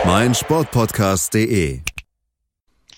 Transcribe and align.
Auf 0.00 0.06
meinsportpodcast.de. 0.06 1.80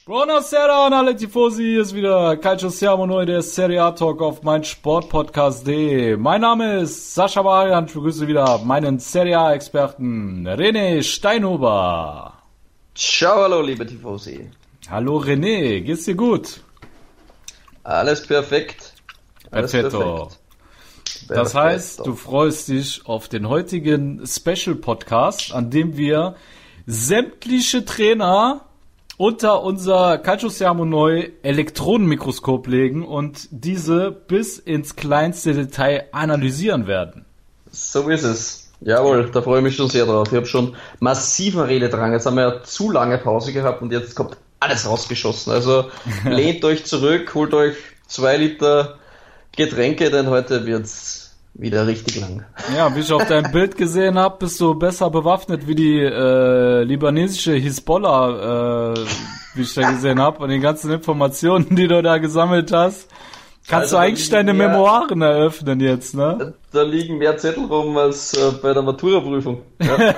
Buonasera 0.06 0.86
an 0.86 0.92
alle 0.92 1.16
Tifosi, 1.16 1.62
hier 1.64 1.82
ist 1.82 1.94
wieder 1.94 2.36
Calcio 2.36 2.68
Siamo 2.68 3.06
Neu, 3.06 3.26
der 3.26 3.42
Serie 3.42 3.82
A 3.82 3.90
Talk 3.90 4.22
auf 4.22 4.42
meinsportpodcast.de. 4.42 6.16
Mein 6.16 6.42
Name 6.42 6.80
ist 6.80 7.14
Sascha 7.14 7.44
Varian, 7.44 7.86
ich 7.86 7.92
begrüße 7.94 8.28
wieder 8.28 8.58
meinen 8.58 9.00
Serie 9.00 9.38
A 9.38 9.52
Experten 9.52 10.46
René 10.46 11.02
Steinhuber. 11.02 12.34
Ciao, 12.94 13.42
hallo, 13.42 13.62
liebe 13.62 13.84
Tifosi. 13.84 14.50
Hallo 14.88 15.18
René, 15.18 15.80
geht's 15.80 16.04
dir 16.04 16.14
gut? 16.14 16.60
Alles 17.82 18.24
perfekt. 18.26 18.92
Alles 19.50 19.72
Perfetto. 19.72 20.30
Das 21.28 21.54
heißt, 21.54 22.06
du 22.06 22.14
freust 22.14 22.68
dich 22.68 23.02
auf 23.06 23.28
den 23.28 23.48
heutigen 23.48 24.24
Special 24.26 24.76
Podcast, 24.76 25.52
an 25.52 25.70
dem 25.70 25.96
wir 25.96 26.36
sämtliche 26.86 27.84
Trainer 27.84 28.62
unter 29.16 29.62
unser 29.62 30.18
Calcio 30.18 30.48
Siamo 30.48 30.84
Neu 30.84 31.30
Elektronenmikroskop 31.42 32.66
legen 32.66 33.04
und 33.04 33.48
diese 33.50 34.10
bis 34.10 34.58
ins 34.58 34.96
kleinste 34.96 35.54
Detail 35.54 36.04
analysieren 36.12 36.86
werden. 36.86 37.24
So 37.70 38.08
ist 38.08 38.24
es. 38.24 38.70
Jawohl, 38.80 39.30
da 39.32 39.42
freue 39.42 39.58
ich 39.58 39.64
mich 39.64 39.76
schon 39.76 39.88
sehr 39.88 40.06
drauf. 40.06 40.28
Ich 40.28 40.36
habe 40.36 40.46
schon 40.46 40.74
massiven 40.98 41.60
Rededrang. 41.60 42.12
Jetzt 42.12 42.26
haben 42.26 42.36
wir 42.36 42.42
ja 42.42 42.62
zu 42.64 42.90
lange 42.90 43.18
Pause 43.18 43.52
gehabt 43.52 43.80
und 43.80 43.92
jetzt 43.92 44.16
kommt 44.16 44.36
alles 44.58 44.88
rausgeschossen. 44.88 45.52
Also 45.52 45.90
lehnt 46.24 46.64
euch 46.64 46.84
zurück, 46.84 47.32
holt 47.34 47.54
euch 47.54 47.76
zwei 48.08 48.36
Liter 48.36 48.98
Getränke, 49.54 50.10
denn 50.10 50.28
heute 50.28 50.66
wird's 50.66 51.21
wieder 51.54 51.86
richtig 51.86 52.20
lang. 52.20 52.44
Ja, 52.76 52.94
wie 52.94 53.00
ich 53.00 53.12
auf 53.12 53.26
deinem 53.26 53.50
Bild 53.52 53.76
gesehen 53.76 54.18
habe, 54.18 54.36
bist 54.38 54.60
du 54.60 54.74
besser 54.74 55.10
bewaffnet 55.10 55.66
wie 55.66 55.74
die 55.74 55.98
äh, 56.00 56.82
libanesische 56.84 57.52
Hisbollah, 57.54 58.92
äh, 58.94 59.04
wie 59.54 59.62
ich 59.62 59.74
da 59.74 59.90
gesehen 59.90 60.18
habe, 60.20 60.42
und 60.42 60.48
den 60.48 60.62
ganzen 60.62 60.90
Informationen, 60.90 61.74
die 61.76 61.86
du 61.88 62.02
da 62.02 62.18
gesammelt 62.18 62.72
hast. 62.72 63.08
Kannst 63.68 63.94
Also, 63.94 63.96
du 63.96 64.02
eigentlich 64.02 64.28
deine 64.30 64.54
mehr- 64.54 64.70
Memoiren 64.70 65.22
eröffnen 65.22 65.78
jetzt, 65.80 66.14
ne? 66.16 66.54
Da 66.72 66.82
liegen 66.82 67.18
mehr 67.18 67.36
Zettel 67.36 67.64
rum 67.66 67.96
als 67.96 68.34
äh, 68.34 68.50
bei 68.60 68.72
der 68.72 68.82
Maturaprüfung. 68.82 69.62
Ja, 69.80 69.96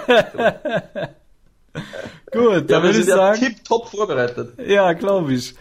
Gut, 2.32 2.52
ja 2.52 2.60
dann 2.62 2.82
würde 2.82 2.98
ich 2.98 3.04
sind 3.04 3.08
ja 3.08 3.16
sagen, 3.16 3.38
tipptopp 3.40 3.88
vorbereitet. 3.88 4.54
ja, 4.66 4.92
glaube 4.92 5.34
ich. 5.34 5.54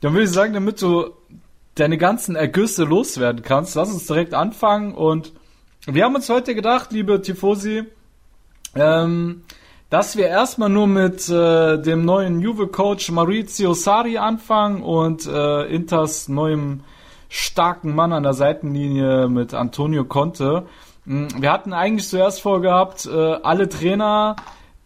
Dann 0.00 0.12
würde 0.12 0.24
ich 0.24 0.30
sagen, 0.30 0.52
damit 0.54 0.80
du 0.82 1.10
deine 1.76 1.98
ganzen 1.98 2.34
Ergüsse 2.34 2.84
loswerden 2.84 3.42
kannst, 3.42 3.76
lass 3.76 3.92
uns 3.92 4.06
direkt 4.06 4.34
anfangen 4.34 4.94
und 4.94 5.32
wir 5.86 6.04
haben 6.04 6.16
uns 6.16 6.28
heute 6.28 6.56
gedacht, 6.56 6.90
liebe 6.90 7.22
Tifosi, 7.22 7.84
ähm, 8.74 9.42
dass 9.88 10.16
wir 10.16 10.26
erstmal 10.26 10.68
nur 10.68 10.88
mit 10.88 11.28
äh, 11.28 11.80
dem 11.80 12.04
neuen 12.04 12.40
Juve-Coach 12.40 13.12
Maurizio 13.12 13.72
Sarri 13.72 14.18
anfangen 14.18 14.82
und 14.82 15.26
äh, 15.26 15.62
Inters 15.66 16.28
neuem 16.28 16.80
starken 17.28 17.94
Mann 17.94 18.12
an 18.12 18.24
der 18.24 18.34
Seitenlinie 18.34 19.28
mit 19.28 19.54
Antonio 19.54 20.04
Conte. 20.04 20.66
Mm, 21.04 21.26
Wir 21.38 21.52
hatten 21.52 21.72
eigentlich 21.72 22.08
zuerst 22.08 22.40
vorgehabt, 22.40 23.06
äh, 23.06 23.10
alle 23.10 23.68
Trainer 23.68 24.34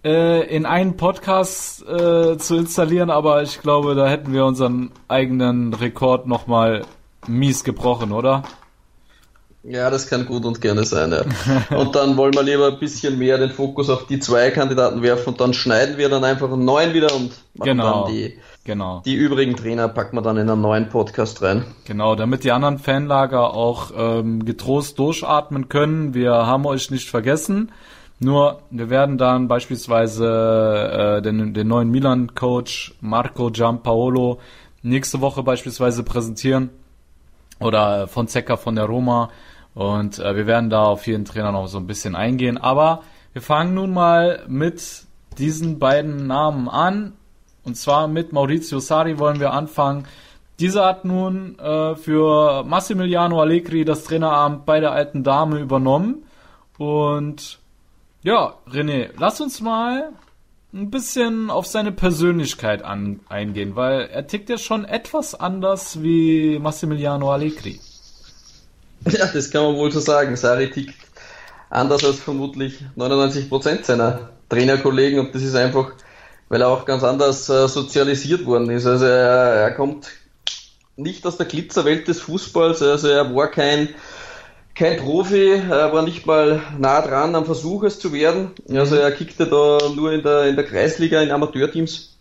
äh, 0.05 0.47
in 0.55 0.66
einen 0.66 0.97
Podcast 0.97 1.83
äh, 1.87 2.37
zu 2.38 2.56
installieren, 2.56 3.11
aber 3.11 3.43
ich 3.43 3.61
glaube, 3.61 3.94
da 3.94 4.09
hätten 4.09 4.33
wir 4.33 4.44
unseren 4.47 4.91
eigenen 5.09 5.75
Rekord 5.75 6.27
nochmal 6.27 6.83
mies 7.27 7.65
gebrochen, 7.65 8.12
oder? 8.12 8.43
Ja, 9.62 9.91
das 9.91 10.06
kann 10.09 10.25
gut 10.25 10.47
und 10.47 10.62
gerne 10.62 10.84
sein, 10.84 11.12
ja. 11.12 11.77
Und 11.77 11.94
dann 11.94 12.16
wollen 12.16 12.33
wir 12.33 12.43
lieber 12.43 12.69
ein 12.69 12.78
bisschen 12.78 13.19
mehr 13.19 13.37
den 13.37 13.50
Fokus 13.50 13.91
auf 13.91 14.06
die 14.06 14.19
zwei 14.19 14.50
Kandidaten 14.50 15.03
werfen 15.03 15.28
und 15.31 15.41
dann 15.41 15.53
schneiden 15.53 15.99
wir 15.99 16.09
dann 16.09 16.25
einfach 16.25 16.50
einen 16.50 16.65
neuen 16.65 16.94
wieder 16.94 17.15
und 17.15 17.32
machen 17.55 17.65
Genau. 17.77 18.05
dann 18.05 18.12
die, 18.15 18.38
Genau. 18.65 19.03
die 19.05 19.15
übrigen 19.15 19.56
Trainer 19.56 19.88
packen 19.88 20.17
wir 20.17 20.22
dann 20.22 20.38
in 20.38 20.49
einen 20.49 20.62
neuen 20.62 20.88
Podcast 20.88 21.43
rein. 21.43 21.65
Genau, 21.84 22.15
damit 22.15 22.43
die 22.44 22.53
anderen 22.53 22.78
Fanlager 22.78 23.53
auch 23.53 23.91
ähm, 23.94 24.47
getrost 24.47 24.99
durchatmen 24.99 25.69
können. 25.69 26.15
Wir 26.15 26.32
haben 26.32 26.65
euch 26.65 26.91
nicht 26.91 27.11
vergessen. 27.11 27.71
Nur, 28.22 28.60
wir 28.70 28.91
werden 28.91 29.16
dann 29.16 29.48
beispielsweise 29.48 31.19
äh, 31.19 31.22
den, 31.22 31.54
den 31.54 31.69
neuen 31.69 31.91
Milan-Coach 31.91 32.97
Marco 33.00 33.50
Giampaolo 33.50 34.38
nächste 34.82 35.22
Woche 35.22 35.42
beispielsweise 35.42 36.03
präsentieren. 36.03 36.69
Oder 37.60 38.08
Fonseca 38.08 38.58
von 38.58 38.76
der 38.76 38.84
Roma. 38.84 39.31
Und 39.75 40.19
äh, 40.19 40.36
wir 40.36 40.47
werden 40.47 40.69
da 40.69 40.84
auf 40.84 41.06
jeden 41.06 41.25
Trainer 41.25 41.50
noch 41.50 41.66
so 41.66 41.78
ein 41.78 41.86
bisschen 41.86 42.14
eingehen. 42.14 42.58
Aber 42.58 43.03
wir 43.32 43.41
fangen 43.41 43.72
nun 43.72 43.92
mal 43.92 44.44
mit 44.48 45.06
diesen 45.38 45.78
beiden 45.78 46.26
Namen 46.26 46.69
an. 46.69 47.14
Und 47.64 47.76
zwar 47.76 48.06
mit 48.06 48.34
Maurizio 48.34 48.81
Sarri 48.81 49.19
wollen 49.19 49.41
wir 49.41 49.52
anfangen. 49.52 50.06
Dieser 50.58 50.84
hat 50.84 51.06
nun 51.06 51.58
äh, 51.58 51.94
für 51.94 52.64
Massimiliano 52.64 53.41
Allegri 53.41 53.87
das 53.87 54.04
Traineramt 54.04 54.66
bei 54.66 54.81
der 54.81 54.92
alten 54.92 55.25
Dame 55.25 55.58
übernommen. 55.58 56.25
Und 56.76 57.59
ja, 58.22 58.54
René, 58.70 59.10
lass 59.19 59.41
uns 59.41 59.60
mal 59.60 60.12
ein 60.72 60.91
bisschen 60.91 61.50
auf 61.50 61.66
seine 61.66 61.91
Persönlichkeit 61.91 62.82
an, 62.82 63.20
eingehen, 63.28 63.76
weil 63.76 64.03
er 64.03 64.26
tickt 64.26 64.50
ja 64.50 64.58
schon 64.58 64.84
etwas 64.84 65.34
anders 65.34 66.03
wie 66.03 66.58
Massimiliano 66.58 67.32
Allegri. 67.32 67.81
Ja, 69.10 69.26
das 69.26 69.50
kann 69.50 69.62
man 69.62 69.76
wohl 69.76 69.91
so 69.91 69.98
sagen. 69.98 70.36
Sari 70.36 70.70
tickt 70.70 70.94
anders 71.70 72.04
als 72.04 72.19
vermutlich 72.19 72.84
99% 72.98 73.84
seiner 73.84 74.28
Trainerkollegen 74.50 75.20
und 75.20 75.34
das 75.34 75.42
ist 75.42 75.54
einfach, 75.54 75.92
weil 76.50 76.60
er 76.60 76.69
auch 76.69 76.84
ganz 76.84 77.02
anders 77.02 77.48
äh, 77.48 77.66
sozialisiert 77.66 78.44
worden 78.44 78.69
ist. 78.69 78.84
Also 78.84 79.06
er, 79.06 79.54
er 79.54 79.70
kommt 79.72 80.08
nicht 80.97 81.25
aus 81.25 81.38
der 81.38 81.47
Glitzerwelt 81.47 82.08
des 82.08 82.20
Fußballs, 82.20 82.82
also 82.82 83.08
er 83.08 83.34
war 83.34 83.48
kein 83.48 83.88
kein 84.75 84.97
Profi, 84.98 85.53
er 85.53 85.92
war 85.92 86.03
nicht 86.03 86.26
mal 86.26 86.62
nah 86.78 87.03
dran 87.03 87.34
am 87.34 87.44
Versuch 87.44 87.84
es 87.84 87.98
zu 87.98 88.12
werden. 88.12 88.53
Also 88.72 88.97
er 88.97 89.12
kickte 89.12 89.47
da 89.47 89.78
nur 89.94 90.12
in 90.12 90.22
der, 90.22 90.47
in 90.47 90.56
der 90.56 90.64
Kreisliga, 90.64 91.20
in 91.20 91.31
Amateurteams. 91.31 92.16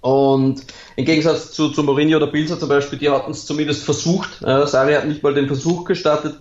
Und 0.00 0.66
im 0.96 1.04
Gegensatz 1.04 1.52
zu, 1.52 1.70
zu 1.70 1.84
Mourinho 1.84 2.16
oder 2.16 2.26
Pilser 2.26 2.58
zum 2.58 2.68
Beispiel, 2.68 2.98
die 2.98 3.08
hatten 3.08 3.30
es 3.30 3.46
zumindest 3.46 3.84
versucht. 3.84 4.42
Äh, 4.42 4.66
Sari 4.66 4.94
hat 4.94 5.06
nicht 5.06 5.22
mal 5.22 5.32
den 5.32 5.46
Versuch 5.46 5.84
gestartet. 5.84 6.36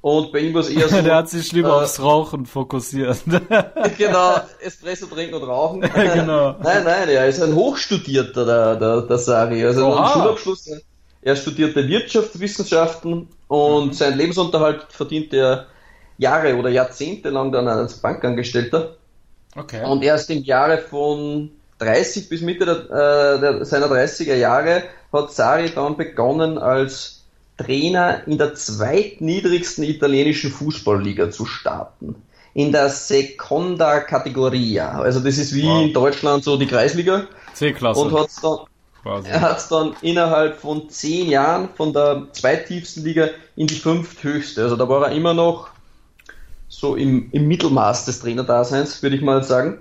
Und 0.00 0.32
bei 0.32 0.40
ihm 0.40 0.54
war 0.54 0.62
es 0.62 0.70
eher 0.70 0.88
so. 0.88 1.00
Der 1.02 1.16
hat 1.16 1.28
sich 1.28 1.52
lieber 1.52 1.68
äh, 1.68 1.84
aufs 1.84 2.00
Rauchen 2.00 2.46
fokussiert. 2.46 3.18
genau, 3.98 4.36
Espresso 4.60 5.06
trinken 5.14 5.34
und 5.34 5.44
rauchen. 5.44 5.80
Genau. 5.80 6.56
nein, 6.60 6.84
nein, 6.84 7.08
er 7.08 7.28
ist 7.28 7.40
ein 7.40 7.54
Hochstudierter, 7.54 8.44
der, 8.44 8.76
der, 8.76 9.02
der 9.02 9.18
Sari. 9.18 9.64
Also 9.64 9.86
Oha. 9.86 10.02
einen 10.02 10.12
Schulabschluss. 10.12 10.70
Er 11.22 11.36
studierte 11.36 11.86
Wirtschaftswissenschaften 11.88 13.28
und 13.48 13.86
Mhm. 13.88 13.92
seinen 13.92 14.18
Lebensunterhalt 14.18 14.86
verdient 14.90 15.32
er 15.32 15.66
Jahre 16.18 16.56
oder 16.56 16.68
Jahrzehnte 16.70 17.30
lang 17.30 17.52
dann 17.52 17.68
als 17.68 17.94
Bankangestellter. 17.98 18.96
Okay. 19.56 19.84
Und 19.84 20.02
erst 20.02 20.30
im 20.30 20.42
Jahre 20.42 20.78
von 20.78 21.50
30 21.78 22.28
bis 22.28 22.40
Mitte 22.42 22.64
der, 22.64 22.76
äh, 23.36 23.40
der, 23.40 23.64
seiner 23.64 23.88
30er 23.88 24.34
Jahre 24.36 24.84
hat 25.12 25.32
Sari 25.32 25.70
dann 25.74 25.96
begonnen 25.96 26.58
als 26.58 27.22
Trainer 27.58 28.22
in 28.26 28.38
der 28.38 28.54
zweitniedrigsten 28.54 29.84
italienischen 29.84 30.50
Fußballliga 30.50 31.30
zu 31.30 31.44
starten. 31.46 32.14
In 32.54 32.72
der 32.72 32.88
Seconda 32.88 34.00
Categoria. 34.00 35.00
Also 35.00 35.20
das 35.20 35.38
ist 35.38 35.54
wie 35.54 35.64
Wow. 35.66 35.82
in 35.84 35.92
Deutschland 35.92 36.44
so 36.44 36.56
die 36.56 36.66
Kreisliga. 36.66 37.26
C-Klasse. 37.54 38.00
Und 38.00 38.12
hat's 38.12 38.40
dann, 38.40 38.58
quasi. 39.02 39.28
er 39.28 39.40
hat 39.40 39.58
es 39.58 39.68
dann 39.68 39.94
innerhalb 40.02 40.58
von 40.58 40.88
zehn 40.88 41.28
Jahren 41.28 41.68
von 41.76 41.92
der 41.92 42.26
zweittiefsten 42.32 43.04
Liga 43.04 43.28
in 43.56 43.66
die 43.66 43.74
fünfthöchste. 43.74 44.62
Also 44.62 44.76
da 44.76 44.88
war 44.88 45.08
er 45.08 45.12
immer 45.12 45.34
noch 45.34 45.68
so 46.68 46.96
im, 46.96 47.28
im 47.32 47.46
Mittelmaß 47.48 48.06
des 48.06 48.20
Trainerdaseins, 48.20 49.02
würde 49.02 49.16
ich 49.16 49.22
mal 49.22 49.42
sagen. 49.44 49.78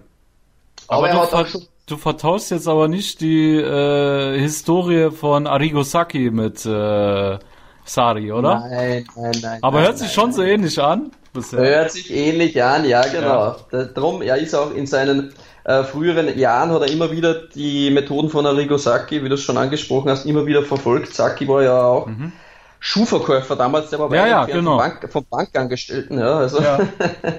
Aber, 0.87 1.07
er 1.07 1.15
du, 1.15 1.21
hat 1.21 1.33
auch 1.33 1.47
schon 1.47 1.61
du 1.87 1.97
vertauschst 1.97 2.51
jetzt 2.51 2.67
aber 2.67 2.87
nicht 2.87 3.21
die 3.21 3.55
äh, 3.55 4.39
Historie 4.39 5.11
von 5.11 5.47
Arrigo 5.47 5.83
Sacchi 5.83 6.31
mit 6.31 6.65
äh, 6.65 7.39
Sari, 7.85 8.31
oder? 8.31 8.59
Nein, 8.59 9.07
nein, 9.15 9.31
nein. 9.41 9.59
Aber 9.61 9.77
nein, 9.77 9.87
hört 9.87 9.97
sich 9.97 10.07
nein, 10.07 10.13
schon 10.15 10.25
nein. 10.25 10.33
so 10.33 10.43
ähnlich 10.43 10.81
an. 10.81 11.11
Bisher. 11.33 11.59
Hört 11.59 11.91
sich 11.91 12.11
ähnlich 12.11 12.61
an, 12.61 12.83
ja 12.85 13.01
genau. 13.07 13.55
Da- 13.71 13.85
Drum, 13.85 14.21
er 14.21 14.37
ist 14.37 14.53
auch 14.53 14.73
in 14.73 14.85
seinen 14.85 15.33
äh, 15.63 15.83
früheren 15.83 16.37
Jahren 16.37 16.71
hat 16.71 16.81
er 16.81 16.91
immer 16.91 17.11
wieder 17.11 17.33
die 17.33 17.91
Methoden 17.91 18.29
von 18.29 18.45
Arrigo 18.45 18.77
Sacchi, 18.77 19.23
wie 19.23 19.29
du 19.29 19.35
es 19.35 19.41
schon 19.41 19.57
angesprochen 19.57 20.09
hast, 20.09 20.25
immer 20.25 20.45
wieder 20.45 20.63
verfolgt. 20.63 21.13
Sacchi 21.13 21.47
war 21.47 21.63
ja 21.63 21.81
auch 21.81 22.07
mhm. 22.07 22.31
Schuhverkäufer 22.79 23.55
damals, 23.55 23.91
der 23.91 23.99
war 23.99 24.13
ja, 24.15 24.25
ja, 24.25 24.45
genau. 24.45 24.71
vom, 24.71 24.77
Bank, 24.79 25.11
vom 25.11 25.25
Bankangestellten, 25.29 26.17
ja. 26.17 26.37
Also. 26.37 26.61
Ja. 26.61 26.79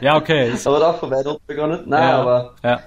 ja, 0.01 0.17
okay. 0.17 0.53
aber 0.65 0.79
da 0.79 0.93
von 0.93 1.11
weit 1.11 1.27
unten 1.27 1.47
begonnen. 1.47 1.81
Nein, 1.87 2.09
ja, 2.09 2.21
aber 2.21 2.55
ja. 2.63 2.81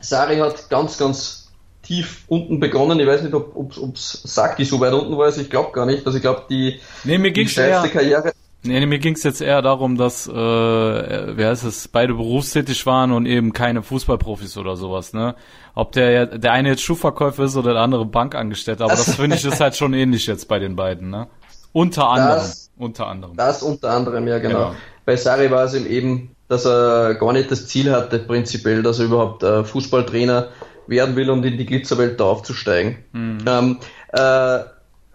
Sari 0.00 0.38
hat 0.38 0.68
ganz, 0.68 0.98
ganz 0.98 1.52
tief 1.82 2.24
unten 2.26 2.58
begonnen. 2.58 2.98
Ich 2.98 3.06
weiß 3.06 3.22
nicht, 3.22 3.34
ob 3.34 3.54
ob 3.54 3.96
Saki 3.96 4.64
so 4.64 4.80
weit 4.80 4.92
unten 4.92 5.16
war, 5.16 5.26
also 5.26 5.40
ich 5.40 5.48
glaube 5.48 5.70
gar 5.70 5.86
nicht. 5.86 6.04
Also 6.04 6.18
ich 6.18 6.22
glaube, 6.22 6.42
die, 6.50 6.80
nee, 7.04 7.30
die 7.30 7.48
steilste 7.48 7.90
Karriere. 7.90 8.32
Nee, 8.66 8.84
mir 8.86 8.98
ging 8.98 9.14
es 9.14 9.22
jetzt 9.22 9.40
eher 9.40 9.62
darum, 9.62 9.96
dass, 9.96 10.26
äh, 10.26 10.32
wer 10.32 11.52
ist 11.52 11.64
es, 11.64 11.88
beide 11.88 12.14
berufstätig 12.14 12.84
waren 12.86 13.12
und 13.12 13.26
eben 13.26 13.52
keine 13.52 13.82
Fußballprofis 13.82 14.56
oder 14.56 14.76
sowas, 14.76 15.12
ne? 15.12 15.34
Ob 15.74 15.92
der 15.92 16.38
der 16.38 16.52
eine 16.52 16.70
jetzt 16.70 16.82
Schuhverkäufer 16.82 17.44
ist 17.44 17.56
oder 17.56 17.74
der 17.74 17.82
andere 17.82 18.06
Bankangestellte, 18.06 18.84
aber 18.84 18.94
das, 18.94 19.06
das 19.06 19.16
finde 19.16 19.36
ich 19.36 19.44
ist 19.44 19.60
halt 19.60 19.76
schon 19.76 19.94
ähnlich 19.94 20.26
jetzt 20.26 20.48
bei 20.48 20.58
den 20.58 20.76
beiden, 20.76 21.10
ne? 21.10 21.28
Unter 21.72 22.08
anderem. 22.08 22.38
Das, 22.38 22.70
unter 22.76 23.06
anderem. 23.06 23.36
Das 23.36 23.62
unter 23.62 23.90
anderem, 23.90 24.26
ja 24.26 24.38
genau. 24.38 24.68
genau. 24.68 24.74
Bei 25.04 25.16
Sari 25.16 25.50
war 25.50 25.64
es 25.64 25.74
eben, 25.74 26.34
dass 26.48 26.64
er 26.64 27.14
gar 27.14 27.32
nicht 27.32 27.50
das 27.50 27.66
Ziel 27.66 27.92
hatte, 27.92 28.18
prinzipiell, 28.18 28.82
dass 28.82 28.98
er 28.98 29.06
überhaupt 29.06 29.42
äh, 29.42 29.62
Fußballtrainer 29.62 30.48
werden 30.86 31.16
will, 31.16 31.30
um 31.30 31.42
in 31.44 31.58
die 31.58 31.66
Glitzerwelt 31.66 32.18
da 32.20 32.24
aufzusteigen. 32.24 32.98
Mhm. 33.12 33.38
Ähm, 33.46 33.78
äh, 34.12 34.60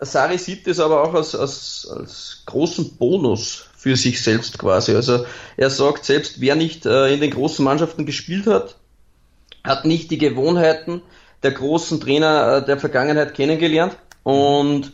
Sari 0.02 0.38
sieht 0.38 0.68
es 0.68 0.80
aber 0.80 1.04
auch 1.04 1.14
als, 1.14 1.36
als, 1.36 1.88
als 1.96 2.44
großen 2.48 2.98
Bonus 2.98 3.70
für 3.78 3.96
sich 3.96 4.22
selbst 4.22 4.58
quasi. 4.58 4.96
Also 4.96 5.26
er 5.58 5.70
sagt 5.70 6.06
selbst, 6.06 6.42
wer 6.42 6.56
nicht 6.56 6.86
äh, 6.86 7.14
in 7.14 7.22
den 7.22 7.32
großen 7.32 7.64
Mannschaften 7.64 8.06
gespielt 8.06 8.48
hat, 8.48 8.76
hat 9.64 9.86
nicht 9.86 10.10
die 10.10 10.18
Gewohnheiten 10.18 11.02
der 11.44 11.52
großen 11.52 12.00
Trainer 12.02 12.58
äh, 12.58 12.66
der 12.66 12.80
Vergangenheit 12.80 13.36
kennengelernt 13.36 13.96
und 14.24 14.92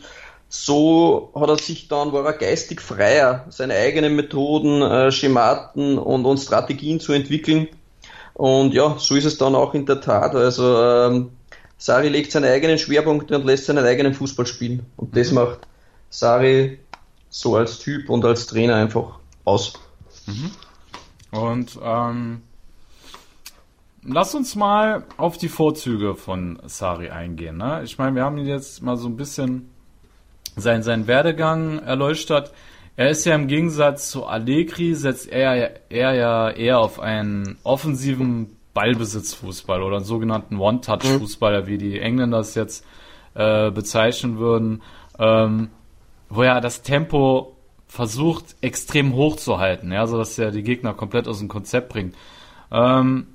so 0.50 1.30
hat 1.34 1.48
er 1.48 1.58
sich 1.58 1.88
dann, 1.88 2.12
war 2.12 2.24
er 2.24 2.32
geistig 2.32 2.80
freier, 2.80 3.44
seine 3.50 3.74
eigenen 3.74 4.16
Methoden, 4.16 4.80
äh, 4.80 5.12
Schematen 5.12 5.98
und, 5.98 6.24
und 6.24 6.38
Strategien 6.38 7.00
zu 7.00 7.12
entwickeln. 7.12 7.68
Und 8.32 8.72
ja, 8.72 8.96
so 8.98 9.14
ist 9.14 9.26
es 9.26 9.36
dann 9.36 9.54
auch 9.54 9.74
in 9.74 9.84
der 9.84 10.00
Tat. 10.00 10.34
Also 10.34 10.82
ähm, 10.82 11.30
Sari 11.78 12.08
legt 12.08 12.32
seine 12.32 12.48
eigenen 12.48 12.76
Schwerpunkte 12.76 13.36
und 13.36 13.46
lässt 13.46 13.66
seinen 13.66 13.84
eigenen 13.84 14.12
Fußball 14.12 14.46
spielen. 14.46 14.84
Und 14.96 15.16
das 15.16 15.30
mhm. 15.30 15.36
macht 15.36 15.60
Sari 16.10 16.80
so 17.30 17.56
als 17.56 17.78
Typ 17.78 18.10
und 18.10 18.24
als 18.24 18.46
Trainer 18.46 18.74
einfach 18.74 19.20
aus. 19.44 19.74
Mhm. 20.26 20.50
Und 21.30 21.78
ähm, 21.82 22.42
lass 24.02 24.34
uns 24.34 24.56
mal 24.56 25.04
auf 25.16 25.38
die 25.38 25.48
Vorzüge 25.48 26.16
von 26.16 26.58
Sari 26.66 27.10
eingehen. 27.10 27.58
Ne? 27.58 27.82
Ich 27.84 27.96
meine, 27.96 28.16
wir 28.16 28.24
haben 28.24 28.38
ihn 28.38 28.46
jetzt 28.46 28.82
mal 28.82 28.96
so 28.96 29.08
ein 29.08 29.16
bisschen 29.16 29.70
sein, 30.56 30.82
sein 30.82 31.06
Werdegang 31.06 31.78
erleuchtet. 31.78 32.52
Er 32.96 33.10
ist 33.10 33.24
ja 33.24 33.36
im 33.36 33.46
Gegensatz 33.46 34.10
zu 34.10 34.26
Allegri, 34.26 34.94
setzt 34.94 35.28
er, 35.28 35.80
er 35.88 36.14
ja 36.14 36.50
eher 36.50 36.80
auf 36.80 36.98
einen 36.98 37.56
offensiven 37.62 38.57
Ballbesitzfußball 38.78 39.82
oder 39.82 39.96
einen 39.96 40.04
sogenannten 40.04 40.58
One-Touch-Fußballer, 40.58 41.66
wie 41.66 41.78
die 41.78 41.98
Engländer 41.98 42.38
es 42.38 42.54
jetzt 42.54 42.84
äh, 43.34 43.72
bezeichnen 43.72 44.38
würden, 44.38 44.82
ähm, 45.18 45.70
wo 46.28 46.42
er 46.42 46.60
das 46.60 46.82
Tempo 46.82 47.56
versucht 47.88 48.54
extrem 48.60 49.14
hoch 49.14 49.34
zu 49.34 49.58
halten, 49.58 49.90
ja, 49.90 50.06
so 50.06 50.16
dass 50.16 50.38
er 50.38 50.52
die 50.52 50.62
Gegner 50.62 50.94
komplett 50.94 51.26
aus 51.26 51.40
dem 51.40 51.48
Konzept 51.48 51.88
bringt. 51.88 52.14
Ähm, 52.70 53.26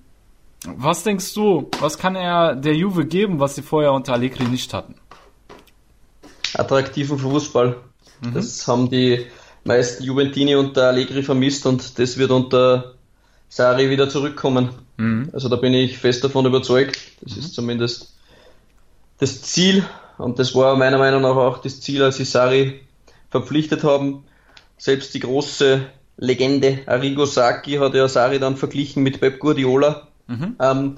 was 0.65 1.03
denkst 1.03 1.33
du, 1.33 1.69
was 1.81 1.97
kann 1.97 2.15
er 2.15 2.55
der 2.55 2.75
Juve 2.75 3.05
geben, 3.05 3.41
was 3.41 3.55
sie 3.55 3.63
vorher 3.63 3.91
unter 3.91 4.13
Allegri 4.13 4.45
nicht 4.45 4.73
hatten? 4.73 4.95
attraktiven 6.53 7.19
Fußball. 7.19 7.75
Mhm. 8.21 8.33
Das 8.33 8.65
haben 8.65 8.89
die 8.89 9.25
meisten 9.65 10.05
Juventini 10.05 10.55
unter 10.55 10.87
Allegri 10.87 11.21
vermisst 11.21 11.65
und 11.65 11.99
das 11.99 12.17
wird 12.17 12.31
unter 12.31 12.93
Sari 13.49 13.89
wieder 13.89 14.07
zurückkommen. 14.07 14.69
Mhm. 14.97 15.29
Also 15.33 15.49
da 15.49 15.55
bin 15.55 15.73
ich 15.73 15.97
fest 15.97 16.23
davon 16.23 16.45
überzeugt. 16.45 16.99
Das 17.21 17.33
mhm. 17.35 17.39
ist 17.39 17.53
zumindest 17.53 18.13
das 19.19 19.41
Ziel 19.41 19.83
und 20.17 20.39
das 20.39 20.53
war 20.55 20.75
meiner 20.75 20.97
Meinung 20.97 21.21
nach 21.21 21.35
auch 21.35 21.59
das 21.59 21.81
Ziel, 21.81 22.03
als 22.03 22.17
sie 22.17 22.25
Sari 22.25 22.81
verpflichtet 23.29 23.83
haben. 23.83 24.23
Selbst 24.77 25.13
die 25.13 25.19
große 25.19 25.85
Legende 26.17 26.79
Arrigo 26.85 27.25
Sacchi 27.25 27.73
hat 27.73 27.95
ja 27.95 28.07
Sari 28.07 28.39
dann 28.39 28.57
verglichen 28.57 29.01
mit 29.03 29.19
Pep 29.19 29.39
Guardiola. 29.39 30.07
Mhm. 30.27 30.55
Ähm, 30.59 30.97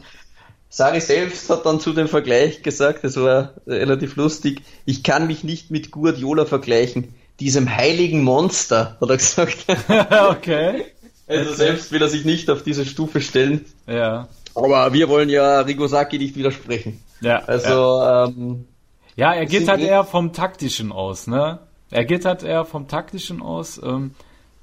Sari 0.69 0.99
selbst 0.99 1.49
hat 1.49 1.65
dann 1.65 1.79
zu 1.79 1.93
dem 1.93 2.07
Vergleich 2.07 2.61
gesagt, 2.61 3.03
das 3.03 3.15
war 3.15 3.53
relativ 3.65 4.17
lustig, 4.17 4.61
ich 4.85 5.03
kann 5.03 5.27
mich 5.27 5.43
nicht 5.43 5.71
mit 5.71 5.91
Guardiola 5.91 6.45
vergleichen, 6.45 7.13
diesem 7.39 7.73
heiligen 7.73 8.23
Monster, 8.23 8.97
hat 8.99 9.09
er 9.09 9.17
gesagt. 9.17 9.65
okay. 10.29 10.85
Also 11.27 11.53
selbst 11.53 11.91
will 11.91 12.01
er 12.01 12.09
sich 12.09 12.25
nicht 12.25 12.49
auf 12.49 12.63
diese 12.63 12.85
Stufe 12.85 13.21
stellen. 13.21 13.65
Ja. 13.87 14.27
Aber 14.53 14.93
wir 14.93 15.09
wollen 15.09 15.29
ja 15.29 15.61
Rigosaki 15.61 16.17
nicht 16.17 16.35
widersprechen. 16.35 17.01
Ja. 17.21 17.39
Also, 17.45 17.69
ja, 17.69 18.25
ähm, 18.25 18.67
ja 19.15 19.33
er 19.33 19.45
geht 19.45 19.67
halt 19.67 19.81
eher 19.81 20.03
vom 20.03 20.33
Taktischen 20.33 20.91
aus, 20.91 21.27
ne? 21.27 21.59
Er 21.91 22.05
geht 22.05 22.25
halt 22.25 22.43
eher 22.43 22.65
vom 22.65 22.87
Taktischen 22.87 23.41
aus. 23.41 23.81
Ähm, 23.83 24.15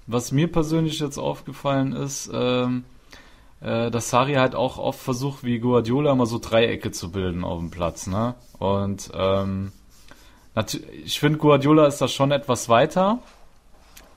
was 0.07 0.33
mir 0.33 0.51
persönlich 0.51 0.99
jetzt 0.99 1.19
aufgefallen 1.19 1.93
ist, 1.93 2.31
ähm, 2.33 2.85
äh, 3.61 3.91
dass 3.91 4.11
Sari 4.11 4.35
halt 4.35 4.55
auch 4.55 4.79
oft 4.79 5.01
versucht, 5.01 5.45
wie 5.45 5.59
Guardiola 5.59 6.15
mal 6.15 6.27
so 6.27 6.39
Dreiecke 6.39 6.91
zu 6.91 7.13
bilden 7.13 7.45
auf 7.45 7.59
dem 7.59 7.71
Platz, 7.71 8.07
ne? 8.07 8.35
Und 8.59 9.11
ähm, 9.15 9.73
ich 11.05 11.19
finde, 11.19 11.39
Guardiola 11.39 11.87
ist 11.87 11.99
da 11.99 12.09
schon 12.09 12.31
etwas 12.31 12.69
weiter 12.69 13.21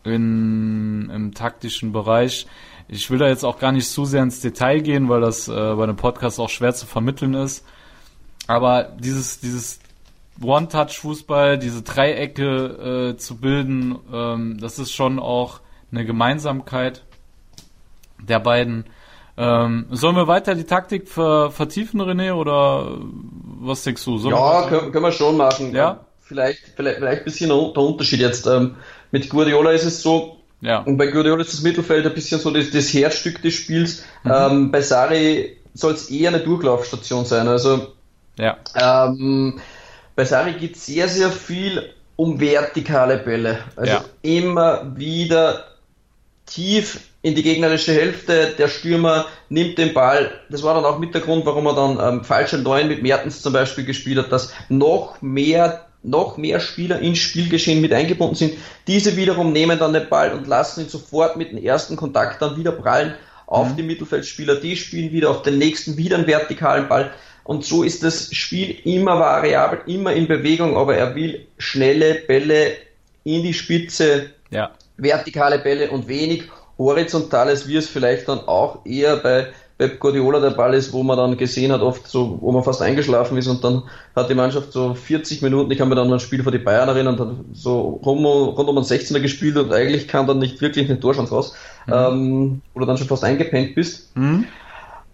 in, 0.06 1.10
im 1.14 1.34
taktischen 1.34 1.92
Bereich. 1.92 2.48
Ich 2.88 3.10
will 3.10 3.18
da 3.18 3.28
jetzt 3.28 3.44
auch 3.44 3.60
gar 3.60 3.72
nicht 3.72 3.90
zu 3.90 4.06
sehr 4.06 4.24
ins 4.24 4.42
Detail 4.42 4.80
gehen, 4.82 5.10
weil 5.10 5.22
das 5.22 5.48
äh, 5.48 5.52
bei 5.52 5.84
einem 5.84 5.96
Podcast 5.96 6.40
auch 6.40 6.50
schwer 6.50 6.74
zu 6.74 6.86
vermitteln 6.86 7.34
ist. 7.34 7.66
Aber 8.48 8.84
dieses, 9.00 9.40
dieses 9.40 9.80
One-Touch-Fußball, 10.42 11.58
diese 11.58 11.82
Dreiecke 11.82 13.14
äh, 13.14 13.18
zu 13.18 13.38
bilden, 13.38 13.98
ähm, 14.14 14.60
das 14.60 14.78
ist 14.78 14.92
schon 14.92 15.20
auch 15.20 15.62
eine 15.92 16.06
Gemeinsamkeit 16.06 17.04
der 18.20 18.40
beiden. 18.40 18.86
Ähm, 19.38 19.88
sollen 19.92 20.16
wir 20.16 20.28
weiter 20.28 20.56
die 20.56 20.64
Taktik 20.64 21.10
ver 21.10 21.52
vertiefen, 21.52 22.02
René, 22.02 22.34
oder 22.34 22.98
was 23.60 23.84
denkst 23.84 24.06
du? 24.06 24.18
Sollen 24.18 24.36
ja, 24.36 24.68
können, 24.68 24.92
können, 24.92 25.04
wir 25.04 25.12
schon 25.12 25.36
machen. 25.36 25.74
Ja? 25.74 26.06
Vielleicht, 26.22 26.60
vielleicht, 26.76 27.00
vielleicht 27.00 27.20
ein 27.20 27.26
bisschen 27.26 27.50
der 27.50 27.58
Unterschied 27.58 28.20
jetzt. 28.20 28.48
Ähm, 28.48 28.76
mit 29.16 29.30
Guardiola 29.30 29.72
ist 29.72 29.86
es 29.86 30.02
so, 30.02 30.42
ja. 30.60 30.80
und 30.80 30.98
bei 30.98 31.08
Guardiola 31.08 31.42
ist 31.42 31.54
das 31.54 31.62
Mittelfeld 31.62 32.06
ein 32.06 32.14
bisschen 32.14 32.38
so 32.38 32.52
das, 32.52 32.70
das 32.72 32.94
Herzstück 32.94 33.42
des 33.42 33.54
Spiels. 33.54 34.04
Mhm. 34.26 34.32
Ähm, 34.36 34.72
bei 34.72 34.82
Sari 34.82 35.56
soll 35.74 35.94
es 35.94 36.10
eher 36.10 36.32
eine 36.32 36.42
Durchlaufstation 36.42 37.24
sein. 37.24 37.48
Also 37.48 37.94
ja. 38.38 38.58
ähm, 38.76 39.62
bei 40.18 40.26
Sari 40.26 40.52
geht 40.56 40.76
sehr, 40.76 41.08
sehr 41.08 41.30
viel 41.30 41.94
um 42.18 42.42
vertikale 42.42 43.18
Bälle. 43.20 43.60
Also 43.78 43.94
ja. 43.94 44.06
immer 44.22 44.98
wieder 44.98 45.64
tief 46.46 47.00
in 47.22 47.36
die 47.36 47.44
gegnerische 47.44 47.94
Hälfte. 47.94 48.54
Der 48.58 48.68
Stürmer 48.68 49.28
nimmt 49.48 49.78
den 49.78 49.94
Ball. 49.94 50.30
Das 50.50 50.62
war 50.62 50.74
dann 50.74 50.84
auch 50.84 51.00
mit 51.00 51.14
der 51.14 51.22
Grund, 51.22 51.46
warum 51.46 51.68
er 51.68 51.76
dann 51.76 52.00
ähm, 52.02 52.26
falsche 52.26 52.58
Neun 52.58 52.90
mit 52.90 53.02
Mertens 53.02 53.42
zum 53.42 53.54
Beispiel 53.54 53.86
gespielt 53.86 54.18
hat, 54.18 54.34
dass 54.34 54.52
noch 54.68 55.22
mehr 55.22 55.86
noch 56.06 56.38
mehr 56.38 56.60
Spieler 56.60 57.00
ins 57.00 57.20
Spielgeschehen 57.20 57.82
mit 57.82 57.94
eingebunden 57.94 58.36
sind. 58.36 58.54
Diese 58.88 59.16
wiederum 59.18 59.52
nehmen 59.52 59.80
dann 59.80 59.94
den 59.94 60.08
Ball 60.10 60.34
und 60.34 60.48
lassen 60.48 60.82
ihn 60.82 60.90
sofort 60.90 61.38
mit 61.38 61.52
dem 61.52 61.64
ersten 61.64 61.96
Kontakt 61.96 62.42
dann 62.42 62.58
wieder 62.58 62.72
prallen 62.72 63.16
auf 63.48 63.70
mhm. 63.70 63.78
die 63.78 63.84
Mittelfeldspieler. 63.84 64.56
Die 64.56 64.76
spielen 64.76 65.12
wieder 65.12 65.30
auf 65.30 65.42
den 65.42 65.58
nächsten 65.58 65.98
wieder 65.98 66.18
einen 66.18 66.28
vertikalen 66.28 66.88
Ball. 66.88 67.12
Und 67.44 67.64
so 67.64 67.84
ist 67.84 68.04
das 68.04 68.34
Spiel 68.34 68.76
immer 68.86 69.20
variabel, 69.20 69.82
immer 69.86 70.14
in 70.14 70.28
Bewegung, 70.28 70.76
aber 70.78 70.96
er 70.96 71.14
will 71.16 71.46
schnelle 71.58 72.16
Bälle 72.28 72.74
in 73.24 73.44
die 73.44 73.54
Spitze, 73.54 74.32
ja. 74.50 74.72
vertikale 74.98 75.60
Bälle 75.60 75.92
und 75.92 76.08
wenig 76.08 76.44
horizontales, 76.78 77.68
wie 77.68 77.76
es 77.76 77.88
vielleicht 77.88 78.28
dann 78.28 78.40
auch 78.40 78.86
eher 78.86 79.18
bei 79.18 79.48
Pep 79.78 80.00
Guardiola 80.00 80.40
der 80.40 80.52
Ball 80.52 80.74
ist, 80.74 80.94
wo 80.94 81.04
man 81.04 81.18
dann 81.18 81.36
gesehen 81.36 81.72
hat, 81.72 81.82
oft 81.82 82.08
so, 82.08 82.38
wo 82.40 82.52
man 82.54 82.64
fast 82.64 82.82
eingeschlafen 82.82 83.38
ist 83.38 83.48
und 83.48 83.62
dann 83.62 83.84
hat 84.16 84.30
die 84.30 84.36
Mannschaft 84.36 84.72
so 84.72 84.94
40 84.94 85.42
Minuten, 85.42 85.70
ich 85.70 85.78
kann 85.78 85.90
mir 85.90 85.96
dann 85.96 86.12
ein 86.12 86.20
Spiel 86.22 86.44
vor 86.44 86.52
die 86.54 86.60
Bayern 86.60 86.88
erinnern, 86.88 87.20
hat 87.20 87.30
so 87.52 88.00
rund, 88.06 88.26
rund 88.26 88.70
um 88.70 88.78
einen 88.78 88.86
16er 88.86 89.20
gespielt 89.20 89.58
und 89.58 89.74
eigentlich 89.74 90.08
kam 90.08 90.28
dann 90.28 90.40
nicht 90.40 90.62
wirklich 90.62 90.90
eine 90.90 91.00
Torschance 91.00 91.34
raus, 91.34 91.56
mhm. 91.88 91.94
ähm, 91.94 92.62
wo 92.74 92.80
du 92.80 92.86
dann 92.86 92.98
schon 92.98 93.08
fast 93.08 93.26
eingepennt 93.26 93.76
bist. 93.76 94.16
Mhm. 94.16 94.46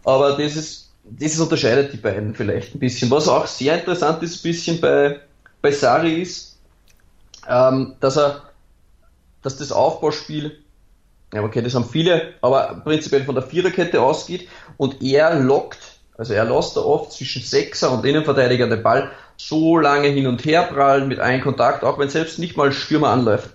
Aber 0.04 0.38
das 0.38 0.56
ist, 0.56 0.92
das 1.06 1.34
ist 1.34 1.40
unterscheidet 1.40 1.92
die 1.94 1.98
beiden 1.98 2.36
vielleicht 2.36 2.76
ein 2.76 2.80
bisschen. 2.80 3.10
Was 3.10 3.28
auch 3.28 3.48
sehr 3.48 3.80
interessant 3.80 4.22
ist, 4.22 4.38
ein 4.38 4.44
bisschen 4.44 4.80
bei, 4.80 5.20
bei 5.64 5.72
Sari 5.72 6.22
ist, 6.22 6.60
ähm, 7.50 7.96
dass 8.00 8.16
er, 8.16 8.44
dass 9.42 9.58
das 9.58 9.72
Aufbauspiel 9.72 10.60
ja, 11.34 11.44
okay, 11.44 11.62
das 11.62 11.76
haben 11.76 11.86
viele, 11.90 12.34
aber 12.42 12.82
prinzipiell 12.84 13.24
von 13.24 13.36
der 13.36 13.44
Viererkette 13.44 14.02
ausgeht 14.02 14.48
und 14.78 15.02
er 15.02 15.40
lockt, 15.40 15.80
also 16.18 16.34
er 16.34 16.46
lässt 16.46 16.76
da 16.76 16.82
oft 16.82 17.14
zwischen 17.14 17.42
Sechser 17.42 17.92
und 17.92 18.06
Innenverteidiger 18.06 18.68
den 18.68 18.84
Ball 18.84 19.12
so 19.38 19.78
lange 19.78 20.10
hin 20.10 20.28
und 20.28 20.46
her 20.46 20.64
prallen 20.64 21.08
mit 21.08 21.20
einem 21.20 21.42
Kontakt, 21.42 21.84
auch 21.84 21.98
wenn 21.98 22.10
selbst 22.10 22.38
nicht 22.38 22.58
mal 22.58 22.72
Stürmer 22.72 23.10
anläuft, 23.10 23.52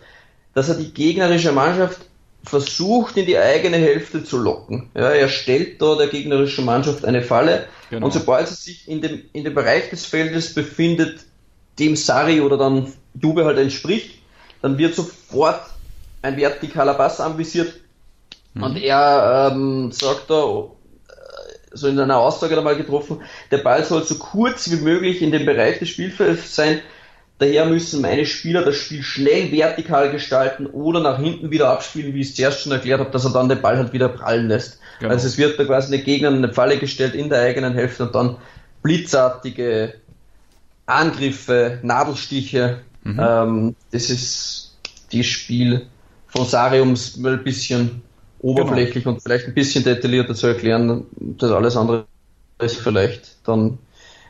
dass 0.54 0.68
er 0.68 0.75
die 0.75 0.92
gegnerische 0.92 1.52
Mannschaft 1.52 2.00
versucht 2.42 3.16
in 3.16 3.26
die 3.26 3.38
eigene 3.38 3.76
Hälfte 3.76 4.25
zu 4.25 4.38
locken. 4.38 4.88
Ja, 4.95 5.11
er 5.11 5.28
stellt 5.28 5.83
da 5.83 5.97
der 5.97 6.06
gegnerischen 6.06 6.64
Mannschaft 6.64 7.04
eine 7.04 7.23
Falle 7.23 7.66
genau. 7.90 8.06
und 8.06 8.12
sobald 8.12 8.49
sie 8.49 8.54
sich 8.54 8.88
in 8.88 9.02
dem, 9.02 9.23
in 9.33 9.45
dem 9.45 9.54
Bereich 9.54 9.90
des 9.90 10.06
Feldes 10.06 10.54
befindet, 10.54 11.21
dem 11.78 11.95
Sari 11.95 12.40
oder 12.40 12.56
dann 12.56 12.92
Jube 13.21 13.45
halt 13.45 13.59
entspricht, 13.59 14.18
dann 14.62 14.78
wird 14.78 14.95
sofort 14.95 15.61
ein 16.26 16.38
vertikaler 16.38 16.95
Pass 16.95 17.21
anvisiert 17.21 17.75
mhm. 18.54 18.62
und 18.62 18.76
er 18.76 19.50
ähm, 19.52 19.92
sagt 19.92 20.30
da, 20.30 20.45
äh, 20.45 20.66
so 21.73 21.88
in 21.88 21.99
einer 21.99 22.18
Aussage 22.18 22.56
einmal 22.56 22.76
getroffen, 22.76 23.23
der 23.50 23.59
Ball 23.59 23.85
soll 23.85 24.04
so 24.04 24.16
kurz 24.16 24.71
wie 24.71 24.76
möglich 24.76 25.23
in 25.23 25.33
dem 25.33 25.47
Bereich 25.47 25.78
des 25.78 25.88
Spielfelds 25.88 26.54
sein, 26.54 26.80
Daher 27.38 27.66
müssen 27.66 28.00
meine 28.00 28.25
Spieler 28.25 28.64
das 28.64 28.76
Spiel 28.76 29.02
schnell 29.02 29.52
vertikal 29.52 30.11
gestalten 30.11 30.66
oder 30.66 31.00
nach 31.00 31.18
hinten 31.18 31.50
wieder 31.50 31.68
abspielen, 31.68 32.14
wie 32.14 32.21
ich 32.21 32.30
es 32.30 32.35
zuerst 32.35 32.62
schon 32.62 32.73
erklärt 32.73 33.00
habe, 33.00 33.11
dass 33.11 33.26
er 33.26 33.33
dann 33.33 33.50
den 33.50 33.61
Ball 33.61 33.76
halt 33.76 33.92
wieder 33.92 34.09
prallen 34.09 34.49
lässt. 34.49 34.80
Genau. 35.00 35.12
Also 35.12 35.26
es 35.26 35.37
wird 35.37 35.59
da 35.59 35.64
quasi 35.64 35.92
eine 35.92 36.02
Gegner 36.02 36.28
in 36.28 36.37
eine 36.37 36.54
Falle 36.54 36.78
gestellt 36.78 37.14
in 37.14 37.28
der 37.28 37.42
eigenen 37.42 37.75
Hälfte 37.75 38.04
und 38.04 38.14
dann 38.14 38.37
blitzartige 38.83 39.95
Angriffe, 40.87 41.78
Nadelstiche. 41.83 42.78
Mhm. 43.02 43.21
Ähm, 43.21 43.76
das 43.90 44.09
ist 44.09 44.78
das 45.12 45.26
Spiel 45.26 45.88
von 46.37 46.47
Sariums 46.47 47.16
mal 47.16 47.35
ein 47.35 47.45
bisschen 47.45 48.02
oberflächlich 48.40 49.05
genau. 49.05 49.16
und 49.16 49.23
vielleicht 49.23 49.47
ein 49.47 49.55
bisschen 49.55 49.85
detaillierter 49.85 50.35
zu 50.35 50.47
erklären. 50.47 51.07
Das 51.19 51.50
alles 51.50 51.76
andere 51.76 52.07
ist 52.61 52.76
vielleicht 52.76 53.47
dann 53.47 53.78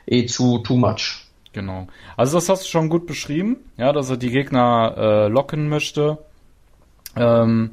eh 0.07 0.27
zu 0.27 0.59
too 0.59 0.77
much. 0.77 1.27
Genau. 1.53 1.87
Also 2.17 2.37
das 2.37 2.49
hast 2.49 2.65
du 2.65 2.69
schon 2.69 2.89
gut 2.89 3.07
beschrieben, 3.07 3.57
ja, 3.77 3.93
dass 3.93 4.11
er 4.11 4.17
die 4.17 4.31
Gegner 4.31 4.95
äh, 4.97 5.29
locken 5.29 5.69
möchte. 5.69 6.19
Ähm, 7.17 7.71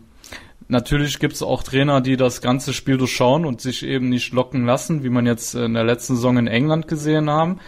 natürlich 0.69 1.19
gibt 1.19 1.33
es 1.33 1.43
auch 1.43 1.63
Trainer, 1.63 1.99
die 1.99 2.15
das 2.15 2.41
ganze 2.41 2.71
Spiel 2.71 2.97
durchschauen 2.97 3.45
und 3.45 3.59
sich 3.59 3.83
eben 3.83 4.09
nicht 4.09 4.31
locken 4.31 4.65
lassen, 4.65 5.03
wie 5.03 5.09
man 5.09 5.25
jetzt 5.25 5.53
in 5.55 5.73
der 5.73 5.83
letzten 5.83 6.15
Saison 6.15 6.37
in 6.37 6.47
England 6.47 6.87
gesehen 6.87 7.29
haben. 7.29 7.59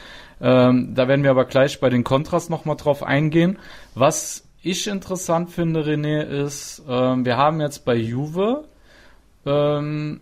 Ähm, 0.41 0.95
da 0.95 1.07
werden 1.07 1.23
wir 1.23 1.31
aber 1.31 1.45
gleich 1.45 1.79
bei 1.79 1.89
den 1.89 2.03
Kontras 2.03 2.49
nochmal 2.49 2.77
drauf 2.77 3.03
eingehen. 3.03 3.59
Was 3.93 4.44
ich 4.65 4.87
interessant 4.87 5.51
finde, 5.51 5.83
René, 5.83 6.23
ist, 6.23 6.81
ähm, 6.89 7.23
wir 7.23 7.37
haben 7.37 7.61
jetzt 7.61 7.85
bei 7.85 7.95
Juve 7.95 8.65
ähm, 9.45 10.21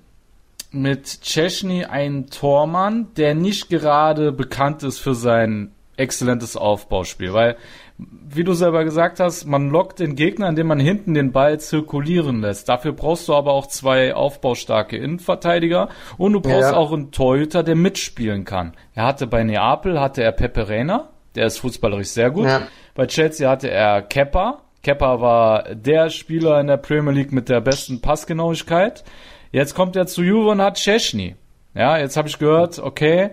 mit 0.72 1.22
Chesney 1.22 1.86
einen 1.86 2.30
Tormann, 2.30 3.08
der 3.16 3.36
nicht 3.36 3.70
gerade 3.70 4.34
bekannt 4.34 4.84
ist 4.84 5.00
für 5.00 5.16
sein 5.16 5.72
exzellentes 5.96 6.58
Aufbauspiel, 6.58 7.32
weil 7.32 7.56
wie 7.98 8.44
du 8.44 8.54
selber 8.54 8.84
gesagt 8.84 9.22
hast, 9.22 9.46
man 9.46 9.70
lockt 9.70 10.00
den 10.00 10.16
Gegner, 10.16 10.50
indem 10.50 10.68
man 10.68 10.80
hinten 10.80 11.14
den 11.14 11.32
Ball 11.32 11.60
zirkulieren 11.60 12.42
lässt. 12.42 12.68
Dafür 12.68 12.92
brauchst 12.92 13.30
du 13.30 13.36
aber 13.36 13.54
auch 13.54 13.68
zwei 13.68 14.14
aufbaustarke 14.14 14.98
Innenverteidiger 14.98 15.88
und 16.18 16.34
du 16.34 16.42
brauchst 16.42 16.72
ja. 16.72 16.76
auch 16.76 16.92
einen 16.92 17.12
Torhüter, 17.12 17.64
der 17.64 17.76
mitspielen 17.76 18.44
kann. 18.44 18.74
Er 18.94 19.06
hatte 19.06 19.28
bei 19.28 19.44
Neapel 19.44 20.02
hatte 20.02 20.22
er 20.22 20.34
Pepe 20.34 20.68
Reina, 20.68 21.12
der 21.36 21.46
ist 21.46 21.60
fußballerisch 21.60 22.10
sehr 22.10 22.32
gut. 22.32 22.48
Ja. 22.48 22.64
Bei 22.96 23.08
Chelsea 23.08 23.50
hatte 23.50 23.70
er 23.70 24.02
Kepper. 24.02 24.62
Kepper 24.84 25.22
war 25.22 25.64
der 25.74 26.10
Spieler 26.10 26.60
in 26.60 26.68
der 26.68 26.78
Premier 26.78 27.14
League 27.14 27.32
mit 27.32 27.50
der 27.50 27.62
besten 27.62 28.02
Passgenauigkeit. 28.02 29.04
Jetzt 29.52 29.76
kommt 29.76 29.96
er 29.96 30.08
zu 30.08 30.24
Juve 30.24 30.50
und 30.50 30.62
hat 30.62 30.78
Chesney. 30.78 31.36
Ja, 31.74 31.98
jetzt 31.98 32.18
habe 32.18 32.28
ich 32.28 32.38
gehört, 32.38 32.80
okay, 32.80 33.32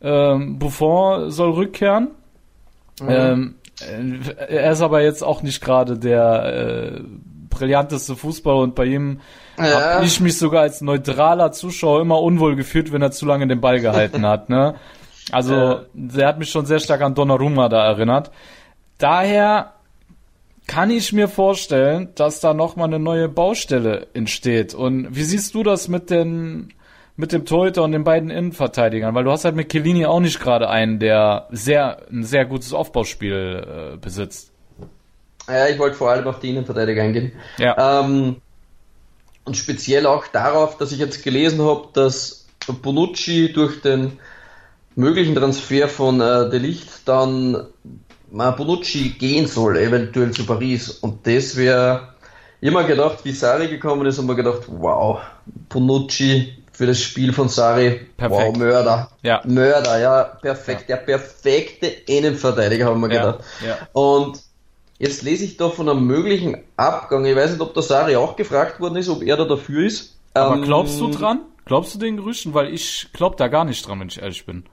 ähm, 0.00 0.58
Buffon 0.58 1.30
soll 1.30 1.50
rückkehren. 1.52 2.12
Mhm. 3.00 3.08
Ähm, 3.08 3.54
äh, 3.80 4.54
er 4.54 4.72
ist 4.72 4.82
aber 4.82 5.02
jetzt 5.02 5.22
auch 5.22 5.42
nicht 5.42 5.62
gerade 5.62 5.98
der 5.98 6.44
äh, 6.44 7.00
brillanteste 7.50 8.16
Fußballer 8.16 8.60
und 8.60 8.74
bei 8.74 8.86
ihm 8.86 9.20
ja. 9.58 9.94
habe 9.94 10.04
ich 10.04 10.20
mich 10.20 10.38
sogar 10.38 10.62
als 10.62 10.80
neutraler 10.80 11.52
Zuschauer 11.52 12.00
immer 12.00 12.20
unwohl 12.20 12.56
gefühlt, 12.56 12.92
wenn 12.92 13.02
er 13.02 13.10
zu 13.10 13.26
lange 13.26 13.46
den 13.46 13.60
Ball 13.60 13.80
gehalten 13.80 14.26
hat. 14.26 14.48
Ne? 14.48 14.74
Also 15.30 15.54
ja. 15.54 15.80
der 15.94 16.26
hat 16.26 16.40
mich 16.40 16.50
schon 16.50 16.66
sehr 16.66 16.80
stark 16.80 17.00
an 17.00 17.14
Donnarumma 17.14 17.68
da 17.68 17.86
erinnert. 17.86 18.32
Daher 19.02 19.72
kann 20.68 20.90
ich 20.90 21.12
mir 21.12 21.26
vorstellen, 21.26 22.10
dass 22.14 22.38
da 22.38 22.54
nochmal 22.54 22.86
eine 22.86 23.00
neue 23.00 23.28
Baustelle 23.28 24.06
entsteht. 24.14 24.74
Und 24.74 25.16
wie 25.16 25.24
siehst 25.24 25.56
du 25.56 25.64
das 25.64 25.88
mit 25.88 26.08
den 26.08 26.72
mit 27.16 27.32
dem 27.32 27.44
Torhüter 27.44 27.82
und 27.82 27.90
den 27.90 28.04
beiden 28.04 28.30
Innenverteidigern, 28.30 29.12
weil 29.14 29.24
du 29.24 29.32
hast 29.32 29.44
halt 29.44 29.56
mit 29.56 29.70
Chiellini 29.70 30.06
auch 30.06 30.20
nicht 30.20 30.38
gerade 30.38 30.70
einen, 30.70 31.00
der 31.00 31.48
sehr 31.50 32.06
ein 32.10 32.22
sehr 32.22 32.46
gutes 32.46 32.72
Aufbauspiel 32.72 33.94
äh, 33.94 33.96
besitzt. 33.96 34.52
Ja, 35.48 35.66
ich 35.66 35.80
wollte 35.80 35.96
vor 35.96 36.12
allem 36.12 36.28
auf 36.28 36.38
die 36.38 36.50
Innenverteidiger 36.50 37.02
eingehen. 37.02 37.32
Ja. 37.58 38.00
Ähm, 38.00 38.36
und 39.44 39.56
speziell 39.56 40.06
auch 40.06 40.28
darauf, 40.28 40.78
dass 40.78 40.92
ich 40.92 41.00
jetzt 41.00 41.24
gelesen 41.24 41.60
habe, 41.60 41.88
dass 41.92 42.46
Bonucci 42.82 43.52
durch 43.52 43.82
den 43.82 44.12
möglichen 44.94 45.34
Transfer 45.34 45.88
von 45.88 46.20
äh, 46.20 46.48
De 46.48 46.60
Licht 46.60 46.88
dann 47.06 47.66
Bonucci 48.32 49.10
gehen 49.10 49.46
soll, 49.46 49.76
eventuell 49.76 50.30
zu 50.30 50.46
Paris. 50.46 50.90
Und 50.90 51.26
das 51.26 51.56
wäre 51.56 52.14
immer 52.60 52.84
gedacht, 52.84 53.18
wie 53.24 53.32
Sari 53.32 53.68
gekommen 53.68 54.06
ist, 54.06 54.18
und 54.18 54.26
mir 54.26 54.36
gedacht, 54.36 54.62
wow, 54.68 55.20
Bonucci 55.68 56.54
für 56.72 56.86
das 56.86 57.00
Spiel 57.00 57.32
von 57.32 57.48
Sari. 57.48 58.00
Perfekt. 58.16 58.48
Wow, 58.48 58.56
Mörder. 58.56 59.10
Ja. 59.22 59.42
Mörder, 59.44 60.00
ja, 60.00 60.24
perfekt. 60.24 60.88
Ja. 60.88 60.96
Der 60.96 61.02
perfekte 61.02 61.86
Innenverteidiger, 61.86 62.86
haben 62.86 63.00
wir 63.00 63.08
gedacht. 63.08 63.40
Ja. 63.64 63.78
Und 63.92 64.40
jetzt 64.98 65.22
lese 65.22 65.44
ich 65.44 65.56
da 65.56 65.68
von 65.68 65.88
einem 65.88 66.06
möglichen 66.06 66.58
Abgang. 66.76 67.24
Ich 67.26 67.36
weiß 67.36 67.52
nicht, 67.52 67.60
ob 67.60 67.74
der 67.74 67.82
Sari 67.82 68.16
auch 68.16 68.36
gefragt 68.36 68.80
worden 68.80 68.96
ist, 68.96 69.08
ob 69.08 69.22
er 69.22 69.36
da 69.36 69.44
dafür 69.44 69.84
ist. 69.84 70.16
Aber 70.34 70.56
ähm, 70.56 70.62
glaubst 70.62 70.98
du 70.98 71.10
dran? 71.10 71.42
Glaubst 71.64 71.94
du 71.94 71.98
den 71.98 72.16
Gerüchten? 72.16 72.54
Weil 72.54 72.72
ich 72.72 73.08
glaub 73.12 73.36
da 73.36 73.48
gar 73.48 73.64
nicht 73.64 73.86
dran, 73.86 74.00
wenn 74.00 74.08
ich 74.08 74.20
ehrlich 74.20 74.46
bin. 74.46 74.64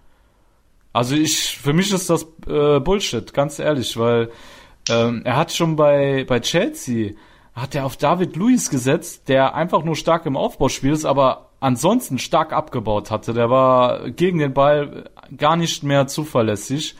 Also 0.93 1.15
ich, 1.15 1.57
für 1.57 1.73
mich 1.73 1.93
ist 1.93 2.09
das 2.09 2.23
äh, 2.47 2.79
Bullshit, 2.79 3.33
ganz 3.33 3.59
ehrlich, 3.59 3.95
weil 3.97 4.31
ähm, 4.89 5.21
er 5.23 5.37
hat 5.37 5.51
schon 5.51 5.75
bei, 5.75 6.25
bei 6.27 6.39
Chelsea, 6.39 7.13
hat 7.53 7.75
er 7.75 7.85
auf 7.85 7.97
David 7.97 8.35
Luiz 8.35 8.69
gesetzt, 8.69 9.27
der 9.27 9.53
einfach 9.53 9.83
nur 9.83 9.95
stark 9.95 10.25
im 10.25 10.35
Aufbauspiel 10.35 10.93
ist, 10.93 11.05
aber 11.05 11.49
ansonsten 11.59 12.17
stark 12.17 12.53
abgebaut 12.53 13.11
hatte. 13.11 13.33
Der 13.33 13.49
war 13.49 14.09
gegen 14.11 14.39
den 14.39 14.53
Ball 14.53 15.09
gar 15.35 15.55
nicht 15.55 15.83
mehr 15.83 16.07
zuverlässig. 16.07 16.95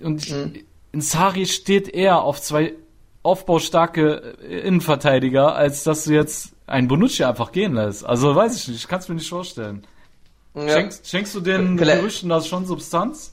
Und 0.00 0.30
mhm. 0.30 0.64
in 0.92 1.00
Sari 1.00 1.46
steht 1.46 1.88
eher 1.88 2.22
auf 2.22 2.40
zwei 2.40 2.74
aufbaustarke 3.22 4.36
Innenverteidiger, 4.48 5.54
als 5.54 5.84
dass 5.84 6.04
du 6.04 6.14
jetzt 6.14 6.54
einen 6.66 6.88
Bonucci 6.88 7.24
einfach 7.24 7.52
gehen 7.52 7.74
lässt. 7.74 8.04
Also 8.04 8.34
weiß 8.34 8.56
ich 8.56 8.68
nicht, 8.68 8.78
ich 8.78 8.88
kann 8.88 9.00
es 9.00 9.08
mir 9.08 9.16
nicht 9.16 9.28
vorstellen. 9.28 9.84
Ja. 10.54 10.68
Schenkst, 10.68 11.08
schenkst 11.08 11.34
du 11.34 11.40
den 11.40 11.78
Vielleicht. 11.78 12.00
Gerüchten 12.00 12.28
das 12.28 12.46
schon 12.48 12.66
Substanz? 12.66 13.32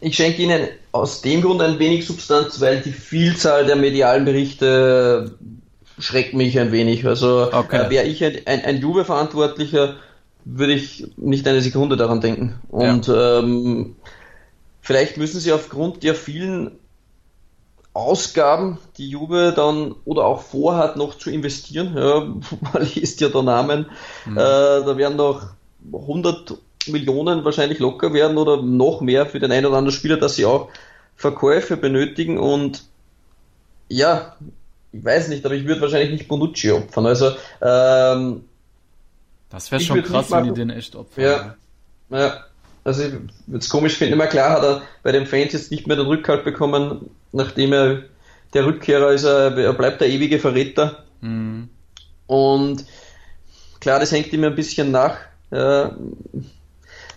Ich 0.00 0.16
schenke 0.16 0.42
ihnen 0.42 0.68
aus 0.90 1.22
dem 1.22 1.42
Grund 1.42 1.62
ein 1.62 1.78
wenig 1.78 2.06
Substanz, 2.06 2.60
weil 2.60 2.80
die 2.80 2.92
Vielzahl 2.92 3.66
der 3.66 3.76
medialen 3.76 4.24
Berichte 4.24 5.36
schreckt 5.98 6.34
mich 6.34 6.58
ein 6.58 6.72
wenig. 6.72 7.06
Also 7.06 7.52
okay. 7.52 7.86
äh, 7.86 7.90
wäre 7.90 8.04
ich 8.04 8.24
ein, 8.24 8.38
ein, 8.46 8.64
ein 8.64 8.78
Juve-Verantwortlicher, 8.78 9.96
würde 10.44 10.72
ich 10.72 11.06
nicht 11.16 11.46
eine 11.46 11.60
Sekunde 11.60 11.96
daran 11.96 12.20
denken. 12.20 12.58
Und 12.68 13.06
ja. 13.06 13.38
ähm, 13.38 13.96
vielleicht 14.80 15.18
müssen 15.18 15.38
sie 15.38 15.52
aufgrund 15.52 16.02
der 16.02 16.16
vielen 16.16 16.72
Ausgaben, 18.00 18.78
die 18.96 19.08
Juve 19.08 19.52
dann 19.54 19.94
oder 20.04 20.24
auch 20.24 20.42
vorhat, 20.42 20.96
noch 20.96 21.16
zu 21.16 21.30
investieren. 21.30 21.96
Ja, 21.96 22.20
man 22.72 22.82
liest 22.94 23.20
ja 23.20 23.28
da 23.28 23.42
Namen. 23.42 23.86
Mhm. 24.26 24.36
Äh, 24.36 24.40
da 24.40 24.96
werden 24.96 25.16
noch 25.16 25.42
100 25.92 26.54
Millionen 26.88 27.44
wahrscheinlich 27.44 27.78
locker 27.78 28.12
werden 28.12 28.38
oder 28.38 28.62
noch 28.62 29.00
mehr 29.00 29.26
für 29.26 29.38
den 29.38 29.52
einen 29.52 29.66
oder 29.66 29.78
anderen 29.78 29.96
Spieler, 29.96 30.16
dass 30.16 30.36
sie 30.36 30.46
auch 30.46 30.68
Verkäufe 31.16 31.76
benötigen 31.76 32.38
und 32.38 32.84
ja, 33.88 34.36
ich 34.92 35.04
weiß 35.04 35.28
nicht, 35.28 35.44
aber 35.44 35.54
ich 35.54 35.66
würde 35.66 35.80
wahrscheinlich 35.82 36.10
nicht 36.10 36.28
Bonucci 36.28 36.70
opfern. 36.70 37.06
Also, 37.06 37.32
ähm, 37.60 38.44
das 39.50 39.70
wäre 39.70 39.82
schon 39.82 40.02
krass, 40.02 40.30
wenn 40.30 40.44
die 40.44 40.54
den 40.54 40.70
echt 40.70 40.96
opfern. 40.96 41.24
Ja, 41.24 41.56
ja. 42.10 42.44
Also, 42.84 43.02
ich 43.04 43.12
würde 43.12 43.58
es 43.58 43.68
komisch 43.68 43.96
finden. 43.96 44.14
Immer 44.14 44.26
klar 44.26 44.50
hat 44.50 44.62
er 44.62 44.82
bei 45.02 45.12
den 45.12 45.26
Fans 45.26 45.52
jetzt 45.52 45.70
nicht 45.70 45.86
mehr 45.86 45.96
den 45.96 46.06
Rückhalt 46.06 46.44
bekommen, 46.44 47.10
nachdem 47.32 47.72
er 47.72 48.02
der 48.54 48.66
Rückkehrer 48.66 49.12
ist, 49.12 49.24
er, 49.24 49.56
er 49.56 49.72
bleibt 49.72 50.00
der 50.00 50.08
ewige 50.08 50.38
Verräter. 50.38 51.04
Mhm. 51.20 51.68
Und 52.26 52.84
klar, 53.80 54.00
das 54.00 54.12
hängt 54.12 54.32
ihm 54.32 54.44
ein 54.44 54.54
bisschen 54.54 54.90
nach. 54.90 55.16
Ja, 55.50 55.94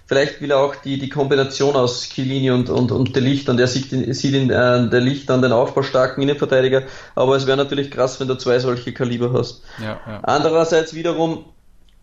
Vielleicht 0.05 0.41
will 0.41 0.51
er 0.51 0.59
auch 0.59 0.75
die, 0.75 0.99
die 0.99 1.09
Kombination 1.09 1.75
aus 1.75 2.03
Chiellini 2.03 2.51
und, 2.51 2.69
und, 2.69 2.91
und 2.91 3.15
der 3.15 3.23
Licht 3.23 3.47
und 3.47 3.59
er 3.59 3.67
sieht, 3.67 3.93
in, 3.93 4.13
sieht 4.13 4.35
in 4.35 4.49
äh, 4.49 4.89
der 4.89 4.99
Licht 4.99 5.31
an 5.31 5.41
den 5.41 5.53
aufbaustarken 5.53 6.21
Innenverteidiger, 6.21 6.83
aber 7.15 7.37
es 7.37 7.47
wäre 7.47 7.57
natürlich 7.57 7.89
krass, 7.89 8.19
wenn 8.19 8.27
du 8.27 8.35
zwei 8.35 8.59
solche 8.59 8.93
Kaliber 8.93 9.31
hast. 9.31 9.63
Ja, 9.81 10.01
ja. 10.05 10.19
Andererseits 10.23 10.93
wiederum 10.93 11.45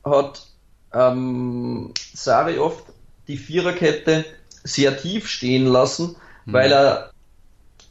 hat 0.03 0.43
ähm, 0.95 1.93
Sari 2.15 2.59
oft 2.59 2.85
die 3.31 3.37
Viererkette 3.37 4.25
sehr 4.65 4.97
tief 4.97 5.29
stehen 5.29 5.67
lassen, 5.67 6.17
mhm. 6.45 6.53
weil 6.53 6.73
er 6.73 7.11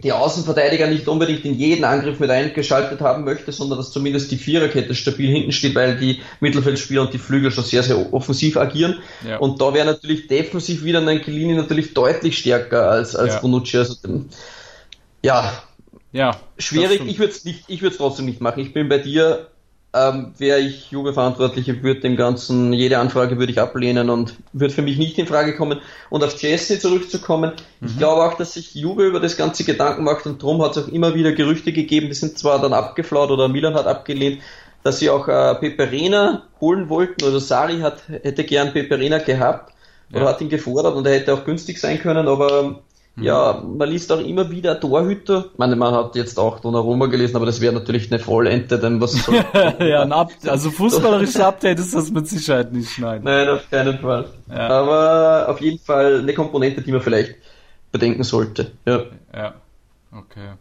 die 0.02 0.14
Außenverteidiger 0.14 0.88
nicht 0.88 1.08
unbedingt 1.10 1.44
in 1.44 1.56
jeden 1.56 1.84
Angriff 1.84 2.20
mit 2.20 2.30
eingeschaltet 2.30 3.02
haben 3.02 3.26
möchte, 3.26 3.52
sondern 3.52 3.78
dass 3.78 3.92
zumindest 3.92 4.32
die 4.32 4.38
Viererkette 4.38 4.96
stabil 4.96 5.30
hinten 5.30 5.52
steht, 5.52 5.76
weil 5.76 5.98
die 5.98 6.22
Mittelfeldspieler 6.40 7.02
und 7.02 7.14
die 7.14 7.18
Flügel 7.18 7.52
schon 7.52 7.66
sehr, 7.66 7.84
sehr 7.84 8.14
offensiv 8.14 8.56
agieren. 8.56 9.00
Ja. 9.28 9.40
Und 9.40 9.60
da 9.60 9.74
wäre 9.74 9.86
natürlich 9.86 10.28
defensiv 10.28 10.86
wieder 10.86 11.06
ein 11.06 11.22
Chiellini 11.22 11.54
natürlich 11.54 11.94
deutlich 11.94 12.38
stärker 12.38 12.90
als, 12.90 13.16
als 13.16 13.36
ja. 13.36 13.40
Bonucci. 13.42 13.78
Also, 13.78 13.96
ja, 15.22 15.52
ja, 16.14 16.40
schwierig. 16.58 17.02
Ich 17.06 17.20
würde 17.20 17.92
es 17.92 17.98
trotzdem 17.98 18.26
nicht 18.26 18.40
machen. 18.40 18.62
Ich 18.62 18.74
bin 18.74 18.88
bei 18.88 19.00
dir 19.00 19.48
ähm, 19.94 20.34
wäre 20.38 20.60
ich 20.60 20.92
Jugendverantwortliche, 20.92 21.82
würde 21.82 22.02
dem 22.02 22.16
Ganzen, 22.16 22.74
jede 22.74 23.00
Anfrage 23.00 23.40
würde 23.40 23.52
ich 23.52 23.60
ablehnen 23.60 24.10
und 24.10 24.36
würde 24.54 24.74
für 24.74 24.84
mich 24.84 24.98
nicht 24.98 25.18
in 25.18 25.26
Frage 25.26 25.56
kommen. 25.56 25.80
Und 26.10 26.24
auf 26.24 26.40
Jesse 26.40 26.80
zurückzukommen, 26.80 27.54
mhm. 27.80 27.88
ich 27.88 27.98
glaube 27.98 28.24
auch, 28.24 28.36
dass 28.36 28.54
sich 28.54 28.76
Juve 28.76 29.08
über 29.08 29.20
das 29.20 29.36
Ganze 29.36 29.64
Gedanken 29.64 30.04
macht 30.04 30.28
und 30.28 30.44
darum 30.44 30.62
hat 30.62 30.78
es 30.78 30.84
auch 30.84 30.88
immer 30.90 31.16
wieder 31.16 31.32
Gerüchte 31.32 31.74
gegeben, 31.74 32.08
die 32.08 32.14
sind 32.14 32.38
zwar 32.38 32.62
dann 32.62 32.74
abgeflaut 32.74 33.32
oder 33.32 33.48
Milan 33.48 33.74
hat 33.74 33.88
abgelehnt, 33.88 34.42
dass 34.84 35.00
sie 35.00 35.10
auch 35.10 35.28
äh, 35.28 35.56
Peperena 35.56 36.44
holen 36.62 36.90
wollten 36.90 37.24
oder 37.24 37.40
Sari 37.40 37.80
hat, 37.80 38.04
hätte 38.08 38.44
gern 38.44 38.72
Peperena 38.72 39.18
gehabt 39.18 39.74
oder 40.12 40.22
ja. 40.22 40.30
hat 40.30 40.42
ihn 40.42 40.50
gefordert 40.50 40.96
und 40.96 41.06
er 41.08 41.14
hätte 41.14 41.34
auch 41.34 41.46
günstig 41.46 41.80
sein 41.80 42.00
können, 42.00 42.28
aber 42.28 42.82
ja, 43.22 43.64
man 43.66 43.90
liest 43.90 44.12
auch 44.12 44.20
immer 44.20 44.50
wieder 44.50 44.80
Torhüter. 44.80 45.46
Ich 45.54 45.58
meine, 45.58 45.76
man 45.76 45.94
hat 45.94 46.16
jetzt 46.16 46.38
auch 46.40 46.60
Donnarumma 46.60 47.08
gelesen, 47.08 47.36
aber 47.36 47.46
das 47.46 47.62
wäre 47.62 47.74
natürlich 47.74 48.12
eine 48.12 48.20
Vollente, 48.20 48.80
denn 48.80 49.02
was 49.02 49.14
soll 49.14 49.36
Ja, 49.80 50.04
ein 50.04 50.12
Up 50.12 50.32
also 50.48 50.72
fußballerisches 50.72 51.40
Update 51.40 51.80
ist 51.80 51.94
das 51.94 52.12
mit 52.12 52.28
Sicherheit 52.28 52.74
nicht, 52.74 52.98
nein. 53.00 53.22
Nein, 53.24 53.50
auf 53.50 53.70
keinen 53.70 54.00
Fall. 54.00 54.26
Ja. 54.50 54.68
Aber 54.70 55.50
auf 55.50 55.62
jeden 55.62 55.80
Fall 55.80 56.20
eine 56.20 56.34
Komponente, 56.34 56.82
die 56.82 56.92
man 56.92 57.02
vielleicht 57.02 57.36
bedenken 57.92 58.24
sollte. 58.24 58.72
Ja. 58.86 59.04
Ja. 59.34 59.54
Okay. 60.12 60.54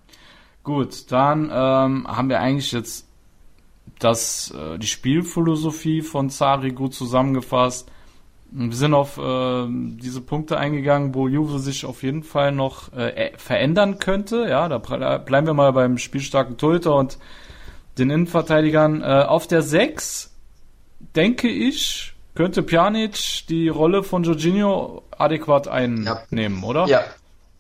Gut, 0.63 1.11
dann 1.11 1.45
ähm, 1.45 2.07
haben 2.07 2.29
wir 2.29 2.41
eigentlich 2.41 2.73
jetzt 2.73 3.07
das, 3.99 4.53
äh, 4.57 4.79
die 4.79 4.87
Spielphilosophie 4.87 6.03
von 6.03 6.31
Zari 6.31 6.71
gut 6.71 6.95
zusammengefasst. 6.95 7.91
Wir 8.51 8.77
sind 8.77 8.95
auf 8.95 9.19
äh, 9.19 9.67
diese 9.69 10.21
Punkte 10.23 10.57
eingegangen, 10.57 11.15
wo 11.15 11.29
Juve 11.29 11.59
sich 11.59 11.85
auf 11.85 12.03
jeden 12.03 12.23
Fall 12.23 12.53
noch 12.53 12.93
äh, 12.95 13.33
verändern 13.37 13.99
könnte. 13.99 14.47
Ja, 14.49 14.69
da 14.69 14.79
bleiben 14.79 15.47
wir 15.47 15.55
mal 15.55 15.73
beim 15.73 15.99
spielstarken 15.99 16.57
Torhüter 16.57 16.95
und 16.95 17.19
den 17.99 18.11
Innenverteidigern. 18.11 19.03
Äh, 19.03 19.25
auf 19.27 19.47
der 19.47 19.63
6, 19.63 20.33
denke 21.15 21.49
ich, 21.49 22.15
könnte 22.35 22.63
Pjanic 22.63 23.47
die 23.49 23.69
Rolle 23.69 24.03
von 24.03 24.23
Jorginho 24.23 25.03
adäquat 25.11 25.69
einnehmen, 25.69 26.63
ja. 26.63 26.69
oder? 26.69 26.87
Ja. 26.87 27.01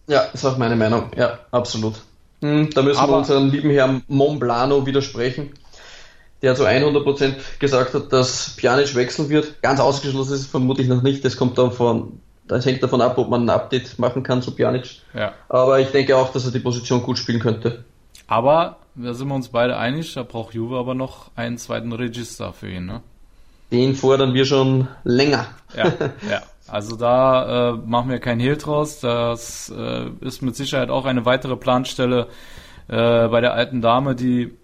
ja, 0.07 0.21
ist 0.33 0.45
auch 0.47 0.57
meine 0.57 0.76
Meinung. 0.76 1.11
Ja, 1.16 1.40
absolut. 1.50 1.97
Hm, 2.40 2.71
da 2.71 2.83
müssen 2.83 3.00
Aber, 3.00 3.14
wir 3.14 3.18
unseren 3.18 3.50
lieben 3.50 3.71
Herrn 3.71 4.02
Monblano 4.07 4.87
widersprechen 4.87 5.52
der 6.42 6.54
zu 6.54 6.64
100% 6.66 7.35
gesagt 7.59 7.95
hat, 7.95 8.12
dass 8.12 8.54
Pjanic 8.57 8.95
wechseln 8.95 9.28
wird. 9.28 9.61
Ganz 9.62 9.80
ausgeschlossen 9.80 10.35
ist 10.35 10.40
es 10.40 10.47
vermutlich 10.47 10.88
noch 10.88 11.02
nicht. 11.02 11.25
Das 11.25 11.37
kommt 11.37 11.59
dann 11.59 11.73
von, 11.73 12.21
das 12.47 12.64
hängt 12.64 12.83
davon 12.83 13.00
ab, 13.00 13.18
ob 13.18 13.28
man 13.28 13.45
ein 13.45 13.50
Update 13.50 13.99
machen 13.99 14.23
kann 14.23 14.42
zu 14.42 14.52
Pjanic. 14.52 15.00
Ja. 15.14 15.33
Aber 15.49 15.80
ich 15.80 15.88
denke 15.88 16.16
auch, 16.16 16.33
dass 16.33 16.45
er 16.45 16.52
die 16.52 16.61
Position 16.61 17.02
gut 17.02 17.18
spielen 17.18 17.40
könnte. 17.40 17.85
Aber 18.26 18.76
da 18.95 19.14
sind 19.14 19.28
wir 19.28 19.35
uns 19.35 19.49
beide 19.49 19.76
einig, 19.76 20.14
da 20.14 20.23
braucht 20.23 20.54
Juve 20.54 20.76
aber 20.76 20.95
noch 20.95 21.30
einen 21.35 21.59
zweiten 21.59 21.92
Register 21.92 22.52
für 22.52 22.68
ihn, 22.68 22.87
ne? 22.87 23.00
Den 23.71 23.95
fordern 23.95 24.33
wir 24.33 24.47
schon 24.47 24.88
länger. 25.04 25.47
Ja, 25.76 25.92
ja. 26.30 26.42
Also 26.66 26.97
da 26.97 27.71
äh, 27.71 27.73
machen 27.76 28.11
wir 28.11 28.18
kein 28.18 28.40
Hehl 28.40 28.57
draus. 28.57 29.00
Das 29.00 29.73
äh, 29.75 30.11
ist 30.21 30.42
mit 30.42 30.57
Sicherheit 30.57 30.90
auch 30.90 31.07
eine 31.07 31.25
weitere 31.25 31.57
Planstelle 31.57 32.29
äh, 32.88 33.29
bei 33.29 33.40
der 33.40 33.55
alten 33.55 33.81
Dame, 33.81 34.14
die 34.14 34.57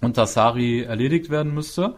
unter 0.00 0.26
Sari 0.26 0.82
erledigt 0.82 1.30
werden 1.30 1.54
müsste. 1.54 1.96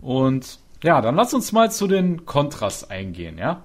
Und 0.00 0.58
ja, 0.82 1.00
dann 1.00 1.16
lass 1.16 1.34
uns 1.34 1.52
mal 1.52 1.70
zu 1.70 1.86
den 1.86 2.24
Kontras 2.24 2.88
eingehen, 2.88 3.38
ja. 3.38 3.64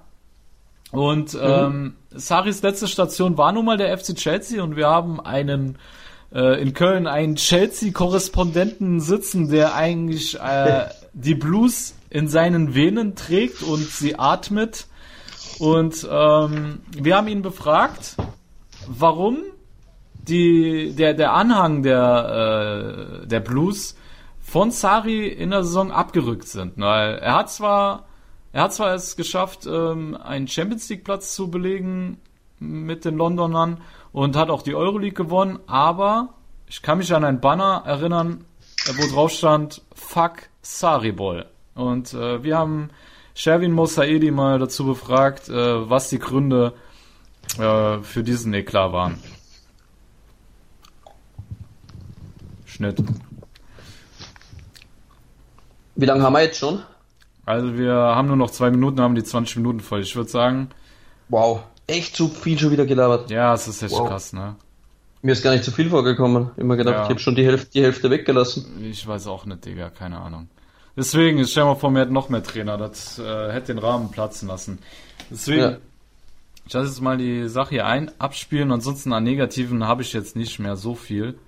Und 0.90 1.34
mhm. 1.34 1.40
ähm, 1.42 1.94
Saris 2.10 2.62
letzte 2.62 2.86
Station 2.86 3.36
war 3.36 3.52
nun 3.52 3.64
mal 3.64 3.76
der 3.76 3.96
FC 3.96 4.14
Chelsea 4.14 4.62
und 4.62 4.76
wir 4.76 4.88
haben 4.88 5.20
einen 5.20 5.78
äh, 6.32 6.60
in 6.60 6.72
Köln 6.72 7.06
einen 7.06 7.36
Chelsea-Korrespondenten 7.36 9.00
sitzen, 9.00 9.50
der 9.50 9.74
eigentlich 9.74 10.38
äh, 10.40 10.86
die 11.12 11.34
Blues 11.34 11.94
in 12.10 12.28
seinen 12.28 12.74
Venen 12.74 13.16
trägt 13.16 13.62
und 13.62 13.84
sie 13.84 14.18
atmet. 14.18 14.86
Und 15.58 16.06
ähm, 16.10 16.80
wir 16.96 17.16
haben 17.16 17.28
ihn 17.28 17.42
befragt, 17.42 18.16
warum 18.86 19.38
die, 20.28 20.94
der, 20.94 21.14
der 21.14 21.32
Anhang 21.32 21.82
der, 21.82 23.22
äh, 23.22 23.26
der 23.26 23.40
Blues 23.40 23.96
von 24.40 24.70
Sari 24.70 25.28
in 25.28 25.50
der 25.50 25.64
Saison 25.64 25.90
abgerückt 25.90 26.48
sind. 26.48 26.74
Weil 26.76 27.18
er 27.18 27.34
hat 27.34 27.50
zwar, 27.50 28.06
er 28.52 28.64
hat 28.64 28.74
zwar 28.74 28.94
es 28.94 29.16
geschafft, 29.16 29.66
ähm, 29.66 30.16
einen 30.16 30.48
Champions 30.48 30.88
League 30.88 31.04
Platz 31.04 31.34
zu 31.34 31.50
belegen 31.50 32.18
mit 32.58 33.04
den 33.04 33.16
Londonern 33.16 33.80
und 34.12 34.36
hat 34.36 34.50
auch 34.50 34.62
die 34.62 34.74
Euroleague 34.74 35.24
gewonnen, 35.24 35.58
aber 35.66 36.34
ich 36.66 36.82
kann 36.82 36.98
mich 36.98 37.12
an 37.14 37.24
ein 37.24 37.40
Banner 37.40 37.82
erinnern, 37.84 38.44
wo 38.96 39.12
drauf 39.12 39.32
stand, 39.32 39.82
fuck 39.94 40.48
Saribol. 40.62 41.46
Und 41.74 42.14
äh, 42.14 42.42
wir 42.42 42.56
haben 42.56 42.90
Sherwin 43.34 43.72
Mosaedi 43.72 44.30
mal 44.30 44.58
dazu 44.58 44.86
befragt, 44.86 45.48
äh, 45.48 45.90
was 45.90 46.08
die 46.10 46.18
Gründe 46.18 46.74
äh, 47.58 47.98
für 47.98 48.22
diesen 48.22 48.54
Eklat 48.54 48.92
waren. 48.92 49.18
Schnitt. 52.74 53.02
Wie 55.94 56.06
lange 56.06 56.24
haben 56.24 56.32
wir 56.32 56.42
jetzt 56.42 56.58
schon? 56.58 56.82
Also 57.46 57.78
wir 57.78 57.94
haben 57.94 58.26
nur 58.26 58.36
noch 58.36 58.50
zwei 58.50 58.70
Minuten, 58.70 59.00
haben 59.00 59.14
die 59.14 59.22
20 59.22 59.56
Minuten 59.56 59.80
voll. 59.80 60.00
Ich 60.00 60.16
würde 60.16 60.28
sagen. 60.28 60.70
Wow, 61.28 61.62
echt 61.86 62.16
zu 62.16 62.28
viel 62.28 62.58
schon 62.58 62.72
wieder 62.72 62.84
gelabert. 62.84 63.30
Ja, 63.30 63.54
es 63.54 63.68
ist 63.68 63.82
echt 63.82 63.92
wow. 63.92 64.08
krass, 64.08 64.32
ne? 64.32 64.56
Mir 65.22 65.32
ist 65.32 65.42
gar 65.42 65.52
nicht 65.52 65.64
zu 65.64 65.70
viel 65.70 65.88
vorgekommen. 65.88 66.50
Immer 66.56 66.76
gedacht, 66.76 66.96
ja. 66.96 67.02
ich 67.04 67.10
habe 67.10 67.20
schon 67.20 67.36
die 67.36 67.46
Hälfte, 67.46 67.70
die 67.72 67.82
Hälfte 67.82 68.10
weggelassen. 68.10 68.84
Ich 68.84 69.06
weiß 69.06 69.28
auch 69.28 69.46
nicht, 69.46 69.64
Digga, 69.64 69.90
keine 69.90 70.18
Ahnung. 70.18 70.48
Deswegen, 70.96 71.38
ich 71.38 71.50
stell 71.50 71.64
mal 71.64 71.76
vor, 71.76 71.90
mir 71.90 72.00
hätte 72.00 72.12
noch 72.12 72.28
mehr 72.28 72.42
Trainer. 72.42 72.76
Das 72.76 73.18
äh, 73.20 73.52
hätte 73.52 73.72
den 73.72 73.78
Rahmen 73.78 74.10
platzen 74.10 74.48
lassen. 74.48 74.80
Deswegen, 75.30 75.62
ja. 75.62 75.76
ich 76.66 76.72
lasse 76.72 76.88
jetzt 76.88 77.00
mal 77.00 77.16
die 77.16 77.48
Sache 77.48 77.70
hier 77.70 77.86
ein, 77.86 78.10
abspielen. 78.18 78.72
Ansonsten 78.72 79.12
an 79.12 79.22
Negativen 79.22 79.86
habe 79.86 80.02
ich 80.02 80.12
jetzt 80.12 80.34
nicht 80.34 80.58
mehr 80.58 80.76
so 80.76 80.94
viel. 80.94 81.38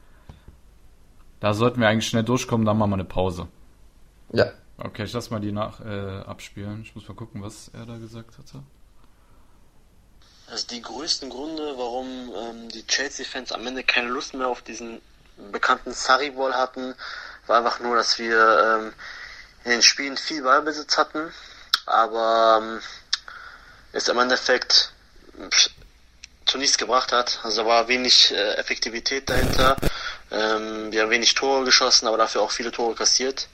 Da 1.46 1.54
sollten 1.54 1.80
wir 1.80 1.86
eigentlich 1.86 2.08
schnell 2.08 2.24
durchkommen, 2.24 2.66
dann 2.66 2.76
machen 2.76 2.90
wir 2.90 2.94
eine 2.94 3.04
Pause. 3.04 3.46
Ja. 4.32 4.50
Okay, 4.78 5.04
ich 5.04 5.12
lasse 5.12 5.30
mal 5.30 5.38
die 5.38 5.52
nach 5.52 5.78
äh, 5.78 6.22
abspielen. 6.26 6.82
Ich 6.82 6.96
muss 6.96 7.06
mal 7.06 7.14
gucken, 7.14 7.40
was 7.40 7.70
er 7.72 7.86
da 7.86 7.98
gesagt 7.98 8.36
hatte. 8.36 8.64
Also 10.50 10.66
die 10.66 10.82
größten 10.82 11.30
Gründe, 11.30 11.74
warum 11.76 12.08
ähm, 12.08 12.68
die 12.70 12.84
Chelsea-Fans 12.84 13.52
am 13.52 13.64
Ende 13.64 13.84
keine 13.84 14.08
Lust 14.08 14.34
mehr 14.34 14.48
auf 14.48 14.62
diesen 14.62 15.00
bekannten 15.52 15.92
Sarri-Ball 15.92 16.52
hatten, 16.52 16.96
war 17.46 17.58
einfach 17.58 17.78
nur, 17.78 17.94
dass 17.94 18.18
wir 18.18 18.80
ähm, 18.80 18.92
in 19.62 19.70
den 19.70 19.82
Spielen 19.82 20.16
viel 20.16 20.42
Ballbesitz 20.42 20.98
hatten, 20.98 21.30
aber 21.86 22.60
ähm, 22.60 22.80
es 23.92 24.08
im 24.08 24.18
Endeffekt 24.18 24.92
zu 26.44 26.58
nichts 26.58 26.76
gebracht 26.76 27.12
hat. 27.12 27.38
Also 27.44 27.62
da 27.62 27.68
war 27.68 27.86
wenig 27.86 28.32
äh, 28.32 28.54
Effektivität 28.54 29.30
dahinter. 29.30 29.76
Ähm, 30.30 30.92
wir 30.92 31.02
haben 31.02 31.10
wenig 31.10 31.34
Tore 31.34 31.64
geschossen, 31.64 32.06
aber 32.06 32.16
dafür 32.16 32.42
auch 32.42 32.50
viele 32.50 32.72
Tore 32.72 32.94
kassiert. 32.94 33.48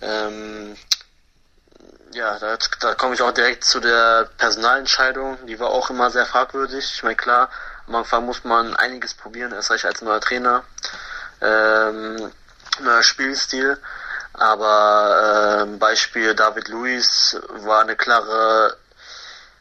Ähm, 0.00 0.76
ja, 2.12 2.38
da, 2.38 2.56
da 2.80 2.94
komme 2.94 3.14
ich 3.14 3.22
auch 3.22 3.32
direkt 3.32 3.64
zu 3.64 3.80
der 3.80 4.28
Personalentscheidung. 4.38 5.46
Die 5.46 5.58
war 5.58 5.70
auch 5.70 5.90
immer 5.90 6.10
sehr 6.10 6.26
fragwürdig. 6.26 6.84
Ich 6.94 7.02
meine, 7.02 7.16
klar, 7.16 7.50
am 7.88 7.96
Anfang 7.96 8.24
muss 8.24 8.44
man 8.44 8.76
einiges 8.76 9.14
probieren, 9.14 9.52
erst 9.52 9.70
recht 9.70 9.84
als 9.84 10.00
neuer 10.02 10.20
Trainer. 10.20 10.64
Ähm, 11.40 12.32
neuer 12.80 13.02
Spielstil. 13.02 13.78
Aber 14.32 15.62
ähm, 15.62 15.78
Beispiel 15.78 16.34
David 16.34 16.68
Luiz 16.68 17.36
war 17.48 17.82
eine 17.82 17.96
klare 17.96 18.76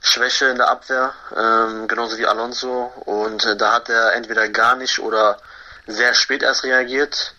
Schwäche 0.02 0.48
in 0.48 0.58
der 0.58 0.70
Abwehr, 0.70 1.14
ähm, 1.36 1.88
genauso 1.88 2.18
wie 2.18 2.26
Alonso. 2.26 2.92
Und 3.06 3.46
äh, 3.46 3.56
da 3.56 3.74
hat 3.74 3.90
er 3.90 4.14
entweder 4.14 4.50
gar 4.50 4.76
nicht 4.76 5.00
oder 5.00 5.40
sehr 5.88 6.14
spät 6.14 6.44
erst 6.44 6.64
reagiert. 6.64 7.34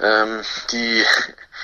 Ähm, 0.00 0.42
die 0.70 1.04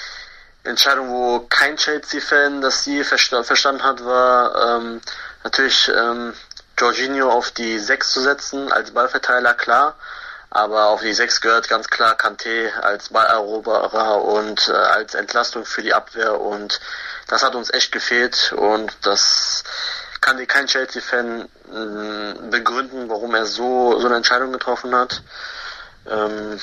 Entscheidung, 0.64 1.10
wo 1.10 1.40
kein 1.48 1.76
Chelsea-Fan 1.76 2.60
das 2.60 2.82
Ziel 2.82 3.04
verstanden 3.04 3.82
hat, 3.82 4.04
war 4.04 4.78
ähm, 4.80 5.00
natürlich 5.44 5.88
ähm, 5.88 6.34
Jorginho 6.78 7.30
auf 7.30 7.50
die 7.50 7.78
6 7.78 8.12
zu 8.12 8.20
setzen 8.20 8.72
als 8.72 8.92
Ballverteiler, 8.92 9.54
klar. 9.54 9.96
Aber 10.50 10.86
auf 10.86 11.02
die 11.02 11.12
6 11.12 11.40
gehört 11.42 11.68
ganz 11.68 11.88
klar 11.88 12.14
Kanté 12.16 12.72
als 12.80 13.10
Balleroberer 13.10 14.22
und 14.22 14.68
äh, 14.68 14.72
als 14.72 15.14
Entlastung 15.14 15.66
für 15.66 15.82
die 15.82 15.92
Abwehr 15.92 16.40
und 16.40 16.80
das 17.26 17.42
hat 17.42 17.54
uns 17.54 17.70
echt 17.70 17.92
gefehlt 17.92 18.54
und 18.54 18.90
das 19.02 19.62
kann 20.22 20.38
dir 20.38 20.46
kein 20.46 20.66
Chelsea-Fan 20.66 21.42
äh, 21.42 22.50
begründen, 22.50 23.10
warum 23.10 23.34
er 23.34 23.44
so, 23.44 23.98
so 24.00 24.06
eine 24.06 24.16
Entscheidung 24.16 24.52
getroffen 24.52 24.94
hat. 24.94 25.22
Ähm, 26.10 26.60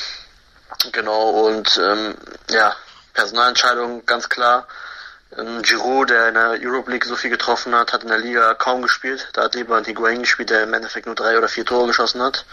genau 0.92 1.30
und 1.48 1.78
ähm, 1.78 2.16
ja, 2.50 2.76
Personalentscheidung 3.14 4.06
ganz 4.06 4.30
klar. 4.30 4.68
Ähm, 5.38 5.62
Giroud, 5.64 6.10
der 6.10 6.30
in 6.30 6.34
der 6.36 6.58
Europe 6.62 6.90
League 6.92 7.06
so 7.06 7.16
viel 7.16 7.30
getroffen 7.30 7.76
hat, 7.76 7.94
hat 7.94 8.04
in 8.04 8.10
der 8.10 8.20
Liga 8.20 8.54
kaum 8.54 8.82
gespielt. 8.82 9.28
Da 9.34 9.44
hat 9.44 9.56
lieber 9.56 9.82
Higuain 9.82 10.22
gespielt, 10.22 10.50
der 10.50 10.64
im 10.64 10.74
Endeffekt 10.74 11.08
nur 11.08 11.16
drei 11.16 11.38
oder 11.38 11.48
vier 11.48 11.66
Tore 11.66 11.88
geschossen 11.88 12.22
hat. 12.22 12.46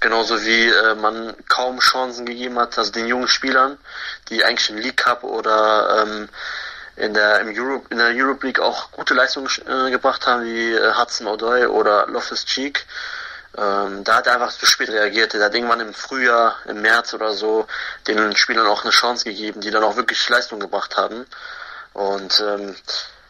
Genauso 0.00 0.44
wie 0.44 0.68
äh, 0.68 0.94
man 0.94 1.34
kaum 1.48 1.78
Chancen 1.78 2.26
gegeben 2.26 2.58
hat, 2.58 2.76
also 2.76 2.90
den 2.92 3.06
jungen 3.06 3.28
Spielern, 3.28 3.78
die 4.28 4.44
eigentlich 4.44 4.70
im 4.70 4.78
League 4.78 4.96
Cup 4.96 5.22
oder 5.22 6.02
ähm, 6.02 6.28
in 6.96 7.14
der 7.14 7.40
im 7.40 7.48
Europe 7.56 7.86
in 7.90 7.98
der 7.98 8.08
Europe 8.08 8.46
League 8.46 8.60
auch 8.60 8.90
gute 8.90 9.14
Leistungen 9.14 9.48
äh, 9.66 9.90
gebracht 9.90 10.26
haben, 10.26 10.44
wie 10.44 10.72
äh, 10.72 10.94
Hudson 10.94 11.26
Odoi 11.26 11.66
oder 11.66 12.06
Loftus 12.08 12.44
Cheek. 12.44 12.84
Ähm, 13.56 14.02
da 14.04 14.16
hat 14.16 14.26
er 14.26 14.34
einfach 14.34 14.52
zu 14.52 14.66
spät 14.66 14.88
reagiert. 14.88 15.34
Er 15.34 15.44
hat 15.44 15.54
irgendwann 15.54 15.80
im 15.80 15.92
Frühjahr, 15.92 16.56
im 16.66 16.80
März 16.80 17.12
oder 17.12 17.32
so, 17.32 17.66
den 18.06 18.34
Spielern 18.34 18.66
auch 18.66 18.82
eine 18.82 18.92
Chance 18.92 19.24
gegeben, 19.24 19.60
die 19.60 19.70
dann 19.70 19.84
auch 19.84 19.96
wirklich 19.96 20.26
Leistung 20.28 20.58
gebracht 20.58 20.96
haben. 20.96 21.26
Und 21.92 22.42
ähm, 22.46 22.74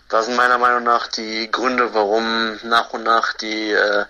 da 0.08 0.22
sind 0.22 0.36
meiner 0.36 0.58
Meinung 0.58 0.84
nach 0.84 1.08
die 1.08 1.50
Gründe, 1.50 1.94
warum 1.94 2.58
nach 2.62 2.92
und 2.92 3.02
nach 3.02 3.32
die 3.32 3.72
äh, 3.72 4.04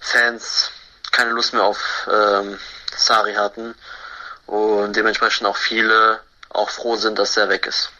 Fans 0.00 0.70
keine 1.12 1.30
Lust 1.30 1.52
mehr 1.52 1.64
auf 1.64 2.08
ähm, 2.12 2.58
Sari 2.96 3.34
hatten 3.34 3.74
und 4.46 4.96
dementsprechend 4.96 5.46
auch 5.46 5.56
viele 5.56 6.20
auch 6.50 6.70
froh 6.70 6.96
sind, 6.96 7.18
dass 7.18 7.36
er 7.36 7.48
weg 7.48 7.66
ist. 7.66 7.90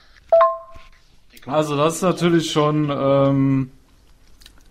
Also 1.47 1.77
das 1.77 1.97
ist 1.97 2.03
natürlich 2.03 2.51
schon 2.51 2.91
ähm, 2.91 3.71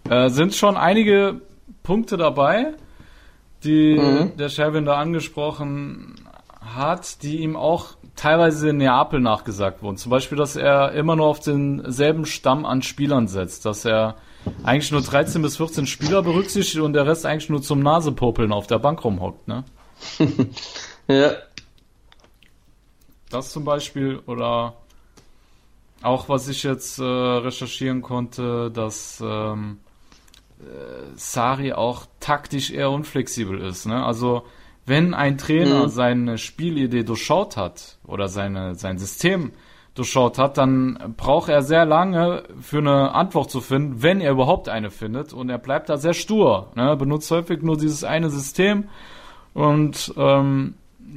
äh, 0.09 0.29
sind 0.29 0.55
schon 0.55 0.75
einige 0.75 1.41
Punkte 1.85 2.17
dabei, 2.17 2.73
die 3.63 3.97
mhm. 3.97 4.35
der 4.37 4.49
Sherwin 4.49 4.85
da 4.85 4.97
angesprochen 4.97 6.15
hat, 6.59 7.23
die 7.23 7.37
ihm 7.37 7.55
auch 7.55 7.95
teilweise 8.15 8.69
in 8.69 8.77
Neapel 8.77 9.19
nachgesagt 9.19 9.81
wurden. 9.83 9.97
Zum 9.97 10.09
Beispiel, 10.09 10.37
dass 10.37 10.55
er 10.55 10.91
immer 10.93 11.15
nur 11.15 11.27
auf 11.27 11.39
denselben 11.39 12.25
Stamm 12.25 12.65
an 12.65 12.81
Spielern 12.81 13.27
setzt, 13.27 13.65
dass 13.65 13.85
er 13.85 14.15
eigentlich 14.63 14.91
nur 14.91 15.01
13 15.01 15.41
bis 15.41 15.57
14 15.57 15.87
Spieler 15.87 16.21
berücksichtigt 16.21 16.81
und 16.81 16.93
der 16.93 17.07
Rest 17.07 17.25
eigentlich 17.25 17.49
nur 17.49 17.61
zum 17.61 17.79
Nasepopeln 17.79 18.51
auf 18.51 18.67
der 18.67 18.79
Bank 18.79 19.03
rumhockt, 19.03 19.47
ne? 19.47 19.63
ja. 21.07 21.31
Das 23.29 23.51
zum 23.51 23.65
Beispiel 23.65 24.19
oder 24.27 24.75
auch 26.01 26.29
was 26.29 26.47
ich 26.47 26.63
jetzt 26.63 26.99
äh, 26.99 27.03
recherchieren 27.03 28.01
konnte, 28.01 28.69
dass 28.71 29.21
ähm, 29.25 29.79
äh, 29.79 29.84
Sari 31.15 31.73
auch 31.73 32.05
taktisch 32.19 32.71
eher 32.71 32.91
unflexibel 32.91 33.59
ist. 33.59 33.85
Ne? 33.85 34.03
Also 34.03 34.43
wenn 34.85 35.13
ein 35.13 35.37
Trainer 35.37 35.83
mhm. 35.83 35.89
seine 35.89 36.37
Spielidee 36.37 37.03
durchschaut 37.03 37.57
hat 37.57 37.97
oder 38.05 38.27
seine, 38.27 38.75
sein 38.75 38.97
System 38.97 39.51
durchschaut 39.95 40.37
hat, 40.37 40.57
dann 40.57 41.15
braucht 41.17 41.49
er 41.49 41.61
sehr 41.61 41.85
lange 41.85 42.43
für 42.59 42.79
eine 42.79 43.13
Antwort 43.13 43.49
zu 43.49 43.61
finden, 43.61 44.03
wenn 44.03 44.21
er 44.21 44.31
überhaupt 44.31 44.69
eine 44.69 44.91
findet. 44.91 45.33
Und 45.33 45.49
er 45.49 45.57
bleibt 45.57 45.89
da 45.89 45.97
sehr 45.97 46.13
stur. 46.13 46.71
Ne? 46.75 46.95
Benutzt 46.97 47.31
häufig 47.31 47.61
nur 47.61 47.77
dieses 47.77 48.03
eine 48.03 48.29
System 48.29 48.89
und 49.53 50.13
ähm, 50.17 50.75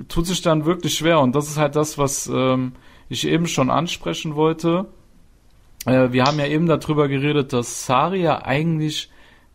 tut 0.09 0.27
sich 0.27 0.43
dann 0.43 0.65
wirklich 0.65 0.95
schwer. 0.95 1.21
Und 1.21 1.35
das 1.35 1.49
ist 1.49 1.59
halt 1.59 1.77
das, 1.77 1.99
was 1.99 2.29
ähm, 2.29 2.73
ich 3.09 3.27
eben 3.27 3.47
schon 3.49 3.69
ansprechen 3.69 4.37
wollte. 4.37 4.87
Äh, 5.85 6.13
wir 6.13 6.25
haben 6.25 6.39
ja 6.39 6.47
eben 6.47 6.67
darüber 6.67 7.09
geredet, 7.09 7.53
dass 7.53 7.85
Sari 7.85 8.23
ja 8.23 8.45
eigentlich 8.45 9.11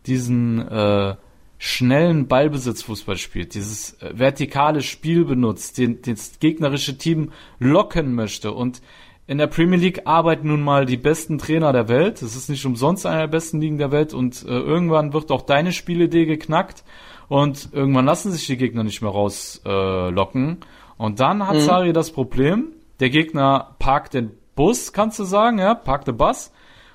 diesen 0.06 0.66
äh, 0.68 1.16
schnellen 1.58 2.26
Ballbesitzfußball 2.26 3.16
spielt, 3.16 3.54
dieses 3.54 3.94
äh, 4.02 4.10
vertikale 4.14 4.82
Spiel 4.82 5.24
benutzt, 5.24 5.78
den, 5.78 6.02
das 6.02 6.38
gegnerische 6.38 6.98
Team 6.98 7.32
locken 7.58 8.14
möchte. 8.14 8.52
Und 8.52 8.82
in 9.26 9.38
der 9.38 9.46
Premier 9.46 9.78
League 9.78 10.02
arbeiten 10.04 10.48
nun 10.48 10.62
mal 10.62 10.84
die 10.84 10.98
besten 10.98 11.38
Trainer 11.38 11.72
der 11.72 11.88
Welt. 11.88 12.20
Es 12.20 12.36
ist 12.36 12.50
nicht 12.50 12.66
umsonst 12.66 13.06
einer 13.06 13.20
der 13.20 13.28
besten 13.28 13.60
Ligen 13.60 13.78
der 13.78 13.90
Welt 13.90 14.12
und 14.12 14.44
äh, 14.44 14.48
irgendwann 14.48 15.12
wird 15.14 15.30
auch 15.30 15.42
deine 15.42 15.72
Spielidee 15.72 16.26
geknackt 16.26 16.84
und 17.28 17.70
irgendwann 17.72 18.04
lassen 18.04 18.30
sich 18.30 18.46
die 18.46 18.58
Gegner 18.58 18.84
nicht 18.84 19.00
mehr 19.00 19.10
rauslocken. 19.10 20.50
Äh, 20.50 21.02
und 21.02 21.20
dann 21.20 21.46
hat 21.46 21.56
mhm. 21.56 21.60
Sari 21.60 21.92
das 21.92 22.12
Problem, 22.12 22.72
der 23.00 23.10
Gegner 23.10 23.74
parkt 23.78 24.14
den 24.14 24.32
Bus, 24.54 24.92
kannst 24.92 25.18
du 25.18 25.24
sagen, 25.24 25.58
ja, 25.58 25.74
parkt 25.74 26.06
den 26.06 26.16
Bus 26.16 26.52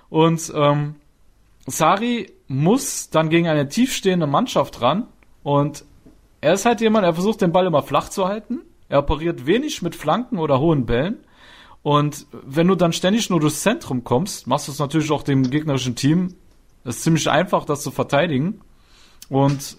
und 0.10 0.54
ähm, 0.56 0.96
Sari 1.66 2.28
muss 2.50 3.10
dann 3.10 3.30
gegen 3.30 3.48
eine 3.48 3.70
tiefstehende 3.70 4.28
Mannschaft 4.28 4.82
ran 4.82 5.08
und 5.44 5.86
er 6.42 6.54
ist 6.54 6.66
halt 6.66 6.82
jemand, 6.82 7.06
er 7.06 7.14
versucht 7.14 7.42
den 7.42 7.52
Ball 7.52 7.66
immer 7.66 7.84
flach 7.84 8.10
zu 8.10 8.28
halten. 8.28 8.62
Er 8.90 9.00
operiert 9.00 9.46
wenig 9.46 9.82
mit 9.82 9.96
Flanken 9.96 10.40
oder 10.40 10.60
hohen 10.60 10.86
Bällen. 10.86 11.18
Und 11.84 12.26
wenn 12.32 12.68
du 12.68 12.76
dann 12.76 12.92
ständig 12.92 13.30
nur 13.30 13.40
durchs 13.40 13.62
Zentrum 13.62 14.04
kommst, 14.04 14.48
machst 14.48 14.68
du 14.68 14.72
es 14.72 14.80
natürlich 14.80 15.12
auch 15.12 15.24
dem 15.24 15.50
gegnerischen 15.50 15.96
Team. 15.96 16.36
Es 16.84 16.98
ist 16.98 17.04
ziemlich 17.04 17.30
einfach, 17.30 17.66
das 17.66 17.84
zu 17.84 17.92
verteidigen. 17.92 18.62
Und 19.30 19.78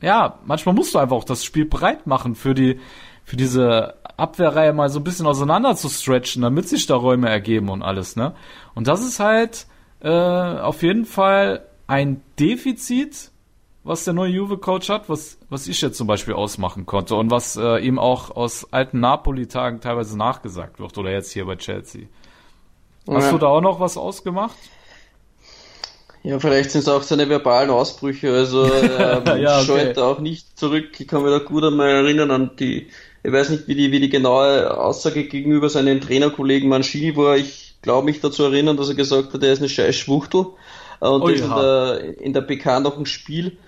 ja, 0.00 0.38
manchmal 0.44 0.74
musst 0.74 0.94
du 0.94 0.98
einfach 0.98 1.16
auch 1.16 1.24
das 1.24 1.44
Spiel 1.44 1.66
breit 1.66 2.06
machen 2.06 2.34
für 2.34 2.54
die, 2.54 2.80
für 3.24 3.36
diese 3.36 3.94
Abwehrreihe 4.16 4.72
mal 4.72 4.88
so 4.88 4.98
ein 4.98 5.04
bisschen 5.04 5.26
auseinander 5.26 5.76
zu 5.76 5.88
stretchen, 5.88 6.42
damit 6.42 6.68
sich 6.68 6.86
da 6.86 6.96
Räume 6.96 7.28
ergeben 7.28 7.68
und 7.68 7.82
alles, 7.82 8.16
ne? 8.16 8.34
Und 8.74 8.88
das 8.88 9.04
ist 9.04 9.20
halt 9.20 9.66
äh, 10.00 10.08
auf 10.08 10.82
jeden 10.82 11.04
Fall 11.04 11.68
ein 11.88 12.22
Defizit, 12.38 13.32
was 13.82 14.04
der 14.04 14.12
neue 14.12 14.30
Juve-Coach 14.30 14.88
hat, 14.90 15.08
was, 15.08 15.38
was 15.48 15.66
ich 15.66 15.80
jetzt 15.80 15.96
zum 15.96 16.06
Beispiel 16.06 16.34
ausmachen 16.34 16.86
konnte 16.86 17.16
und 17.16 17.30
was 17.30 17.56
äh, 17.56 17.78
ihm 17.78 17.98
auch 17.98 18.30
aus 18.30 18.72
alten 18.72 19.00
Napoli-Tagen 19.00 19.80
teilweise 19.80 20.16
nachgesagt 20.16 20.78
wird 20.78 20.96
oder 20.98 21.10
jetzt 21.10 21.32
hier 21.32 21.46
bei 21.46 21.56
Chelsea. 21.56 22.02
Hast 23.08 23.24
ja. 23.24 23.32
du 23.32 23.38
da 23.38 23.46
auch 23.46 23.62
noch 23.62 23.80
was 23.80 23.96
ausgemacht? 23.96 24.56
Ja, 26.22 26.38
vielleicht 26.38 26.72
sind 26.72 26.82
es 26.82 26.88
auch 26.88 27.02
seine 27.02 27.28
verbalen 27.28 27.70
Ausbrüche, 27.70 28.32
also 28.32 28.64
ähm, 28.74 29.40
ja, 29.40 29.56
okay. 29.56 29.64
scheut 29.64 29.98
auch 29.98 30.18
nicht 30.18 30.58
zurück. 30.58 30.88
Ich 30.98 31.08
kann 31.08 31.22
mich 31.22 31.32
da 31.32 31.38
gut 31.38 31.64
einmal 31.64 31.88
erinnern 31.88 32.30
an 32.30 32.50
die, 32.58 32.88
ich 33.22 33.32
weiß 33.32 33.48
nicht, 33.48 33.68
wie 33.68 33.76
die, 33.76 33.92
wie 33.92 34.00
die 34.00 34.10
genaue 34.10 34.76
Aussage 34.78 35.24
gegenüber 35.24 35.70
seinen 35.70 36.02
Trainerkollegen 36.02 36.68
Mancini 36.68 37.16
war. 37.16 37.38
Ich 37.38 37.78
glaube 37.80 38.04
mich 38.04 38.20
dazu 38.20 38.42
erinnern, 38.42 38.76
dass 38.76 38.90
er 38.90 38.94
gesagt 38.94 39.32
hat, 39.32 39.42
er 39.42 39.52
ist 39.52 39.60
eine 39.60 39.70
scheiß 39.70 39.96
Schwuchtel. 39.96 40.48
Und 41.00 41.22
oh, 41.22 41.28
ja. 41.28 41.44
in, 41.44 41.50
der, 41.50 42.20
in 42.20 42.32
der 42.32 42.40
PK 42.42 42.80
noch 42.80 42.98
ein 42.98 43.06
Spiel. 43.06 43.58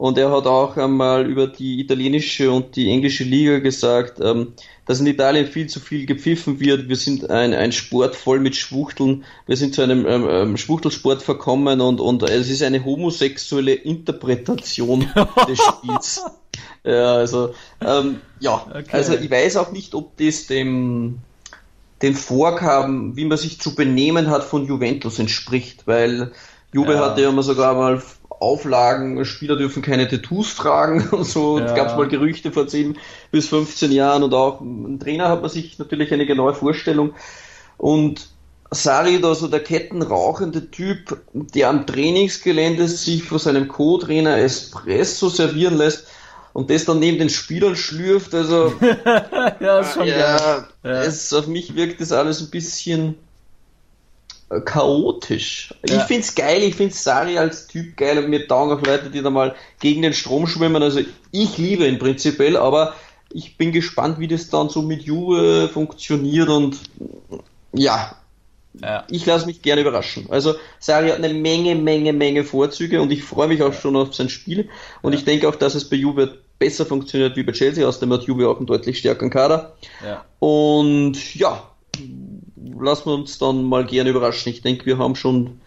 Und 0.00 0.16
er 0.16 0.30
hat 0.30 0.46
auch 0.46 0.78
einmal 0.78 1.26
über 1.26 1.46
die 1.46 1.78
italienische 1.78 2.50
und 2.50 2.74
die 2.74 2.88
englische 2.88 3.22
Liga 3.22 3.58
gesagt, 3.58 4.18
ähm, 4.22 4.54
dass 4.86 4.98
in 4.98 5.06
Italien 5.06 5.46
viel 5.46 5.66
zu 5.66 5.78
viel 5.78 6.06
gepfiffen 6.06 6.58
wird. 6.58 6.88
Wir 6.88 6.96
sind 6.96 7.28
ein, 7.28 7.52
ein 7.52 7.70
Sport 7.70 8.16
voll 8.16 8.40
mit 8.40 8.56
Schwuchteln. 8.56 9.24
Wir 9.46 9.58
sind 9.58 9.74
zu 9.74 9.82
einem 9.82 10.06
ähm, 10.06 10.26
ähm 10.30 10.56
Schwuchtelsport 10.56 11.20
verkommen 11.20 11.82
und, 11.82 12.00
und 12.00 12.22
es 12.22 12.48
ist 12.48 12.62
eine 12.62 12.82
homosexuelle 12.82 13.74
Interpretation 13.74 15.00
des 15.46 15.58
Spiels. 15.58 16.24
Ja, 16.82 17.16
also, 17.16 17.52
ähm, 17.82 18.20
ja, 18.38 18.66
okay. 18.70 18.88
also 18.92 19.16
ich 19.16 19.30
weiß 19.30 19.58
auch 19.58 19.70
nicht, 19.70 19.94
ob 19.94 20.16
das 20.16 20.46
dem, 20.46 21.18
dem 22.00 22.14
Vorgaben, 22.14 23.16
wie 23.16 23.26
man 23.26 23.36
sich 23.36 23.60
zu 23.60 23.74
benehmen 23.74 24.30
hat, 24.30 24.44
von 24.44 24.66
Juventus 24.66 25.18
entspricht, 25.18 25.86
weil 25.86 26.32
Juve 26.72 26.94
ja. 26.94 27.00
hatte 27.00 27.22
ja 27.22 27.32
mal 27.32 27.42
sogar 27.42 27.74
mal 27.74 28.02
Auflagen, 28.28 29.22
Spieler 29.26 29.56
dürfen 29.56 29.82
keine 29.82 30.08
Tattoos 30.08 30.56
tragen 30.56 31.08
und 31.12 31.24
so. 31.24 31.58
Ja. 31.58 31.74
gab 31.74 31.88
es 31.88 31.96
mal 31.96 32.08
Gerüchte 32.08 32.52
vor 32.52 32.66
10 32.66 32.96
bis 33.30 33.48
15 33.48 33.92
Jahren 33.92 34.22
und 34.22 34.32
auch 34.32 34.60
ein 34.60 34.98
Trainer 34.98 35.28
hat 35.28 35.42
man 35.42 35.50
sich 35.50 35.78
natürlich 35.78 36.12
eine 36.12 36.26
genaue 36.26 36.54
Vorstellung. 36.54 37.14
Und 37.76 38.28
Sari, 38.70 39.20
da 39.20 39.34
so 39.34 39.48
der 39.48 39.60
kettenrauchende 39.60 40.70
Typ, 40.70 41.20
der 41.32 41.68
am 41.68 41.86
Trainingsgelände 41.86 42.86
sich 42.86 43.24
von 43.24 43.38
seinem 43.38 43.68
Co-Trainer 43.68 44.38
Espresso 44.38 45.28
servieren 45.28 45.76
lässt 45.76 46.06
und 46.52 46.70
das 46.70 46.84
dann 46.84 47.00
neben 47.00 47.18
den 47.18 47.30
Spielern 47.30 47.74
schlürft, 47.74 48.34
also 48.34 48.72
ja, 49.60 49.84
schon 49.84 50.06
ja. 50.06 50.68
Es, 50.82 51.32
auf 51.32 51.46
mich 51.46 51.74
wirkt 51.74 52.00
das 52.00 52.12
alles 52.12 52.40
ein 52.40 52.50
bisschen 52.50 53.16
chaotisch. 54.64 55.72
Ja. 55.86 55.96
Ich 55.96 56.02
find's 56.02 56.34
geil, 56.34 56.62
ich 56.62 56.74
find 56.74 56.94
Sari 56.94 57.38
als 57.38 57.68
Typ 57.68 57.96
geil 57.96 58.18
und 58.18 58.30
mir 58.30 58.48
taugen 58.48 58.76
auch 58.76 58.84
Leute, 58.84 59.10
die 59.10 59.22
da 59.22 59.30
mal 59.30 59.54
gegen 59.80 60.02
den 60.02 60.12
Strom 60.12 60.46
schwimmen. 60.46 60.82
Also 60.82 61.00
ich 61.30 61.58
liebe 61.58 61.86
ihn 61.86 61.98
prinzipiell, 61.98 62.56
aber 62.56 62.94
ich 63.32 63.56
bin 63.56 63.70
gespannt, 63.70 64.18
wie 64.18 64.26
das 64.26 64.50
dann 64.50 64.68
so 64.68 64.82
mit 64.82 65.02
Juve 65.02 65.68
funktioniert 65.72 66.48
und 66.48 66.80
ja, 67.72 68.16
ja. 68.80 69.04
Ich 69.10 69.26
lasse 69.26 69.46
mich 69.46 69.62
gerne 69.62 69.80
überraschen. 69.80 70.26
Also 70.30 70.54
Sari 70.78 71.08
hat 71.08 71.18
eine 71.18 71.34
Menge, 71.34 71.74
Menge, 71.74 72.12
Menge 72.12 72.44
Vorzüge 72.44 73.02
und 73.02 73.10
ich 73.10 73.24
freue 73.24 73.48
mich 73.48 73.62
auch 73.62 73.72
schon 73.72 73.96
auf 73.96 74.14
sein 74.14 74.28
Spiel. 74.28 74.68
Und 75.02 75.12
ja. 75.12 75.18
ich 75.18 75.24
denke 75.24 75.48
auch, 75.48 75.56
dass 75.56 75.74
es 75.74 75.88
bei 75.88 75.96
Juve 75.96 76.38
besser 76.58 76.86
funktioniert 76.86 77.36
wie 77.36 77.42
bei 77.42 77.52
Chelsea. 77.52 77.86
Außerdem 77.86 78.12
hat 78.12 78.22
Juve 78.24 78.48
auch 78.48 78.58
einen 78.58 78.66
deutlich 78.66 78.98
stärkeren 78.98 79.30
Kader. 79.30 79.76
Und 80.38 81.34
ja, 81.34 81.68
lassen 82.78 83.06
wir 83.06 83.14
uns 83.14 83.38
dann 83.38 83.64
mal 83.64 83.84
gerne 83.84 84.10
überraschen. 84.10 84.50
Ich 84.50 84.62
denke, 84.62 84.86
wir 84.86 84.98
haben 84.98 85.16
schon 85.16 85.60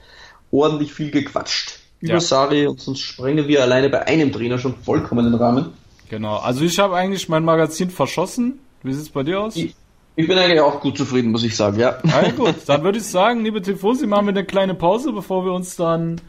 ordentlich 0.52 0.94
viel 0.94 1.12
gequatscht 1.12 1.80
über 2.00 2.14
ja. 2.14 2.20
Sari 2.20 2.68
und 2.68 2.80
sonst 2.80 3.00
sprengen 3.00 3.48
wir 3.48 3.62
alleine 3.62 3.90
bei 3.90 4.06
einem 4.06 4.32
Trainer 4.32 4.58
schon 4.58 4.76
vollkommen 4.76 5.26
den 5.26 5.36
Rahmen. 5.36 5.74
Genau, 6.10 6.38
also 6.38 6.64
ich 6.64 6.78
habe 6.80 6.96
eigentlich 6.96 7.30
mein 7.30 7.44
Magazin 7.44 7.90
verschossen. 7.90 8.60
Wie 8.84 8.94
sieht 8.94 9.04
es 9.04 9.10
bei 9.10 9.24
dir 9.24 9.40
aus? 9.40 9.56
Ich, 9.56 9.74
ich 10.16 10.28
bin 10.28 10.38
eigentlich 10.38 10.60
auch 10.60 10.82
gut 10.82 10.98
zufrieden, 10.98 11.32
muss 11.32 11.44
ich 11.44 11.56
sagen, 11.56 11.80
ja. 11.80 11.98
Na 12.04 12.30
gut, 12.32 12.56
dann 12.68 12.84
würde 12.84 13.00
ich 13.00 13.06
sagen, 13.06 13.44
liebe 13.44 13.62
Tifosi, 13.62 14.06
machen 14.06 14.28
wir 14.28 14.32
eine 14.32 14.46
kleine 14.46 14.76
Pause, 14.76 15.14
bevor 15.14 15.46
wir 15.46 15.54
uns 15.54 15.76
dann 15.76 16.22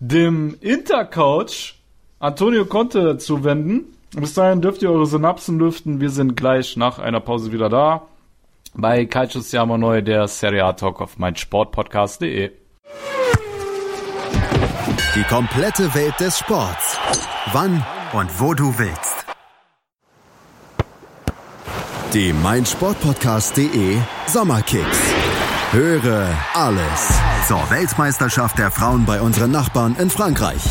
dem 0.00 0.56
Intercoach 0.60 1.74
Antonio 2.18 2.64
Conte 2.64 3.18
zuwenden. 3.18 3.84
Bis 4.16 4.34
dahin 4.34 4.62
dürft 4.62 4.82
ihr 4.82 4.90
eure 4.90 5.06
Synapsen 5.06 5.58
lüften. 5.58 6.00
Wir 6.00 6.10
sind 6.10 6.36
gleich 6.36 6.76
nach 6.76 6.98
einer 6.98 7.20
Pause 7.20 7.52
wieder 7.52 7.68
da 7.68 8.08
bei 8.74 9.06
Calcio 9.06 9.40
Siamo 9.40 9.76
Neu, 9.76 10.02
der 10.02 10.28
Serie 10.28 10.64
A 10.64 10.72
Talk 10.72 11.00
auf 11.00 11.18
meinsportpodcast.de. 11.18 12.52
Die 15.14 15.22
komplette 15.24 15.94
Welt 15.94 16.14
des 16.20 16.38
Sports. 16.38 16.98
Wann 17.52 17.84
und 18.12 18.40
wo 18.40 18.54
du 18.54 18.78
willst. 18.78 19.26
Die 22.14 22.32
meinsportpodcast.de 22.32 23.98
Sommerkicks. 24.26 24.98
Höre 25.72 26.28
alles 26.54 27.20
zur 27.46 27.70
Weltmeisterschaft 27.70 28.58
der 28.58 28.70
Frauen 28.70 29.04
bei 29.04 29.20
unseren 29.20 29.50
Nachbarn 29.50 29.96
in 29.98 30.08
Frankreich. 30.08 30.62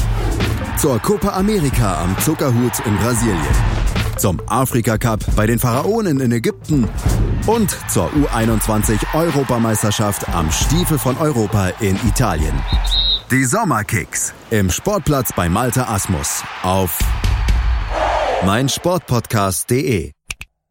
Zur 0.78 1.00
Copa 1.00 1.30
America 1.30 2.02
am 2.02 2.18
Zuckerhut 2.20 2.80
in 2.86 2.96
Brasilien. 2.98 3.38
Zum 4.18 4.42
Afrika 4.48 4.98
Cup 4.98 5.20
bei 5.36 5.46
den 5.46 5.60
Pharaonen 5.60 6.20
in 6.20 6.32
Ägypten. 6.32 6.88
Und 7.48 7.76
zur 7.90 8.12
U21 8.12 9.16
Europameisterschaft 9.16 10.28
am 10.30 10.52
Stiefel 10.52 11.00
von 11.00 11.18
Europa 11.18 11.70
in 11.80 11.96
Italien. 12.08 12.54
Die 13.32 13.46
Sommerkicks 13.46 14.34
im 14.52 14.70
Sportplatz 14.70 15.32
bei 15.34 15.50
Malte 15.50 15.88
Asmus 15.88 16.44
auf 16.64 17.00
meinsportpodcast.de 18.46 20.17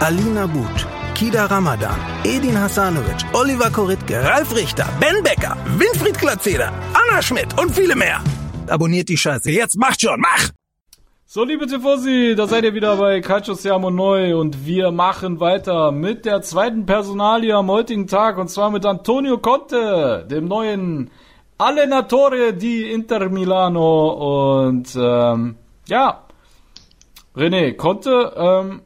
Alina 0.00 0.46
But, 0.46 0.86
Kida 1.14 1.48
Ramadan, 1.48 1.96
Edin 2.24 2.56
Hasanovic, 2.56 3.24
Oliver 3.32 3.70
Koritke, 3.70 4.22
Ralf 4.22 4.54
Richter, 4.54 4.86
Ben 5.00 5.22
Becker, 5.22 5.56
Winfried 5.78 6.18
Glatzeder, 6.18 6.72
Anna 6.92 7.22
Schmidt 7.22 7.58
und 7.60 7.70
viele 7.70 7.94
mehr. 7.94 8.20
Abonniert 8.68 9.08
die 9.08 9.16
Scheiße. 9.16 9.50
Jetzt 9.52 9.76
macht 9.78 10.00
schon, 10.00 10.20
mach! 10.20 10.50
So, 11.26 11.44
liebe 11.44 11.66
Tifosi, 11.66 12.34
da 12.36 12.46
seid 12.48 12.64
ihr 12.64 12.74
wieder 12.74 12.96
bei 12.96 13.20
Calcio 13.20 13.54
Siamo 13.54 13.90
Neu 13.90 14.36
und 14.36 14.66
wir 14.66 14.90
machen 14.90 15.38
weiter 15.38 15.92
mit 15.92 16.24
der 16.24 16.42
zweiten 16.42 16.86
Personalie 16.86 17.54
am 17.54 17.70
heutigen 17.70 18.08
Tag 18.08 18.36
und 18.36 18.48
zwar 18.48 18.70
mit 18.70 18.84
Antonio 18.84 19.38
Conte, 19.38 20.26
dem 20.28 20.48
neuen 20.48 21.10
Allenatore 21.56 22.52
di 22.52 22.90
Inter 22.90 23.28
Milano 23.28 24.64
und 24.64 24.88
ähm, 24.96 25.56
ja, 25.86 26.24
René, 27.36 27.74
Conte 27.74 28.32
ähm, 28.36 28.82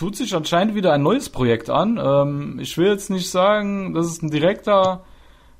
tut 0.00 0.16
sich 0.16 0.34
anscheinend 0.34 0.74
wieder 0.74 0.94
ein 0.94 1.02
neues 1.02 1.28
Projekt 1.28 1.68
an. 1.68 2.00
Ähm, 2.02 2.58
ich 2.58 2.78
will 2.78 2.88
jetzt 2.88 3.10
nicht 3.10 3.28
sagen, 3.30 3.92
dass 3.92 4.06
es 4.06 4.22
ein 4.22 4.30
direkter 4.30 5.04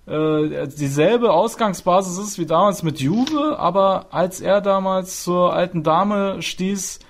äh, 0.07 0.67
dieselbe 0.67 1.31
Ausgangsbasis 1.31 2.17
ist 2.17 2.39
wie 2.39 2.47
damals 2.47 2.83
mit 2.83 3.01
Juve, 3.01 3.59
aber 3.59 4.07
als 4.13 4.41
er 4.41 4.63
damals 4.63 5.25
zur 5.25 5.53
alten 5.53 5.83
Dame 5.83 6.41
stieß, 6.41 7.01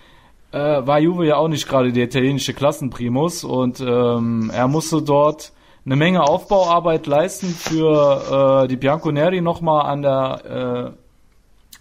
äh, 0.51 0.59
war 0.59 0.99
Juve 0.99 1.25
ja 1.25 1.37
auch 1.37 1.47
nicht 1.47 1.69
gerade 1.69 1.93
der 1.93 2.07
italienische 2.07 2.53
Klassenprimus 2.53 3.45
und 3.45 3.79
ähm, 3.79 4.51
er 4.53 4.66
musste 4.66 5.01
dort 5.01 5.53
eine 5.87 5.95
Menge 5.95 6.25
Aufbauarbeit 6.25 7.07
leisten 7.07 7.51
für 7.51 8.64
äh, 8.64 8.66
die 8.66 8.77
Bianconeri 8.77 9.40
nochmal 9.40 9.87
an 9.87 10.03
der 10.03 10.95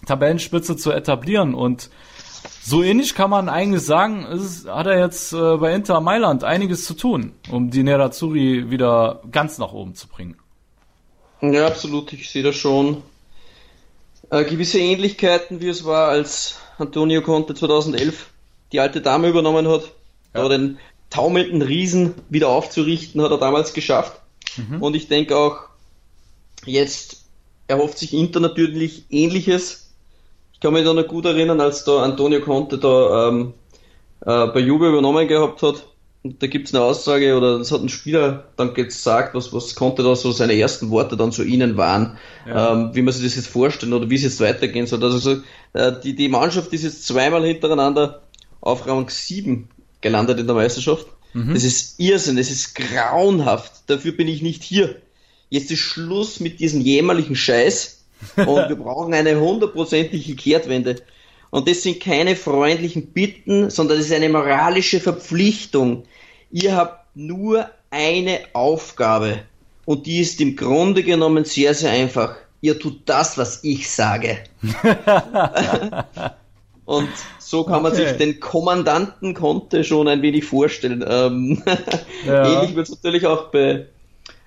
äh, 0.04 0.06
Tabellenspitze 0.06 0.78
zu 0.78 0.92
etablieren 0.92 1.56
und 1.56 1.90
so 2.70 2.84
ähnlich 2.84 3.16
kann 3.16 3.32
man 3.32 3.50
eigentlich 3.50 3.84
sagen, 3.84 4.26
ist, 4.26 4.68
hat 4.68 4.86
er 4.86 5.00
jetzt 5.00 5.34
äh, 5.34 5.58
bei 5.58 5.74
Inter 5.74 6.02
Mailand 6.02 6.44
einiges 6.44 6.86
zu 6.86 6.94
tun, 6.94 7.34
um 7.50 7.72
die 7.72 7.82
Nerazzurri 7.82 8.70
wieder 8.70 9.24
ganz 9.32 9.58
nach 9.58 9.74
oben 9.74 9.96
zu 9.96 10.08
bringen. 10.08 10.38
Ja, 11.42 11.66
absolut. 11.66 12.14
Ich 12.14 12.30
sehe 12.30 12.44
da 12.44 12.54
schon 12.54 13.02
äh, 14.30 14.44
gewisse 14.44 14.80
Ähnlichkeiten, 14.80 15.62
wie 15.62 15.70
es 15.70 15.84
war, 15.84 16.10
als 16.10 16.60
Antonio 16.78 17.22
Conte 17.22 17.56
2011 17.56 18.30
die 18.72 18.80
alte 18.80 19.02
Dame 19.02 19.30
übernommen 19.30 19.68
hat. 19.68 19.92
Ja. 20.34 20.42
Aber 20.42 20.50
den 20.50 20.78
taumelnden 21.10 21.64
Riesen 21.64 22.14
wieder 22.30 22.50
aufzurichten, 22.50 23.22
hat 23.24 23.32
er 23.32 23.40
damals 23.40 23.74
geschafft. 23.74 24.22
Mhm. 24.58 24.84
Und 24.84 24.96
ich 24.96 25.08
denke 25.08 25.36
auch, 25.36 25.58
jetzt 26.66 27.26
erhofft 27.68 27.98
sich 27.98 28.14
Inter 28.14 28.40
natürlich 28.40 29.06
Ähnliches 29.10 29.89
ich 30.60 30.62
kann 30.62 30.74
mich 30.74 30.84
da 30.84 30.94
noch 30.94 31.08
gut 31.08 31.24
erinnern, 31.24 31.62
als 31.62 31.86
da 31.86 32.04
Antonio 32.04 32.42
Conte 32.42 32.78
da 32.78 33.30
ähm, 33.30 33.54
äh, 34.26 34.48
bei 34.48 34.60
Juve 34.60 34.90
übernommen 34.90 35.26
gehabt 35.26 35.62
hat. 35.62 35.86
Und 36.22 36.44
da 36.44 36.48
gibt's 36.48 36.74
eine 36.74 36.84
Aussage, 36.84 37.38
oder 37.38 37.60
das 37.60 37.72
hat 37.72 37.80
ein 37.80 37.88
Spieler 37.88 38.44
dann 38.58 38.74
gesagt, 38.74 39.36
was, 39.36 39.54
was 39.54 39.74
Conte 39.76 40.04
da 40.04 40.18
so 40.18 40.34
seine 40.34 40.60
ersten 40.60 40.90
Worte 40.90 41.16
dann 41.16 41.32
zu 41.32 41.46
ihnen 41.46 41.78
waren, 41.78 42.18
ja. 42.46 42.74
ähm, 42.74 42.90
wie 42.94 43.02
man 43.02 43.14
sich 43.14 43.24
das 43.24 43.38
jetzt 43.38 43.48
vorstellen 43.48 43.94
oder 43.94 44.10
wie 44.10 44.16
es 44.16 44.24
jetzt 44.24 44.42
weitergehen 44.42 44.86
soll. 44.86 45.02
Also 45.02 45.18
so, 45.18 45.38
äh, 45.72 45.94
die, 46.04 46.14
die 46.14 46.28
Mannschaft 46.28 46.74
ist 46.74 46.84
jetzt 46.84 47.08
zweimal 47.08 47.46
hintereinander 47.46 48.24
auf 48.60 48.86
Rang 48.86 49.10
7 49.10 49.70
gelandet 50.02 50.42
in 50.42 50.48
der 50.48 50.58
Meisterschaft. 50.58 51.08
Mhm. 51.32 51.54
Das 51.54 51.64
ist 51.64 52.02
Irrsinn, 52.02 52.36
das 52.36 52.52
ist 52.52 52.76
grauenhaft. 52.76 53.84
Dafür 53.88 54.12
bin 54.12 54.28
ich 54.28 54.42
nicht 54.42 54.62
hier. 54.62 54.98
Jetzt 55.48 55.72
ist 55.72 55.80
Schluss 55.80 56.42
mit 56.42 56.60
diesem 56.60 56.82
jämmerlichen 56.82 57.38
Scheiß 57.38 57.99
und 58.36 58.70
wir 58.70 58.76
brauchen 58.76 59.14
eine 59.14 59.40
hundertprozentige 59.40 60.36
Kehrtwende. 60.36 60.98
Und 61.52 61.68
das 61.68 61.84
sind 61.84 62.00
keine 62.00 62.36
freundlichen 62.36 63.08
Bitten, 63.08 63.70
sondern 63.70 63.98
das 63.98 64.08
ist 64.08 64.14
eine 64.14 64.30
moralische 64.30 65.00
Verpflichtung. 65.00 66.04
Ihr 66.52 66.76
habt 66.76 67.16
nur 67.16 67.70
eine 67.90 68.42
Aufgabe. 68.54 69.40
Und 69.86 70.06
die 70.06 70.20
ist 70.20 70.40
im 70.42 70.56
Grunde 70.56 71.02
genommen 71.04 71.46
sehr, 71.46 71.74
sehr 71.74 71.92
einfach. 71.92 72.36
Ihr 72.62 72.78
tut 72.78 73.02
das, 73.06 73.38
was 73.38 73.64
ich 73.64 73.90
sage. 73.90 74.38
Und 76.86 77.10
so 77.38 77.64
kann 77.64 77.84
man 77.84 77.94
sich 77.94 78.12
den 78.14 78.40
Kommandanten 78.40 79.34
Conte 79.34 79.84
schon 79.84 80.08
ein 80.08 80.22
wenig 80.22 80.46
vorstellen. 80.46 81.06
Ähm, 81.08 81.64
ja. 82.26 82.62
Ähnlich 82.62 82.76
wird 82.76 82.88
es 82.88 82.96
natürlich 82.96 83.26
auch 83.28 83.52
bei 83.52 83.86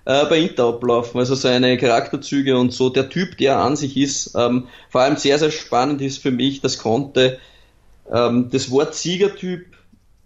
äh, 0.05 0.25
bei 0.27 0.39
Inter 0.39 0.69
ablaufen. 0.69 1.19
Also 1.19 1.35
seine 1.35 1.77
Charakterzüge 1.77 2.59
und 2.59 2.73
so, 2.73 2.91
der 2.91 3.09
Typ, 3.09 3.37
der 3.39 3.59
an 3.59 3.77
sich 3.77 3.97
ist. 3.97 4.35
Ähm, 4.37 4.69
vor 4.91 5.03
allem 5.03 5.17
sehr, 5.17 5.39
sehr 5.39 5.51
spannend 5.51 6.01
ist 6.01 6.19
für 6.19 6.31
mich, 6.31 6.61
das 6.61 6.79
konnte 6.79 7.39
ähm, 8.13 8.49
das 8.51 8.71
Wort 8.71 8.95
Siegertyp, 8.95 9.67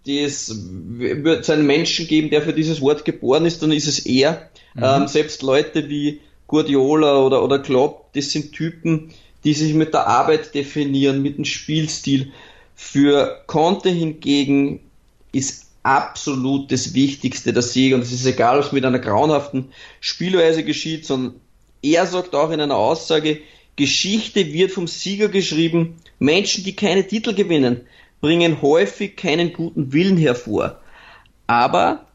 das 0.05 0.55
wird 0.55 1.41
es 1.41 1.49
einen 1.49 1.67
Menschen 1.67 2.07
geben, 2.07 2.29
der 2.29 2.41
für 2.41 2.53
dieses 2.53 2.81
Wort 2.81 3.05
geboren 3.05 3.45
ist, 3.45 3.61
dann 3.61 3.71
ist 3.71 3.87
es 3.87 3.99
er. 4.05 4.49
Mhm. 4.73 4.83
Ähm, 4.83 5.07
selbst 5.07 5.41
Leute 5.41 5.89
wie 5.89 6.21
Guardiola 6.47 7.19
oder, 7.19 7.43
oder 7.43 7.59
Klopp, 7.59 8.13
das 8.13 8.31
sind 8.31 8.53
Typen, 8.53 9.11
die 9.43 9.53
sich 9.53 9.73
mit 9.73 9.93
der 9.93 10.07
Arbeit 10.07 10.55
definieren, 10.55 11.21
mit 11.21 11.37
dem 11.37 11.45
Spielstil. 11.45 12.31
Für 12.75 13.43
Conte 13.47 13.89
hingegen 13.89 14.79
ist 15.31 15.66
absolut 15.87 16.69
das 16.69 16.93
Wichtigste 16.93 17.53
der 17.53 17.61
Sieg 17.61 17.93
und 17.93 18.01
es 18.01 18.11
ist 18.11 18.25
egal, 18.25 18.59
was 18.59 18.73
mit 18.73 18.83
einer 18.83 18.99
grauenhaften 18.99 19.69
Spielweise 20.01 20.65
geschieht, 20.65 21.05
sondern 21.05 21.39
er 21.81 22.05
sagt 22.05 22.35
auch 22.35 22.51
in 22.51 22.59
einer 22.59 22.75
Aussage, 22.75 23.39
Geschichte 23.77 24.51
wird 24.51 24.71
vom 24.71 24.87
Sieger 24.87 25.29
geschrieben. 25.29 25.95
Menschen, 26.19 26.65
die 26.65 26.75
keine 26.75 27.07
Titel 27.07 27.33
gewinnen, 27.33 27.81
bringen 28.19 28.61
häufig 28.61 29.15
keinen 29.15 29.53
guten 29.53 29.93
Willen 29.93 30.17
hervor. 30.17 30.81
Aber 31.45 32.05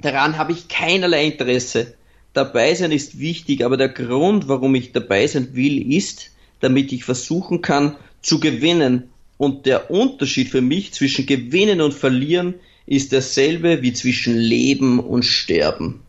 daran 0.00 0.38
habe 0.38 0.52
ich 0.52 0.68
keinerlei 0.68 1.26
Interesse. 1.26 1.94
Dabei 2.34 2.72
sein 2.76 2.92
ist 2.92 3.18
wichtig, 3.18 3.64
aber 3.64 3.76
der 3.76 3.88
Grund, 3.88 4.46
warum 4.46 4.76
ich 4.76 4.92
dabei 4.92 5.26
sein 5.26 5.56
will, 5.56 5.92
ist, 5.92 6.30
damit 6.60 6.92
ich 6.92 7.04
versuchen 7.04 7.62
kann 7.62 7.96
zu 8.20 8.38
gewinnen. 8.38 9.10
Und 9.38 9.66
der 9.66 9.90
Unterschied 9.90 10.50
für 10.50 10.60
mich 10.60 10.92
zwischen 10.92 11.26
gewinnen 11.26 11.80
und 11.80 11.94
verlieren 11.94 12.60
ist 12.86 13.12
derselbe 13.12 13.82
wie 13.82 13.92
zwischen 13.92 14.36
Leben 14.36 14.98
und 15.00 15.24
Sterben. 15.24 16.00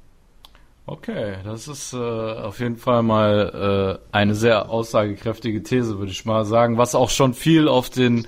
Okay, 0.86 1.36
das 1.46 1.68
ist 1.70 1.94
äh, 1.94 1.98
auf 1.98 2.60
jeden 2.60 2.76
Fall 2.76 3.04
mal 3.04 4.00
äh, 4.12 4.16
eine 4.16 4.36
sehr 4.36 4.70
aussagekräftige 4.70 5.64
These, 5.64 5.98
würde 5.98 6.12
ich 6.12 6.26
mal 6.26 6.44
sagen, 6.44 6.78
was 6.78 6.94
auch 6.94 7.10
schon 7.10 7.34
viel 7.34 7.70
auf 7.70 7.90
den 7.90 8.28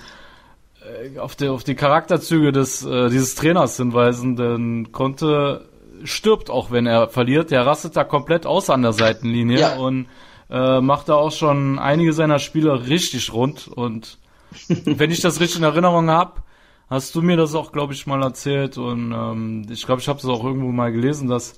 äh, 0.81 1.19
auf, 1.19 1.35
die, 1.35 1.49
auf 1.49 1.65
die 1.65 1.75
Charakterzüge 1.75 2.53
des 2.53 2.85
äh, 2.85 3.09
dieses 3.09 3.35
Trainers 3.35 3.75
hinweisen, 3.75 4.37
denn 4.37 4.93
Conte 4.93 5.67
stirbt 6.05 6.49
auch, 6.49 6.71
wenn 6.71 6.85
er 6.85 7.09
verliert. 7.09 7.51
Der 7.51 7.65
rastet 7.65 7.95
da 7.95 8.03
komplett 8.03 8.45
aus 8.45 8.69
an 8.69 8.81
der 8.81 8.93
Seitenlinie 8.93 9.59
ja. 9.59 9.75
und 9.75 10.07
äh, 10.49 10.79
macht 10.79 11.09
da 11.09 11.15
auch 11.15 11.31
schon 11.31 11.79
einige 11.79 12.13
seiner 12.13 12.39
Spieler 12.39 12.87
richtig 12.87 13.33
rund. 13.33 13.67
Und 13.67 14.17
wenn 14.67 15.11
ich 15.11 15.21
das 15.21 15.39
richtig 15.39 15.59
in 15.59 15.63
Erinnerung 15.63 16.09
habe, 16.09 16.41
hast 16.89 17.15
du 17.15 17.21
mir 17.21 17.37
das 17.37 17.55
auch, 17.55 17.71
glaube 17.71 17.93
ich, 17.93 18.07
mal 18.07 18.21
erzählt 18.23 18.77
und 18.77 19.11
ähm, 19.11 19.65
ich 19.69 19.85
glaube, 19.85 20.01
ich 20.01 20.07
habe 20.07 20.19
es 20.19 20.25
auch 20.25 20.43
irgendwo 20.43 20.71
mal 20.71 20.91
gelesen, 20.91 21.27
dass 21.27 21.53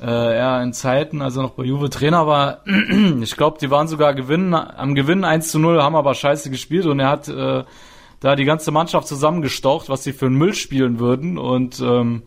äh, 0.00 0.06
er 0.06 0.62
in 0.62 0.72
Zeiten, 0.72 1.22
als 1.22 1.36
er 1.36 1.42
noch 1.42 1.52
bei 1.52 1.64
Juve 1.64 1.90
Trainer 1.90 2.26
war, 2.26 2.62
ich 3.20 3.36
glaube, 3.36 3.58
die 3.60 3.70
waren 3.70 3.88
sogar 3.88 4.14
gewinnen, 4.14 4.54
am 4.54 4.94
Gewinnen 4.94 5.24
1 5.24 5.50
zu 5.50 5.58
0, 5.58 5.82
haben 5.82 5.96
aber 5.96 6.14
scheiße 6.14 6.50
gespielt 6.50 6.86
und 6.86 7.00
er 7.00 7.08
hat 7.08 7.28
äh, 7.28 7.64
da 8.20 8.36
die 8.36 8.44
ganze 8.44 8.70
Mannschaft 8.70 9.06
zusammengestaucht, 9.06 9.88
was 9.88 10.04
sie 10.04 10.12
für 10.12 10.26
einen 10.26 10.36
Müll 10.36 10.54
spielen 10.54 10.98
würden 10.98 11.38
und 11.38 11.80
ähm, 11.80 12.22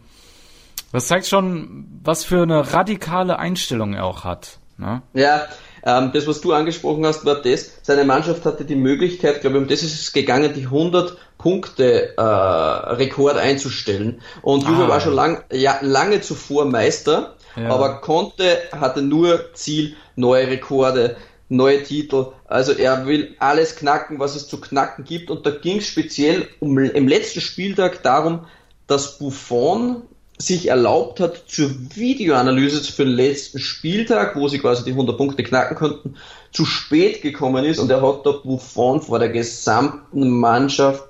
das 0.91 1.07
zeigt 1.07 1.27
schon, 1.27 1.86
was 2.03 2.23
für 2.23 2.43
eine 2.43 2.73
radikale 2.73 3.39
Einstellung 3.39 3.93
er 3.93 4.05
auch 4.05 4.23
hat. 4.23 4.60
Ne? 4.77 5.01
Ja, 5.13 5.47
ähm, 5.83 6.12
das, 6.13 6.27
was 6.27 6.41
du 6.41 6.53
angesprochen 6.53 7.05
hast, 7.05 7.25
war 7.25 7.41
das, 7.41 7.79
seine 7.81 8.05
Mannschaft 8.05 8.45
hatte 8.45 8.63
die 8.63 8.75
Möglichkeit, 8.75 9.41
glaube 9.41 9.57
ich, 9.57 9.63
um 9.63 9.67
das 9.67 9.83
ist 9.83 9.99
es 9.99 10.13
gegangen, 10.13 10.53
die 10.53 10.65
100 10.65 11.17
Punkte 11.47 12.17
äh, 12.17 12.21
Rekord 12.21 13.38
einzustellen. 13.38 14.21
Und 14.41 14.63
Juve 14.67 14.83
ah. 14.83 14.89
war 14.89 14.99
schon 14.99 15.13
lang, 15.13 15.45
ja, 15.49 15.77
lange 15.79 16.19
zuvor 16.19 16.65
Meister, 16.65 17.38
ja. 17.55 17.69
aber 17.69 18.01
konnte, 18.01 18.57
hatte 18.73 19.01
nur 19.01 19.53
Ziel, 19.53 19.95
neue 20.17 20.47
Rekorde, 20.47 21.15
neue 21.47 21.83
Titel. 21.83 22.33
Also 22.47 22.73
er 22.73 23.05
will 23.05 23.33
alles 23.39 23.77
knacken, 23.77 24.19
was 24.19 24.36
es 24.36 24.49
zu 24.49 24.60
knacken 24.60 25.05
gibt. 25.05 25.31
Und 25.31 25.45
da 25.45 25.51
ging 25.51 25.77
es 25.77 25.88
speziell 25.88 26.49
um, 26.60 26.77
im 26.77 27.07
letzten 27.07 27.39
Spieltag 27.39 28.03
darum, 28.03 28.41
dass 28.86 29.17
Buffon 29.17 30.01
sich 30.38 30.67
erlaubt 30.67 31.21
hat, 31.21 31.43
zur 31.47 31.69
Videoanalyse 31.95 32.83
für 32.91 33.05
den 33.05 33.13
letzten 33.13 33.60
Spieltag, 33.60 34.36
wo 34.36 34.49
sie 34.49 34.60
quasi 34.60 34.83
die 34.83 34.91
100 34.91 35.17
Punkte 35.17 35.43
knacken 35.43 35.77
konnten, 35.77 36.15
zu 36.51 36.65
spät 36.65 37.21
gekommen 37.21 37.63
ist 37.63 37.79
und 37.79 37.89
er 37.89 38.01
hat 38.01 38.25
da 38.25 38.33
Buffon 38.33 39.01
vor 39.01 39.17
der 39.17 39.29
gesamten 39.29 40.29
Mannschaft 40.29 41.05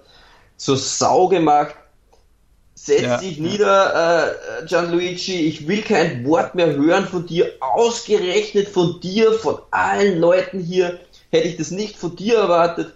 zur 0.58 0.78
Sau 0.78 1.28
gemacht. 1.28 1.76
Setz 2.76 3.02
ja, 3.02 3.18
dich 3.18 3.40
nieder, 3.40 4.60
äh, 4.62 4.66
Gianluigi, 4.66 5.48
ich 5.48 5.68
will 5.68 5.82
kein 5.82 6.26
Wort 6.26 6.54
mehr 6.54 6.76
hören 6.76 7.08
von 7.08 7.26
dir, 7.26 7.52
ausgerechnet 7.60 8.68
von 8.68 9.00
dir, 9.00 9.34
von 9.34 9.58
allen 9.72 10.20
Leuten 10.20 10.60
hier, 10.60 11.00
hätte 11.32 11.48
ich 11.48 11.58
das 11.58 11.72
nicht 11.72 11.98
von 11.98 12.16
dir 12.16 12.38
erwartet. 12.38 12.94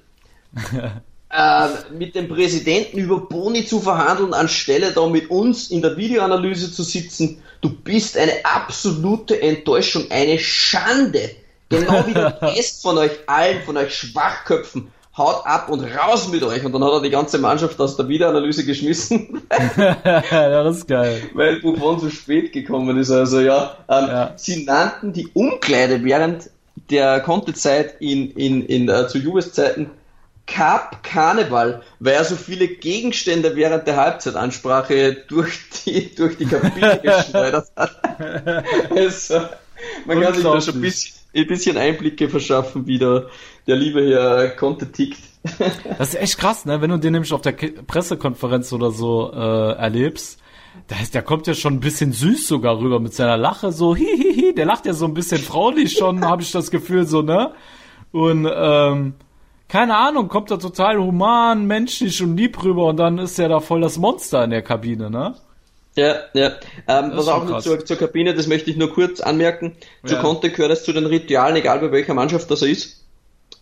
äh, 1.32 1.68
mit 1.94 2.16
dem 2.16 2.28
Präsidenten 2.28 3.00
über 3.00 3.22
Boni 3.22 3.66
zu 3.66 3.80
verhandeln, 3.80 4.34
anstelle 4.34 4.92
da 4.92 5.08
mit 5.08 5.30
uns 5.30 5.72
in 5.72 5.82
der 5.82 5.98
Videoanalyse 5.98 6.72
zu 6.72 6.84
sitzen. 6.84 7.42
Du 7.62 7.70
bist 7.70 8.18
eine 8.18 8.46
absolute 8.46 9.42
Enttäuschung, 9.42 10.06
eine 10.12 10.38
Schande. 10.40 11.32
Genau 11.70 12.06
wie 12.06 12.14
der 12.14 12.42
Rest 12.42 12.82
von 12.82 12.98
euch 12.98 13.12
allen, 13.28 13.64
von 13.64 13.78
euch 13.78 13.96
Schwachköpfen. 13.96 14.92
Haut 15.18 15.46
ab 15.46 15.70
und 15.70 15.84
raus 15.84 16.30
mit 16.30 16.42
euch. 16.44 16.64
Und 16.64 16.72
dann 16.72 16.84
hat 16.84 16.94
er 16.94 17.02
die 17.02 17.10
ganze 17.10 17.38
Mannschaft 17.38 17.80
aus 17.82 17.98
der 17.98 18.08
Videoanalyse 18.08 18.66
geschmissen. 18.66 19.42
ja, 19.78 20.64
das 20.64 20.78
ist 20.78 20.88
geil. 20.88 21.22
Weil 21.34 21.60
Buffon 21.60 22.00
zu 22.00 22.10
spät 22.10 22.54
gekommen 22.54 22.98
ist. 22.98 23.12
Also 23.12 23.42
ja, 23.42 23.76
ähm, 23.90 24.08
ja. 24.08 24.34
sie 24.38 24.64
nannten 24.64 25.12
die 25.12 25.28
Umkleide 25.34 26.04
während 26.04 26.50
der 26.90 27.20
Kontezeit 27.20 27.96
in, 28.00 28.32
in, 28.32 28.66
in, 28.66 28.88
äh, 28.88 29.08
zu 29.08 29.18
Juves 29.18 29.52
Zeiten 29.52 29.90
Cup 30.48 31.04
Karneval, 31.04 31.82
weil 32.00 32.14
er 32.14 32.24
so 32.24 32.36
viele 32.36 32.68
Gegenstände 32.68 33.56
während 33.56 33.88
der 33.88 33.98
Halbzeitansprache 33.98 35.14
durch 35.28 35.60
die, 35.86 36.14
durch 36.16 36.38
die 36.38 36.46
Kabine 36.46 37.00
geschleudert 37.04 37.68
hat. 37.76 37.96
also, 38.90 39.42
man 40.06 40.22
kann 40.22 40.34
sich 40.34 40.44
da 40.44 40.62
schon 40.62 40.76
ein 40.76 40.82
bisschen, 40.82 41.21
ein 41.34 41.48
bisschen 41.48 41.78
Einblicke 41.78 42.30
verschaffen, 42.30 42.88
wie 42.88 43.00
der, 43.00 43.28
der 43.68 43.76
liebe 43.76 44.02
Herr 44.10 44.50
Conte 44.50 44.92
tickt. 44.92 45.20
das 45.98 46.10
ist 46.10 46.22
echt 46.22 46.38
krass, 46.38 46.66
ne? 46.66 46.82
Wenn 46.82 46.90
du 46.90 46.98
den 46.98 47.14
nämlich 47.14 47.34
auf 47.34 47.42
der 47.42 47.54
Pressekonferenz 47.54 48.74
oder 48.74 48.92
so 48.92 49.32
äh, 49.34 49.72
erlebst, 49.74 50.40
da 50.88 51.00
ist, 51.00 51.16
der 51.16 51.22
kommt 51.22 51.48
ja 51.48 51.54
schon 51.54 51.76
ein 51.76 51.80
bisschen 51.80 52.12
süß 52.12 52.48
sogar 52.48 52.80
rüber 52.80 53.00
mit 53.00 53.14
seiner 53.14 53.38
Lache, 53.38 53.72
so 53.72 53.96
hihihi, 53.96 54.54
der 54.54 54.66
lacht 54.66 54.86
ja 54.86 54.94
so 54.94 55.06
ein 55.06 55.14
bisschen 55.14 55.40
fraulich 55.40 55.94
schon, 55.94 56.26
habe 56.28 56.42
ich 56.42 56.52
das 56.52 56.72
Gefühl, 56.72 57.06
so, 57.06 57.22
ne? 57.22 57.54
Und 58.12 58.48
ähm, 58.54 59.14
keine 59.68 59.96
Ahnung, 59.96 60.28
kommt 60.28 60.52
er 60.52 60.60
total 60.60 60.98
human, 60.98 61.66
menschlich 61.66 62.22
und 62.22 62.36
lieb 62.36 62.62
rüber 62.62 62.88
und 62.88 62.98
dann 62.98 63.18
ist 63.18 63.40
er 63.40 63.48
da 63.48 63.62
voll 63.62 63.82
das 63.82 63.98
Monster 63.98 64.44
in 64.44 64.50
der 64.50 64.62
Kabine, 64.62 65.10
ne? 65.10 65.36
Ja, 65.96 66.22
ja. 66.34 66.54
Ähm, 66.88 67.12
was 67.14 67.28
auch 67.28 67.44
noch 67.44 67.62
zur, 67.62 67.86
zur, 67.86 67.98
Kabine, 67.98 68.34
das 68.34 68.48
möchte 68.48 68.70
ich 68.70 68.78
nur 68.78 68.94
kurz 68.94 69.20
anmerken. 69.20 69.76
Zu 70.06 70.16
ja. 70.16 70.22
Conte 70.22 70.50
gehört 70.50 70.72
es 70.72 70.84
zu 70.84 70.94
den 70.94 71.06
Ritualen, 71.06 71.58
egal 71.58 71.80
bei 71.80 71.92
welcher 71.92 72.14
Mannschaft 72.14 72.50
das 72.50 72.62
er 72.62 72.70
ist, 72.70 73.04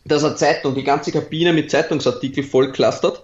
dass 0.06 0.24
er 0.24 0.36
Zeitung, 0.36 0.76
die 0.76 0.84
ganze 0.84 1.12
Kabine 1.12 1.54
mit 1.54 1.72
Zeitungsartikel 1.72 2.44
voll 2.44 2.72
clustert 2.72 3.24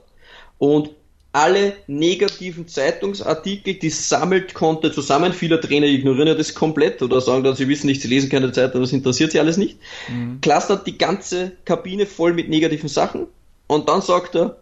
und 0.58 0.90
alle 1.36 1.74
negativen 1.88 2.68
Zeitungsartikel, 2.68 3.74
die 3.74 3.90
sammelt 3.90 4.54
konnte, 4.54 4.94
zusammen. 4.94 5.34
Viele 5.34 5.60
Trainer 5.60 5.86
ignorieren 5.86 6.30
ja 6.30 6.34
das 6.34 6.56
komplett 6.56 7.02
oder 7.02 7.20
sagen 7.20 7.44
dann, 7.44 7.58
sie 7.58 7.68
wissen 7.68 7.88
nicht, 7.88 8.02
sie 8.02 8.08
lesen 8.08 8.30
keine 8.30 8.54
Zeitung, 8.54 8.80
das 8.80 8.94
interessiert 8.94 9.34
sie 9.34 9.40
alles 9.42 9.58
nicht. 9.58 9.78
Mhm. 10.08 10.40
Clustert 10.42 10.88
die 10.88 10.98
ganze 10.98 11.52
Kabine 11.66 12.06
voll 12.06 12.34
mit 12.34 12.48
negativen 12.48 12.88
Sachen 12.88 13.28
und 13.68 13.90
dann 13.90 14.02
sagt 14.02 14.36
er, 14.36 14.58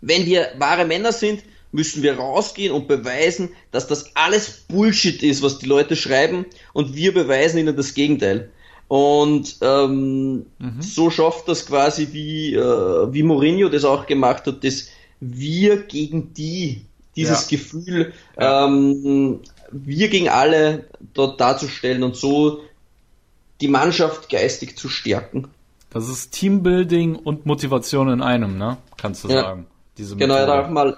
wenn 0.00 0.24
wir 0.24 0.48
wahre 0.56 0.86
Männer 0.86 1.12
sind, 1.12 1.42
müssen 1.74 2.04
wir 2.04 2.18
rausgehen 2.18 2.72
und 2.72 2.86
beweisen, 2.86 3.50
dass 3.72 3.88
das 3.88 4.14
alles 4.14 4.64
Bullshit 4.68 5.22
ist, 5.24 5.42
was 5.42 5.58
die 5.58 5.66
Leute 5.66 5.96
schreiben 5.96 6.46
und 6.72 6.94
wir 6.94 7.12
beweisen 7.12 7.58
ihnen 7.58 7.76
das 7.76 7.94
Gegenteil. 7.94 8.50
Und 8.86 9.56
ähm, 9.60 10.46
mhm. 10.60 10.80
so 10.80 11.10
schafft 11.10 11.48
das 11.48 11.66
quasi, 11.66 12.08
wie, 12.12 12.54
äh, 12.54 13.12
wie 13.12 13.24
Mourinho 13.24 13.68
das 13.68 13.84
auch 13.84 14.06
gemacht 14.06 14.46
hat, 14.46 14.62
das 14.62 14.88
wir 15.18 15.78
gegen 15.78 16.32
die, 16.32 16.82
dieses 17.16 17.50
ja. 17.50 17.56
Gefühl, 17.56 18.12
ähm, 18.36 19.40
wir 19.72 20.08
gegen 20.08 20.28
alle 20.28 20.84
dort 21.12 21.40
darzustellen 21.40 22.04
und 22.04 22.14
so 22.14 22.60
die 23.60 23.68
Mannschaft 23.68 24.30
geistig 24.30 24.78
zu 24.78 24.88
stärken. 24.88 25.48
Das 25.90 26.08
ist 26.08 26.30
Teambuilding 26.30 27.16
und 27.16 27.46
Motivation 27.46 28.08
in 28.10 28.22
einem, 28.22 28.58
ne? 28.58 28.76
Kannst 28.96 29.24
du 29.24 29.28
ja. 29.28 29.42
sagen. 29.42 29.66
Diese 29.96 30.16
genau, 30.16 30.34
er 30.34 30.46
hat 30.46 30.66
auch 30.66 30.70
mal 30.70 30.96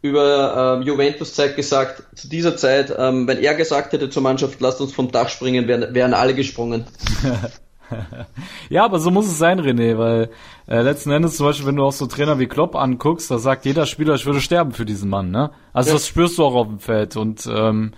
über 0.00 0.80
äh, 0.80 0.84
Juventus-Zeit 0.84 1.56
gesagt, 1.56 2.04
zu 2.14 2.28
dieser 2.28 2.56
Zeit, 2.56 2.94
ähm, 2.96 3.26
wenn 3.26 3.38
er 3.38 3.54
gesagt 3.54 3.92
hätte 3.92 4.10
zur 4.10 4.22
Mannschaft, 4.22 4.60
lasst 4.60 4.80
uns 4.80 4.92
vom 4.92 5.10
Dach 5.10 5.28
springen, 5.28 5.66
wären, 5.66 5.94
wären 5.94 6.14
alle 6.14 6.34
gesprungen. 6.34 6.84
ja, 8.68 8.84
aber 8.84 9.00
so 9.00 9.10
muss 9.10 9.26
es 9.26 9.38
sein, 9.38 9.60
René, 9.60 9.98
weil 9.98 10.30
äh, 10.68 10.82
letzten 10.82 11.10
Endes 11.10 11.36
zum 11.36 11.46
Beispiel, 11.46 11.66
wenn 11.66 11.76
du 11.76 11.84
auch 11.84 11.92
so 11.92 12.06
Trainer 12.06 12.38
wie 12.38 12.46
Klopp 12.46 12.76
anguckst, 12.76 13.30
da 13.30 13.38
sagt 13.38 13.64
jeder 13.64 13.86
Spieler, 13.86 14.14
ich 14.14 14.26
würde 14.26 14.40
sterben 14.40 14.72
für 14.72 14.84
diesen 14.84 15.10
Mann, 15.10 15.30
ne? 15.30 15.50
Also 15.72 15.90
ja. 15.90 15.94
das 15.94 16.06
spürst 16.06 16.38
du 16.38 16.44
auch 16.44 16.54
auf 16.54 16.68
dem 16.68 16.78
Feld 16.78 17.16
und 17.16 17.48
ähm, 17.52 17.92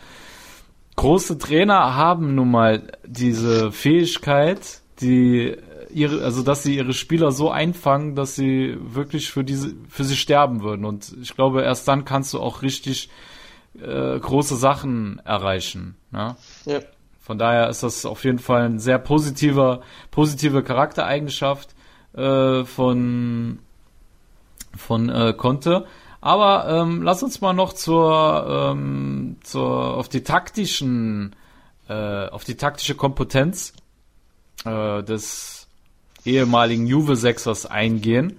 große 0.96 1.36
Trainer 1.36 1.96
haben 1.96 2.34
nun 2.34 2.50
mal 2.50 2.82
diese 3.06 3.72
Fähigkeit, 3.72 4.80
die 5.00 5.56
ihre, 5.92 6.24
also 6.24 6.42
dass 6.42 6.62
sie 6.62 6.76
ihre 6.76 6.92
Spieler 6.92 7.32
so 7.32 7.50
einfangen, 7.50 8.14
dass 8.14 8.34
sie 8.34 8.76
wirklich 8.80 9.30
für 9.30 9.44
diese, 9.44 9.74
für 9.88 10.04
sie 10.04 10.16
sterben 10.16 10.62
würden. 10.62 10.84
Und 10.84 11.14
ich 11.20 11.34
glaube, 11.34 11.62
erst 11.62 11.86
dann 11.88 12.04
kannst 12.04 12.34
du 12.34 12.40
auch 12.40 12.62
richtig 12.62 13.10
äh, 13.80 14.18
große 14.18 14.56
Sachen 14.56 15.20
erreichen. 15.24 15.96
Ne? 16.10 16.36
Ja. 16.64 16.80
Von 17.20 17.38
daher 17.38 17.68
ist 17.68 17.82
das 17.82 18.06
auf 18.06 18.24
jeden 18.24 18.38
Fall 18.40 18.64
ein 18.64 18.78
sehr 18.78 18.98
positiver, 18.98 19.82
positive 20.10 20.62
Charaktereigenschaft 20.62 21.74
äh, 22.14 22.64
von 22.64 23.60
von 24.76 25.08
äh, 25.08 25.32
Conte. 25.32 25.86
Aber 26.20 26.68
ähm, 26.68 27.02
lass 27.02 27.22
uns 27.22 27.40
mal 27.40 27.54
noch 27.54 27.72
zur, 27.72 28.72
ähm, 28.72 29.36
zur 29.42 29.96
auf 29.96 30.08
die 30.08 30.22
taktischen, 30.22 31.34
äh, 31.88 32.26
auf 32.28 32.44
die 32.44 32.56
taktische 32.56 32.94
Kompetenz 32.94 33.72
äh, 34.64 35.02
des 35.02 35.59
ehemaligen 36.24 36.86
Juve 36.86 37.16
Sechsers 37.16 37.66
eingehen. 37.66 38.38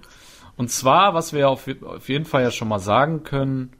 Und 0.56 0.70
zwar, 0.70 1.14
was 1.14 1.32
wir 1.32 1.48
auf, 1.48 1.66
auf 1.82 2.08
jeden 2.08 2.24
Fall 2.24 2.42
ja 2.42 2.50
schon 2.50 2.68
mal 2.68 2.78
sagen 2.78 3.24
können, 3.24 3.72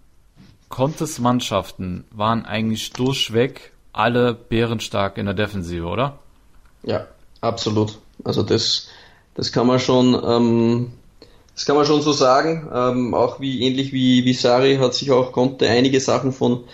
Contes 0.69 1.19
Mannschaften 1.19 2.05
waren 2.11 2.47
eigentlich 2.47 2.93
durchweg 2.93 3.73
alle 3.93 4.33
bärenstark 4.33 5.19
in 5.19 5.27
der 5.27 5.35
Defensive, 5.35 5.85
oder? 5.85 6.19
Ja, 6.83 7.07
absolut. 7.43 7.99
Also 8.25 8.43
das, 8.43 8.89
das 9.35 9.53
kann 9.53 9.67
man 9.67 9.79
schon, 9.79 10.21
ähm, 10.25 10.93
das 11.55 11.67
kann 11.67 11.77
man 11.77 11.85
schon 11.85 12.01
so 12.01 12.13
sagen. 12.13 12.71
Ähm, 12.73 13.15
auch 13.15 13.39
wie 13.39 13.63
ähnlich 13.63 13.93
wie, 13.93 14.25
wie 14.25 14.33
Sari 14.33 14.77
hat 14.77 14.95
sich 14.95 15.11
auch 15.11 15.33
Conte 15.33 15.69
einige 15.69 16.01
Sachen 16.01 16.33
von 16.33 16.65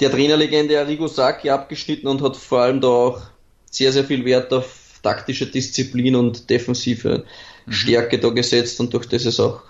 der 0.00 0.10
Trainerlegende 0.10 0.80
Arrigo 0.80 1.06
Sacchi 1.06 1.50
abgeschnitten 1.50 2.08
und 2.08 2.22
hat 2.22 2.36
vor 2.36 2.60
allem 2.60 2.80
da 2.80 2.88
auch 2.88 3.20
sehr, 3.70 3.92
sehr 3.92 4.04
viel 4.04 4.24
Wert 4.24 4.52
auf 4.52 4.83
taktische 5.04 5.46
Disziplin 5.46 6.16
und 6.16 6.50
defensive 6.50 7.24
mhm. 7.66 7.72
Stärke 7.72 8.18
da 8.18 8.30
gesetzt 8.30 8.80
und 8.80 8.92
durch 8.92 9.06
das 9.06 9.24
ist 9.24 9.38
auch 9.38 9.62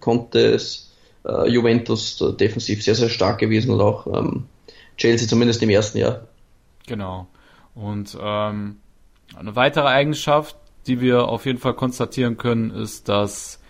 Conte 0.00 0.54
es 0.54 0.94
äh, 1.26 1.48
Juventus 1.48 2.24
defensiv 2.38 2.82
sehr, 2.82 2.94
sehr 2.94 3.10
stark 3.10 3.38
gewesen 3.38 3.72
und 3.72 3.80
auch 3.80 4.06
ähm, 4.06 4.46
Chelsea 4.96 5.28
zumindest 5.28 5.62
im 5.62 5.70
ersten 5.70 5.98
Jahr. 5.98 6.26
Genau. 6.86 7.28
Und 7.74 8.16
ähm, 8.20 8.76
eine 9.36 9.54
weitere 9.54 9.86
Eigenschaft, 9.86 10.56
die 10.86 11.00
wir 11.00 11.28
auf 11.28 11.46
jeden 11.46 11.58
Fall 11.58 11.74
konstatieren 11.74 12.38
können, 12.38 12.70
ist, 12.70 13.08
dass 13.08 13.60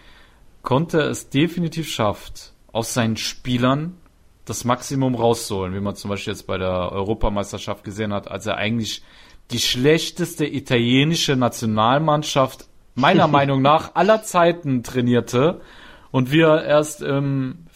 Conte 0.63 1.01
es 1.01 1.29
definitiv 1.31 1.89
schafft, 1.89 2.53
aus 2.73 2.95
seinen 2.95 3.17
Spielern 3.17 3.97
das 4.45 4.65
Maximum 4.65 5.15
rauszuholen, 5.15 5.75
wie 5.75 5.81
man 5.81 5.95
zum 5.95 6.11
Beispiel 6.11 6.33
jetzt 6.33 6.47
bei 6.47 6.57
der 6.57 6.93
Europameisterschaft 6.93 7.85
gesehen 7.85 8.13
hat, 8.13 8.31
als 8.31 8.47
er 8.47 8.57
eigentlich 8.57 9.03
die 9.51 9.61
schlechteste 9.61 10.47
italienische 10.47 11.37
Nationalmannschaft 11.37 12.67
meiner 12.95 13.29
Meinung 13.29 13.63
nach 13.63 13.95
aller 13.95 14.23
Zeiten 14.23 14.83
trainierte 14.83 15.61
und 16.11 16.33
wir 16.33 16.63
erst 16.63 17.03
im 17.03 17.67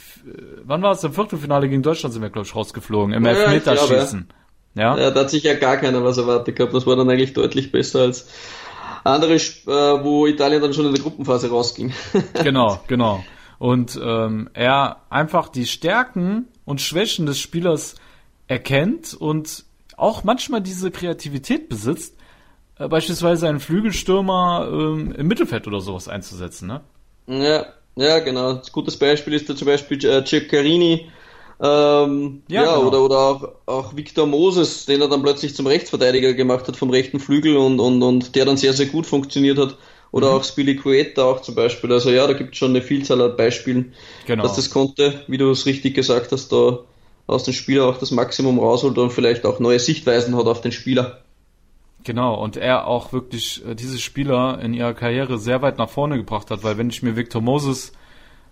wann 0.65 0.83
war 0.83 0.93
es 0.93 1.03
im 1.03 1.13
Viertelfinale 1.13 1.69
gegen 1.69 1.83
Deutschland 1.83 2.13
sind 2.13 2.23
wir 2.23 2.31
glaube 2.31 2.47
ich 2.47 2.55
rausgeflogen 2.55 3.13
im 3.13 3.25
ja, 3.25 3.33
Elfmeterschießen. 3.33 4.29
Ja. 4.75 4.97
ja, 4.97 5.11
da 5.11 5.21
hat 5.21 5.31
sich 5.31 5.43
ja 5.43 5.55
gar 5.55 5.77
keiner 5.77 6.03
was 6.03 6.17
erwartet 6.17 6.57
gehabt. 6.57 6.73
Das 6.73 6.87
war 6.87 6.97
dann 6.97 7.11
eigentlich 7.11 7.35
deutlich 7.35 7.73
besser 7.73 8.01
als 8.01 8.29
andere, 9.05 9.35
äh, 9.35 9.67
wo 9.67 10.27
Italien 10.27 10.63
dann 10.63 10.73
schon 10.73 10.87
in 10.87 10.95
der 10.95 11.03
Gruppenphase 11.03 11.51
rausging. 11.51 11.93
genau, 12.43 12.81
genau. 12.87 13.23
Und 13.59 14.01
ähm, 14.03 14.49
er 14.55 15.03
einfach 15.11 15.49
die 15.49 15.67
Stärken 15.67 16.49
und 16.65 16.81
Schwächen 16.81 17.27
des 17.27 17.39
Spielers 17.39 17.97
erkennt 18.49 19.15
und 19.15 19.65
auch 20.03 20.25
manchmal 20.25 20.61
diese 20.61 20.91
Kreativität 20.91 21.69
besitzt, 21.69 22.17
äh, 22.79 22.89
beispielsweise 22.89 23.49
einen 23.49 23.61
Flügelstürmer 23.61 24.69
ähm, 24.71 25.13
im 25.13 25.29
Mittelfeld 25.29 25.67
oder 25.67 25.81
sowas 25.81 26.09
einzusetzen, 26.09 26.67
ne? 26.67 26.81
Ja, 27.29 27.67
ja, 27.95 28.19
genau. 28.19 28.51
Ein 28.51 28.61
gutes 28.73 28.97
Beispiel 28.99 29.35
ist 29.35 29.49
da 29.49 29.55
zum 29.55 29.67
Beispiel 29.67 30.05
äh, 30.05 30.25
Ceccarini, 30.25 31.09
ähm, 31.61 32.43
ja, 32.49 32.65
ja 32.65 32.75
genau. 32.75 32.89
oder, 32.89 33.03
oder 33.03 33.19
auch, 33.19 33.49
auch 33.67 33.97
Victor 33.97 34.27
Moses, 34.27 34.87
den 34.87 35.01
er 35.01 35.09
dann 35.09 35.23
plötzlich 35.23 35.55
zum 35.55 35.69
Rechtsverteidiger 35.69 36.35
gemacht 36.35 36.67
hat 36.67 36.77
vom 36.77 36.91
rechten 36.91 37.21
Flügel 37.21 37.57
und, 37.57 37.79
und, 37.79 38.03
und 38.03 38.35
der 38.35 38.45
dann 38.45 38.57
sehr, 38.57 38.73
sehr 38.73 38.87
gut 38.87 39.07
funktioniert 39.07 39.59
hat. 39.59 39.77
Oder 40.11 40.31
mhm. 40.31 40.35
auch 40.35 40.45
Spilicueta 40.45 41.23
auch 41.23 41.41
zum 41.41 41.55
Beispiel. 41.55 41.91
Also 41.93 42.11
ja, 42.11 42.27
da 42.27 42.33
gibt 42.33 42.53
es 42.53 42.59
schon 42.59 42.71
eine 42.71 42.83
Vielzahl 42.83 43.23
an 43.23 43.37
Beispielen, 43.37 43.95
genau. 44.27 44.43
dass 44.43 44.57
das 44.57 44.69
konnte, 44.69 45.23
wie 45.29 45.39
du 45.39 45.51
es 45.51 45.65
richtig 45.65 45.95
gesagt 45.95 46.33
hast, 46.33 46.51
da 46.53 46.81
aus 47.33 47.45
dem 47.45 47.55
Spieler 47.55 47.87
auch 47.87 47.99
das 47.99 48.11
Maximum 48.11 48.59
rausholt 48.59 48.99
und 48.99 49.11
vielleicht 49.11 49.45
auch 49.45 49.59
neue 49.59 49.79
Sichtweisen 49.79 50.37
hat 50.37 50.47
auf 50.47 50.61
den 50.61 50.73
Spieler. 50.73 51.19
Genau, 52.05 52.35
und 52.35 52.57
er 52.57 52.87
auch 52.87 53.13
wirklich 53.13 53.65
äh, 53.67 53.75
diese 53.75 53.99
Spieler 53.99 54.59
in 54.61 54.75
ihrer 54.75 54.95
Karriere 54.95 55.39
sehr 55.39 55.63
weit 55.63 55.79
nach 55.79 55.89
vorne 55.89 56.17
gebracht 56.17 56.51
hat, 56.51 56.65
weil 56.65 56.79
wenn 56.79 56.91
ich 56.91 57.03
mir 57.03 57.17
Victor 57.17 57.41
Moses 57.41 57.93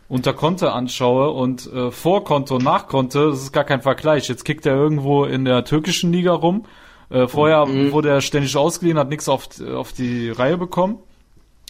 unter 0.08 0.32
Konte 0.32 0.72
anschaue 0.72 1.30
und 1.30 1.72
äh, 1.72 1.90
vor 1.90 2.24
Konto 2.24 2.56
und 2.56 2.64
nach 2.64 2.86
Konto, 2.88 3.30
das 3.30 3.42
ist 3.42 3.52
gar 3.52 3.64
kein 3.64 3.82
Vergleich. 3.82 4.28
Jetzt 4.28 4.44
kickt 4.44 4.66
er 4.66 4.74
irgendwo 4.74 5.24
in 5.24 5.44
der 5.44 5.64
türkischen 5.64 6.12
Liga 6.12 6.32
rum. 6.32 6.66
Äh, 7.10 7.26
vorher 7.26 7.66
mhm. 7.66 7.92
wurde 7.92 8.10
er 8.10 8.20
ständig 8.20 8.56
ausgeliehen, 8.56 8.98
hat 8.98 9.08
nichts 9.08 9.28
auf, 9.28 9.48
auf 9.60 9.92
die 9.92 10.30
Reihe 10.30 10.56
bekommen. 10.56 10.98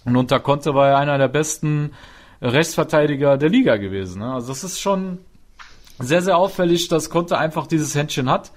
Und 0.04 0.16
unter 0.16 0.40
Konte 0.40 0.74
war 0.74 0.88
er 0.88 0.98
einer 0.98 1.18
der 1.18 1.28
besten 1.28 1.92
Rechtsverteidiger 2.42 3.36
der 3.36 3.50
Liga 3.50 3.76
gewesen. 3.76 4.20
Ne? 4.20 4.32
Also 4.32 4.48
das 4.48 4.64
ist 4.64 4.80
schon 4.80 5.18
sehr, 6.00 6.22
sehr 6.22 6.36
auffällig, 6.36 6.88
dass 6.88 7.10
Konte 7.10 7.38
einfach 7.38 7.66
dieses 7.66 7.94
Händchen 7.94 8.30
hat, 8.30 8.52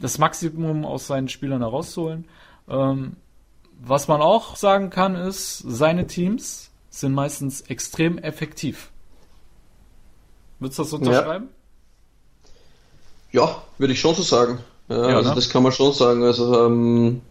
das 0.00 0.18
Maximum 0.18 0.84
aus 0.84 1.06
seinen 1.06 1.28
Spielern 1.28 1.60
herauszuholen. 1.60 2.26
Ähm, 2.68 3.16
was 3.80 4.08
man 4.08 4.20
auch 4.20 4.56
sagen 4.56 4.90
kann, 4.90 5.14
ist, 5.14 5.58
seine 5.58 6.06
Teams 6.06 6.70
sind 6.90 7.14
meistens 7.14 7.60
extrem 7.62 8.18
effektiv. 8.18 8.90
Würdest 10.58 10.78
du 10.78 10.82
das 10.82 10.92
unterschreiben? 10.92 11.48
Ja, 13.32 13.44
ja 13.44 13.62
würde 13.78 13.92
ich 13.92 14.00
schon 14.00 14.14
so 14.14 14.22
sagen. 14.22 14.58
Ja, 14.88 15.10
ja 15.10 15.16
also 15.16 15.30
ne? 15.30 15.34
das 15.36 15.48
kann 15.48 15.62
man 15.62 15.72
schon 15.72 15.92
sagen. 15.92 16.24
Also 16.24 16.66
ähm, 16.66 17.22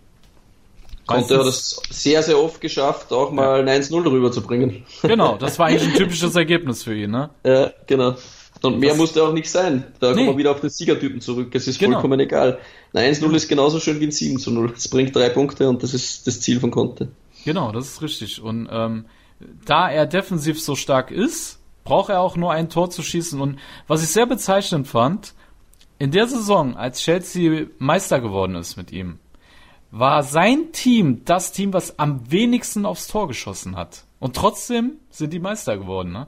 Conte 1.05 1.39
hat 1.39 1.45
es 1.45 1.81
sehr, 1.89 2.21
sehr 2.21 2.37
oft 2.37 2.61
geschafft, 2.61 3.11
auch 3.11 3.31
mal 3.31 3.65
ja. 3.65 3.73
ein 3.73 3.81
1-0 3.81 4.03
rüberzubringen. 4.09 4.85
Genau, 5.01 5.37
das 5.37 5.57
war 5.57 5.67
eigentlich 5.67 5.89
ein 5.89 5.93
typisches 5.97 6.35
Ergebnis 6.35 6.83
für 6.83 6.95
ihn, 6.95 7.11
ne? 7.11 7.29
Ja, 7.45 7.71
genau. 7.87 8.15
Und 8.61 8.79
mehr 8.79 8.89
das 8.89 8.97
musste 8.97 9.23
auch 9.23 9.33
nicht 9.33 9.49
sein. 9.49 9.85
Da 9.99 10.09
nee. 10.09 10.15
kommen 10.15 10.27
wir 10.29 10.37
wieder 10.37 10.51
auf 10.51 10.61
den 10.61 10.69
Siegertypen 10.69 11.21
zurück. 11.21 11.53
Es 11.53 11.67
ist 11.67 11.79
genau. 11.79 11.93
vollkommen 11.93 12.19
egal. 12.19 12.59
Ein 12.93 13.13
1-0 13.13 13.35
ist 13.35 13.47
genauso 13.47 13.79
schön 13.79 13.99
wie 13.99 14.05
ein 14.05 14.11
7-0. 14.11 14.73
Es 14.75 14.87
bringt 14.87 15.15
drei 15.15 15.29
Punkte 15.29 15.69
und 15.69 15.83
das 15.83 15.93
ist 15.93 16.25
das 16.25 16.41
Ziel 16.41 16.59
von 16.59 16.71
Conte. 16.71 17.09
Genau, 17.45 17.71
das 17.71 17.87
ist 17.87 18.01
richtig. 18.01 18.41
Und 18.41 18.67
ähm, 18.71 19.05
da 19.65 19.89
er 19.89 20.05
defensiv 20.05 20.61
so 20.61 20.75
stark 20.75 21.11
ist, 21.11 21.59
braucht 21.83 22.09
er 22.09 22.19
auch 22.21 22.35
nur 22.35 22.51
ein 22.51 22.69
Tor 22.69 22.89
zu 22.89 23.01
schießen. 23.01 23.39
Und 23.39 23.59
was 23.87 24.03
ich 24.03 24.09
sehr 24.09 24.25
bezeichnend 24.25 24.87
fand, 24.87 25.33
in 25.99 26.11
der 26.11 26.27
Saison, 26.27 26.75
als 26.75 26.99
Chelsea 26.99 27.67
Meister 27.79 28.19
geworden 28.19 28.55
ist 28.55 28.75
mit 28.75 28.91
ihm, 28.91 29.19
war 29.91 30.23
sein 30.23 30.71
Team 30.73 31.23
das 31.25 31.51
Team, 31.53 31.73
was 31.73 31.97
am 31.97 32.29
wenigsten 32.29 32.85
aufs 32.85 33.07
Tor 33.07 33.27
geschossen 33.27 33.75
hat. 33.75 34.03
Und 34.19 34.35
trotzdem 34.35 34.93
sind 35.09 35.31
die 35.31 35.39
Meister 35.39 35.77
geworden, 35.77 36.11
ne? 36.11 36.27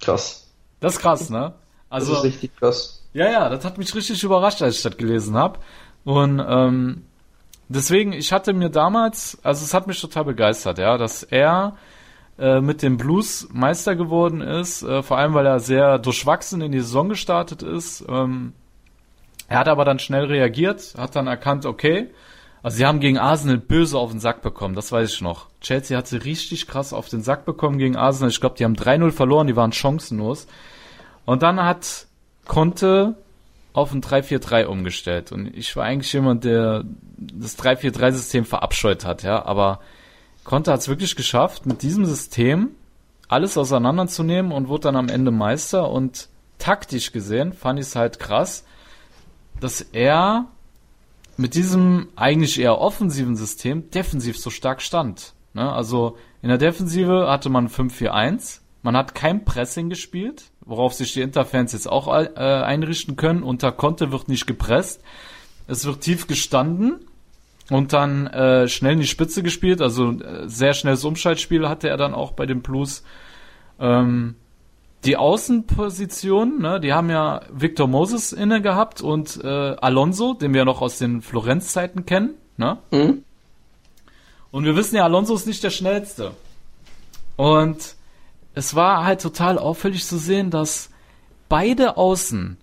Krass. 0.00 0.47
Das 0.80 0.94
ist 0.94 1.00
krass, 1.00 1.30
ne? 1.30 1.54
Also, 1.90 2.12
das 2.12 2.18
ist 2.18 2.24
richtig 2.24 2.56
krass. 2.56 3.02
Ja, 3.12 3.30
ja, 3.30 3.48
das 3.48 3.64
hat 3.64 3.78
mich 3.78 3.94
richtig 3.94 4.22
überrascht, 4.22 4.62
als 4.62 4.76
ich 4.76 4.82
das 4.82 4.96
gelesen 4.96 5.36
habe. 5.36 5.58
Und 6.04 6.44
ähm, 6.46 7.04
deswegen, 7.68 8.12
ich 8.12 8.32
hatte 8.32 8.52
mir 8.52 8.68
damals, 8.68 9.38
also 9.42 9.64
es 9.64 9.74
hat 9.74 9.86
mich 9.86 10.00
total 10.00 10.24
begeistert, 10.24 10.78
ja, 10.78 10.96
dass 10.98 11.22
er 11.22 11.76
äh, 12.38 12.60
mit 12.60 12.82
dem 12.82 12.96
Blues 12.96 13.48
Meister 13.52 13.96
geworden 13.96 14.40
ist, 14.40 14.82
äh, 14.82 15.02
vor 15.02 15.18
allem 15.18 15.34
weil 15.34 15.46
er 15.46 15.60
sehr 15.60 15.98
durchwachsen 15.98 16.60
in 16.60 16.72
die 16.72 16.80
Saison 16.80 17.08
gestartet 17.08 17.62
ist. 17.62 18.04
Ähm, 18.08 18.52
er 19.48 19.58
hat 19.58 19.68
aber 19.68 19.84
dann 19.84 19.98
schnell 19.98 20.26
reagiert, 20.26 20.94
hat 20.96 21.16
dann 21.16 21.26
erkannt, 21.26 21.66
okay, 21.66 22.10
also 22.62 22.76
sie 22.76 22.86
haben 22.86 23.00
gegen 23.00 23.18
Arsenal 23.18 23.58
böse 23.58 23.98
auf 23.98 24.10
den 24.10 24.20
Sack 24.20 24.42
bekommen, 24.42 24.74
das 24.74 24.90
weiß 24.92 25.12
ich 25.12 25.20
noch. 25.20 25.46
Chelsea 25.60 25.96
hat 25.96 26.06
sie 26.06 26.16
richtig 26.16 26.66
krass 26.66 26.92
auf 26.92 27.08
den 27.08 27.22
Sack 27.22 27.44
bekommen 27.44 27.78
gegen 27.78 27.96
Arsenal. 27.96 28.30
Ich 28.30 28.40
glaube, 28.40 28.56
die 28.56 28.64
haben 28.64 28.74
3-0 28.74 29.12
verloren, 29.12 29.46
die 29.46 29.56
waren 29.56 29.72
chancenlos. 29.72 30.46
Und 31.24 31.42
dann 31.42 31.62
hat 31.62 32.06
Conte 32.46 33.16
auf 33.72 33.92
ein 33.92 34.02
3-4-3 34.02 34.64
umgestellt. 34.64 35.30
Und 35.30 35.54
ich 35.54 35.76
war 35.76 35.84
eigentlich 35.84 36.12
jemand, 36.12 36.44
der 36.44 36.84
das 37.16 37.58
3-4-3-System 37.58 38.44
verabscheut 38.44 39.04
hat, 39.04 39.22
ja. 39.22 39.44
Aber 39.44 39.80
Conte 40.44 40.72
hat 40.72 40.80
es 40.80 40.88
wirklich 40.88 41.14
geschafft, 41.14 41.66
mit 41.66 41.82
diesem 41.82 42.06
System 42.06 42.70
alles 43.28 43.58
auseinanderzunehmen 43.58 44.50
und 44.52 44.68
wurde 44.68 44.84
dann 44.84 44.96
am 44.96 45.08
Ende 45.08 45.30
Meister. 45.30 45.90
Und 45.90 46.28
taktisch 46.58 47.12
gesehen 47.12 47.52
fand 47.52 47.78
ich 47.78 47.86
es 47.86 47.96
halt 47.96 48.18
krass, 48.18 48.64
dass 49.60 49.80
er 49.80 50.46
mit 51.38 51.54
diesem 51.54 52.08
eigentlich 52.16 52.60
eher 52.60 52.78
offensiven 52.78 53.36
System 53.36 53.90
defensiv 53.90 54.36
so 54.38 54.50
stark 54.50 54.82
stand. 54.82 55.34
Ne? 55.54 55.72
Also 55.72 56.18
in 56.42 56.48
der 56.48 56.58
Defensive 56.58 57.28
hatte 57.28 57.48
man 57.48 57.68
5-4-1, 57.68 58.60
man 58.82 58.96
hat 58.96 59.14
kein 59.14 59.44
Pressing 59.44 59.88
gespielt, 59.88 60.50
worauf 60.60 60.94
sich 60.94 61.12
die 61.12 61.22
Interfans 61.22 61.72
jetzt 61.72 61.88
auch 61.88 62.08
äh, 62.08 62.38
einrichten 62.38 63.16
können. 63.16 63.44
Unter 63.44 63.70
Conte 63.70 64.10
wird 64.10 64.28
nicht 64.28 64.46
gepresst, 64.46 65.00
es 65.68 65.84
wird 65.84 66.00
tief 66.00 66.26
gestanden 66.26 67.06
und 67.70 67.92
dann 67.92 68.26
äh, 68.26 68.66
schnell 68.66 68.94
in 68.94 69.00
die 69.00 69.06
Spitze 69.06 69.44
gespielt, 69.44 69.80
also 69.80 70.10
äh, 70.10 70.48
sehr 70.48 70.74
schnelles 70.74 71.04
Umschaltspiel 71.04 71.68
hatte 71.68 71.88
er 71.88 71.96
dann 71.96 72.14
auch 72.14 72.32
bei 72.32 72.46
den 72.46 72.62
Blues. 72.62 73.04
Ähm, 73.78 74.34
die 75.04 75.16
Außenposition, 75.16 76.60
ne, 76.60 76.80
die 76.80 76.92
haben 76.92 77.10
ja 77.10 77.42
Victor 77.50 77.86
Moses 77.86 78.32
inne 78.32 78.60
gehabt 78.60 79.00
und 79.00 79.42
äh, 79.42 79.46
Alonso, 79.46 80.34
den 80.34 80.54
wir 80.54 80.64
noch 80.64 80.82
aus 80.82 80.98
den 80.98 81.22
Florenz-Zeiten 81.22 82.04
kennen. 82.04 82.34
Ne? 82.56 82.78
Mhm. 82.90 83.22
Und 84.50 84.64
wir 84.64 84.76
wissen 84.76 84.96
ja, 84.96 85.04
Alonso 85.04 85.34
ist 85.34 85.46
nicht 85.46 85.62
der 85.62 85.70
schnellste. 85.70 86.32
Und 87.36 87.94
es 88.54 88.74
war 88.74 89.04
halt 89.04 89.20
total 89.20 89.58
auffällig 89.58 90.04
zu 90.04 90.18
sehen, 90.18 90.50
dass 90.50 90.90
beide 91.48 91.96
Außen 91.96 92.56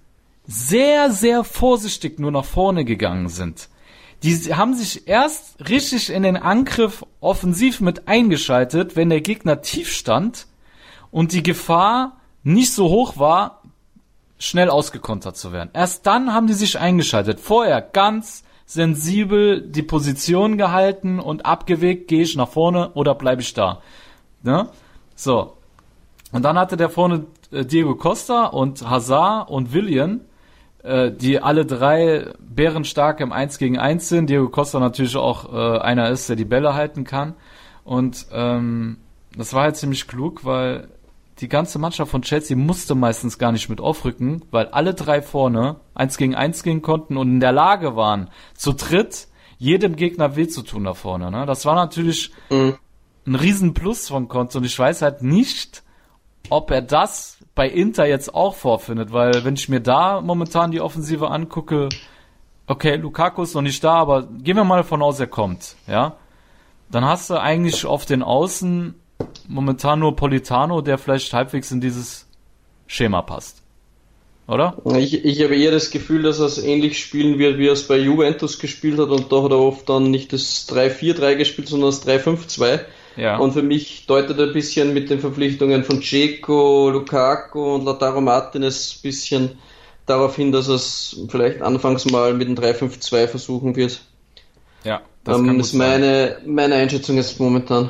sehr, 0.46 1.12
sehr 1.12 1.44
vorsichtig 1.44 2.20
nur 2.20 2.32
nach 2.32 2.46
vorne 2.46 2.84
gegangen 2.84 3.30
sind. 3.30 3.70
Die 4.24 4.54
haben 4.54 4.74
sich 4.74 5.08
erst 5.08 5.70
richtig 5.70 6.10
in 6.10 6.24
den 6.24 6.38
Angriff 6.38 7.06
offensiv 7.22 7.80
mit 7.80 8.08
eingeschaltet, 8.08 8.96
wenn 8.96 9.10
der 9.10 9.22
Gegner 9.22 9.62
tief 9.62 9.92
stand 9.92 10.48
und 11.12 11.32
die 11.32 11.44
Gefahr 11.44 12.18
nicht 12.46 12.74
so 12.74 12.90
hoch 12.90 13.18
war, 13.18 13.64
schnell 14.38 14.70
ausgekontert 14.70 15.36
zu 15.36 15.52
werden. 15.52 15.72
Erst 15.74 16.06
dann 16.06 16.34
haben 16.34 16.48
die 16.48 16.54
sich 16.54 16.80
eingeschaltet. 16.80 17.40
Vorher 17.40 17.82
ganz 17.82 18.44
sensibel 18.66 19.62
die 19.62 19.82
Position 19.82 20.58
gehalten 20.58 21.20
und 21.20 21.46
abgewegt, 21.46 22.08
gehe 22.08 22.22
ich 22.22 22.36
nach 22.36 22.50
vorne 22.50 22.92
oder 22.94 23.16
bleibe 23.16 23.42
ich 23.42 23.54
da. 23.54 23.82
Ne? 24.44 24.70
So. 25.16 25.58
Und 26.32 26.44
dann 26.44 26.58
hatte 26.58 26.78
der 26.78 26.90
vorne 26.90 27.26
äh, 27.52 27.66
Diego 27.66 27.96
Costa 27.96 28.46
und 28.46 28.88
Hazard 28.88 29.50
und 29.50 29.74
William, 29.74 30.22
äh, 30.84 31.12
die 31.12 31.40
alle 31.40 31.66
drei 31.66 32.34
bärenstark 32.40 33.22
im 33.22 33.32
1 33.32 33.58
gegen 33.58 33.80
1 33.80 34.08
sind. 34.08 34.30
Diego 34.30 34.50
Costa 34.50 34.80
natürlich 34.80 35.16
auch 35.16 35.52
äh, 35.52 35.80
einer 35.80 36.10
ist, 36.10 36.30
der 36.30 36.36
die 36.36 36.46
Bälle 36.46 36.76
halten 36.76 37.06
kann. 37.06 37.34
Und 37.84 38.28
ähm, 38.32 38.98
das 39.36 39.54
war 39.54 39.64
halt 39.64 39.78
ziemlich 39.78 40.08
klug, 40.08 40.46
weil 40.46 40.88
die 41.40 41.50
ganze 41.50 41.80
Mannschaft 41.80 42.12
von 42.12 42.22
Chelsea 42.22 42.56
musste 42.56 42.96
meistens 42.96 43.38
gar 43.38 43.52
nicht 43.52 43.70
mit 43.70 43.82
aufrücken, 43.82 44.44
weil 44.52 44.68
alle 44.68 44.94
drei 44.94 45.22
vorne 45.22 45.78
eins 45.94 46.18
gegen 46.18 46.36
eins 46.36 46.64
gehen 46.64 46.82
konnten 46.82 47.18
und 47.18 47.30
in 47.30 47.40
der 47.40 47.52
Lage 47.52 47.96
waren, 47.96 48.30
zu 48.54 48.74
dritt 48.74 49.28
jedem 49.58 49.96
Gegner 49.96 50.36
weh 50.36 50.48
zu 50.48 50.62
tun 50.62 50.86
da 50.86 50.94
vorne. 50.94 51.32
Ne? 51.32 51.46
Das 51.46 51.66
war 51.66 51.76
natürlich 51.76 52.32
mhm. 52.50 52.76
ein 53.28 53.36
Riesenplus 53.36 54.08
von 54.08 54.28
Konto 54.28 54.60
und 54.60 54.64
ich 54.64 54.78
weiß 54.78 55.02
halt 55.02 55.24
nicht, 55.24 55.84
ob 56.50 56.72
er 56.72 56.82
das 56.82 57.38
bei 57.54 57.68
Inter 57.68 58.06
jetzt 58.06 58.34
auch 58.34 58.56
vorfindet, 58.56 59.12
weil 59.12 59.44
wenn 59.44 59.56
ich 59.56 59.70
mir 59.70 59.82
da 59.82 60.22
momentan 60.22 60.72
die 60.72 60.82
Offensive 60.82 61.30
angucke, 61.30 61.90
okay, 62.68 62.96
Lukaku 62.96 63.44
ist 63.44 63.56
noch 63.56 63.62
nicht 63.62 63.84
da, 63.84 63.94
aber 63.94 64.24
gehen 64.24 64.56
wir 64.56 64.64
mal 64.64 64.84
von 64.84 65.02
aus, 65.02 65.20
er 65.20 65.28
kommt, 65.28 65.76
ja, 65.88 66.16
dann 66.90 67.06
hast 67.06 67.30
du 67.30 67.40
eigentlich 67.40 67.86
auf 67.86 68.06
den 68.06 68.22
Außen 68.22 68.96
momentan 69.48 70.00
nur 70.00 70.16
Politano, 70.16 70.82
der 70.82 70.98
vielleicht 70.98 71.34
halbwegs 71.34 71.72
in 71.72 71.82
dieses 71.82 72.28
Schema 72.88 73.22
passt. 73.22 73.62
Oder? 74.48 74.76
Ich, 74.98 75.26
ich 75.26 75.44
habe 75.44 75.56
eher 75.56 75.72
das 75.72 75.90
Gefühl, 75.90 76.22
dass 76.22 76.40
er 76.40 76.46
es 76.46 76.64
ähnlich 76.64 77.00
spielen 77.00 77.40
wird, 77.40 77.58
wie 77.58 77.68
er 77.68 77.74
es 77.74 77.88
bei 77.88 77.98
Juventus 77.98 78.60
gespielt 78.60 79.00
hat 79.00 79.10
und 79.10 79.32
da 79.32 79.42
hat 79.42 79.52
er 79.52 79.60
oft 79.60 79.90
dann 79.90 80.12
nicht 80.12 80.34
das 80.34 80.70
3-4-3 80.70 81.36
gespielt, 81.36 81.68
sondern 81.68 81.90
das 81.90 82.06
3-5-2. 82.06 82.82
Ja. 83.18 83.38
Und 83.38 83.54
für 83.54 83.64
mich 83.64 84.06
deutet 84.06 84.38
er 84.38 84.48
ein 84.48 84.54
bisschen 84.54 84.94
mit 84.94 85.10
den 85.10 85.20
Verpflichtungen 85.20 85.84
von 85.84 86.02
Ceco, 86.04 86.90
Lukaku 86.92 87.76
und 87.76 87.86
Lautaro 87.86 88.22
Martinez 88.22 88.98
ein 88.98 89.02
bisschen 89.02 89.58
darauf 90.06 90.36
hin, 90.36 90.52
dass 90.52 90.68
er 90.68 90.76
es 90.76 91.20
vielleicht 91.30 91.62
anfangs 91.62 92.06
mal 92.06 92.34
mit 92.34 92.48
dem 92.48 92.56
3-5-2 92.56 93.28
versuchen 93.28 93.76
wird. 93.76 94.02
Ja, 94.84 95.02
das 95.24 95.40
ähm, 95.40 95.60
ist 95.60 95.74
meine, 95.74 96.38
meine 96.46 96.76
Einschätzung 96.76 97.16
jetzt 97.16 97.40
momentan. 97.40 97.90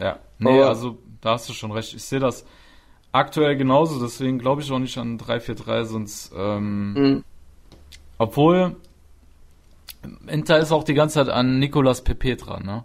Ja, 0.00 0.18
nee, 0.42 0.60
Aber 0.60 0.68
also 0.68 0.98
da 1.20 1.32
hast 1.32 1.48
du 1.48 1.52
schon 1.52 1.72
recht. 1.72 1.94
Ich 1.94 2.02
sehe 2.04 2.20
das 2.20 2.44
aktuell 3.12 3.56
genauso, 3.56 4.00
deswegen 4.00 4.38
glaube 4.38 4.62
ich 4.62 4.70
auch 4.70 4.78
nicht 4.78 4.98
an 4.98 5.18
3-4-3, 5.18 5.84
sonst 5.84 6.32
ähm, 6.36 6.92
mhm. 6.94 7.24
obwohl 8.18 8.76
Inter 10.26 10.58
ist 10.58 10.72
auch 10.72 10.84
die 10.84 10.94
ganze 10.94 11.14
Zeit 11.14 11.28
an 11.28 11.58
Nicolas 11.58 12.02
Pepe 12.02 12.36
dran, 12.36 12.64
ne? 12.64 12.84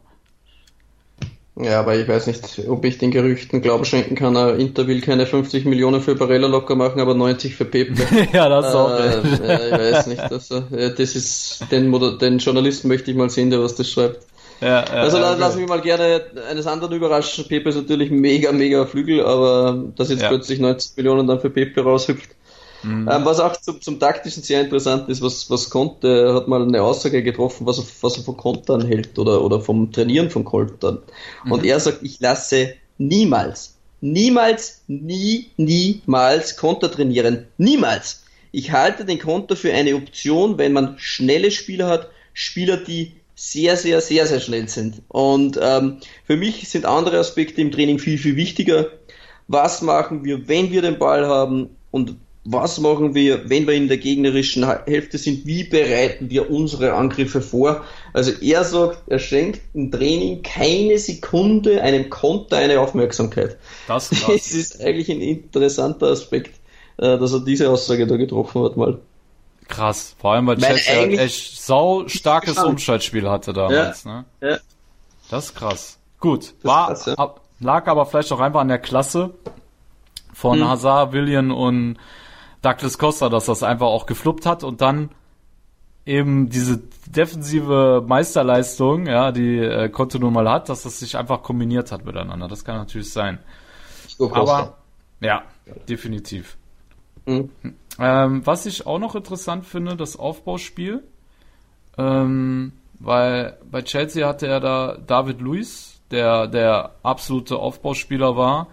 Ja, 1.59 1.79
aber 1.79 1.95
ich 1.95 2.07
weiß 2.07 2.27
nicht, 2.27 2.69
ob 2.69 2.85
ich 2.85 2.99
den 2.99 3.09
Gerüchten 3.09 3.63
Glauben 3.63 3.83
schenken 3.83 4.13
kann. 4.13 4.35
Inter 4.59 4.85
will 4.85 5.01
keine 5.01 5.25
50 5.25 5.65
Millionen 5.65 6.01
für 6.01 6.13
Barella 6.13 6.47
locker 6.47 6.75
machen, 6.75 7.01
aber 7.01 7.15
90 7.15 7.55
für 7.55 7.65
Pepe. 7.65 7.95
ja, 8.33 8.47
das 8.47 8.73
äh, 8.73 8.77
auch. 8.77 8.99
Äh, 8.99 9.19
ich 9.21 9.71
weiß 9.71 10.07
nicht. 10.07 10.21
Also, 10.21 10.59
das 10.59 11.15
ist 11.15 11.65
den, 11.71 11.91
den 12.19 12.37
Journalisten 12.37 12.87
möchte 12.87 13.09
ich 13.09 13.17
mal 13.17 13.31
sehen, 13.31 13.49
der 13.49 13.59
was 13.59 13.73
das 13.73 13.89
schreibt. 13.89 14.19
Ja, 14.61 14.83
also 14.83 15.17
ja, 15.17 15.35
lass 15.35 15.55
mich 15.55 15.67
mal 15.67 15.81
gerne 15.81 16.25
eines 16.49 16.65
anderen 16.65 16.95
überraschen. 16.95 17.47
Pepe 17.47 17.69
ist 17.69 17.75
natürlich 17.75 18.09
mega, 18.09 18.51
mega 18.51 18.85
Flügel, 18.85 19.23
aber 19.23 19.85
dass 19.95 20.09
jetzt 20.09 20.23
ja. 20.23 20.29
plötzlich 20.29 20.59
90 20.59 20.97
Millionen 20.97 21.27
dann 21.27 21.39
für 21.39 21.49
Pepe 21.49 21.81
raushüpft. 21.81 22.29
Mhm. 22.83 23.09
Ähm, 23.11 23.25
was 23.25 23.39
auch 23.39 23.55
zum, 23.57 23.81
zum 23.81 23.99
taktischen 23.99 24.43
sehr 24.43 24.61
interessant 24.61 25.09
ist, 25.09 25.21
was, 25.21 25.49
was 25.49 25.69
Conte 25.69 26.33
hat 26.33 26.47
mal 26.47 26.61
eine 26.61 26.81
Aussage 26.81 27.23
getroffen, 27.23 27.65
was 27.65 27.79
er, 27.79 27.85
was 28.01 28.17
er 28.17 28.23
von 28.23 28.37
Kontern 28.37 28.85
hält 28.85 29.17
oder, 29.17 29.43
oder 29.43 29.59
vom 29.59 29.91
Trainieren 29.91 30.29
von 30.29 30.45
Kontern. 30.45 30.99
Mhm. 31.43 31.51
Und 31.51 31.65
er 31.65 31.79
sagt, 31.79 32.03
ich 32.03 32.19
lasse 32.19 32.75
niemals, 32.97 33.75
niemals, 34.01 34.81
nie, 34.87 35.51
niemals 35.57 36.57
Konter 36.57 36.91
trainieren. 36.91 37.47
Niemals. 37.57 38.23
Ich 38.51 38.71
halte 38.71 39.05
den 39.05 39.19
Konter 39.19 39.55
für 39.55 39.73
eine 39.73 39.95
Option, 39.95 40.57
wenn 40.57 40.73
man 40.73 40.95
schnelle 40.97 41.51
Spieler 41.51 41.87
hat, 41.87 42.09
Spieler, 42.33 42.77
die 42.77 43.13
sehr, 43.39 43.77
sehr, 43.77 44.01
sehr, 44.01 44.25
sehr 44.25 44.39
schnell 44.39 44.67
sind. 44.67 45.03
Und 45.09 45.59
ähm, 45.61 45.97
für 46.25 46.35
mich 46.35 46.67
sind 46.67 46.85
andere 46.85 47.19
Aspekte 47.19 47.61
im 47.61 47.71
Training 47.71 47.99
viel, 47.99 48.17
viel 48.17 48.35
wichtiger. 48.35 48.87
Was 49.47 49.83
machen 49.83 50.25
wir, 50.25 50.47
wenn 50.47 50.71
wir 50.71 50.81
den 50.81 50.97
Ball 50.97 51.27
haben 51.27 51.69
und 51.91 52.15
was 52.49 52.79
machen 52.79 53.13
wir, 53.13 53.49
wenn 53.49 53.67
wir 53.67 53.75
in 53.75 53.89
der 53.89 53.97
gegnerischen 53.97 54.65
Hälfte 54.85 55.17
sind, 55.17 55.45
wie 55.45 55.65
bereiten 55.65 56.29
wir 56.29 56.49
unsere 56.49 56.93
Angriffe 56.93 57.41
vor. 57.41 57.83
Also 58.13 58.31
er 58.41 58.63
sagt, 58.63 59.03
er 59.07 59.19
schenkt 59.19 59.61
im 59.73 59.91
Training 59.91 60.41
keine 60.41 60.97
Sekunde 60.97 61.81
einem 61.81 62.09
Konter 62.09 62.57
eine 62.57 62.79
Aufmerksamkeit. 62.79 63.57
Das, 63.87 64.09
das 64.27 64.51
ist 64.51 64.81
eigentlich 64.81 65.11
ein 65.11 65.21
interessanter 65.21 66.07
Aspekt, 66.07 66.55
äh, 66.97 67.19
dass 67.19 67.33
er 67.33 67.41
diese 67.41 67.69
Aussage 67.69 68.07
da 68.07 68.15
getroffen 68.15 68.63
hat 68.63 68.77
mal. 68.77 68.99
Krass, 69.67 70.15
vor 70.19 70.33
allem 70.33 70.47
weil 70.47 70.57
Chelsea 70.57 70.95
halt 70.95 71.19
echt 71.19 71.61
sau 71.61 72.07
starkes 72.07 72.57
Umschaltspiel 72.57 73.29
hatte 73.29 73.53
damals. 73.53 74.03
Ja, 74.03 74.11
ne? 74.11 74.25
ja. 74.41 74.57
Das 75.29 75.45
ist 75.45 75.55
krass. 75.55 75.99
Gut, 76.19 76.53
war, 76.63 76.87
krass, 76.87 77.05
ja. 77.05 77.35
lag 77.59 77.87
aber 77.87 78.05
vielleicht 78.05 78.31
auch 78.31 78.39
einfach 78.39 78.61
an 78.61 78.69
der 78.69 78.79
Klasse 78.79 79.33
von 80.33 80.59
hm. 80.59 80.69
Hazard, 80.69 81.11
William 81.11 81.51
und 81.51 81.97
Douglas 82.61 82.97
Costa, 82.97 83.29
dass 83.29 83.45
das 83.45 83.63
einfach 83.63 83.87
auch 83.87 84.05
gefluppt 84.05 84.45
hat 84.45 84.63
und 84.63 84.81
dann 84.81 85.09
eben 86.05 86.49
diese 86.49 86.81
defensive 87.05 88.03
Meisterleistung, 88.07 89.07
ja, 89.07 89.31
die 89.31 89.57
äh, 89.57 89.89
Conte 89.89 90.19
nun 90.19 90.33
mal 90.33 90.49
hat, 90.49 90.69
dass 90.69 90.83
das 90.83 90.99
sich 90.99 91.17
einfach 91.17 91.43
kombiniert 91.43 91.91
hat 91.91 92.05
miteinander. 92.05 92.47
Das 92.47 92.63
kann 92.63 92.77
natürlich 92.77 93.11
sein. 93.11 93.39
Aber 94.19 94.77
ja, 95.19 95.43
definitiv. 95.89 96.57
Mhm. 97.25 97.49
Ähm, 97.99 98.45
was 98.45 98.65
ich 98.65 98.85
auch 98.85 98.99
noch 98.99 99.15
interessant 99.15 99.65
finde, 99.65 99.95
das 99.95 100.17
Aufbauspiel. 100.17 101.03
Ähm, 101.97 102.73
weil 102.99 103.57
bei 103.69 103.81
Chelsea 103.81 104.27
hatte 104.27 104.47
er 104.47 104.59
da 104.59 104.97
David 104.97 105.41
Luiz, 105.41 106.01
der 106.11 106.47
der 106.47 106.95
absolute 107.03 107.57
Aufbauspieler 107.57 108.35
war. 108.35 108.67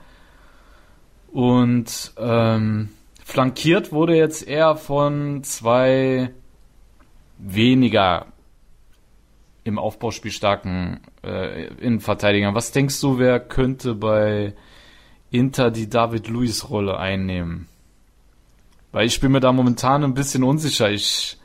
Und 1.32 2.12
ähm, 2.16 2.90
flankiert 3.24 3.92
wurde 3.92 4.16
jetzt 4.16 4.46
eher 4.46 4.76
von 4.76 5.42
zwei 5.42 6.30
weniger 7.38 8.26
im 9.64 9.78
Aufbauspiel 9.78 10.30
starken 10.30 11.00
äh, 11.24 11.66
Innenverteidigern. 11.78 12.54
Was 12.54 12.70
denkst 12.70 13.00
du, 13.00 13.18
wer 13.18 13.40
könnte 13.40 13.94
bei 13.94 14.54
Inter 15.30 15.70
die 15.70 15.88
David 15.88 16.28
Luiz 16.28 16.68
Rolle 16.68 16.98
einnehmen? 16.98 17.66
Weil 18.94 19.08
ich 19.08 19.18
bin 19.18 19.32
mir 19.32 19.40
da 19.40 19.52
momentan 19.52 20.04
ein 20.04 20.14
bisschen 20.14 20.44
unsicher. 20.44 20.88
Ich 20.88 21.36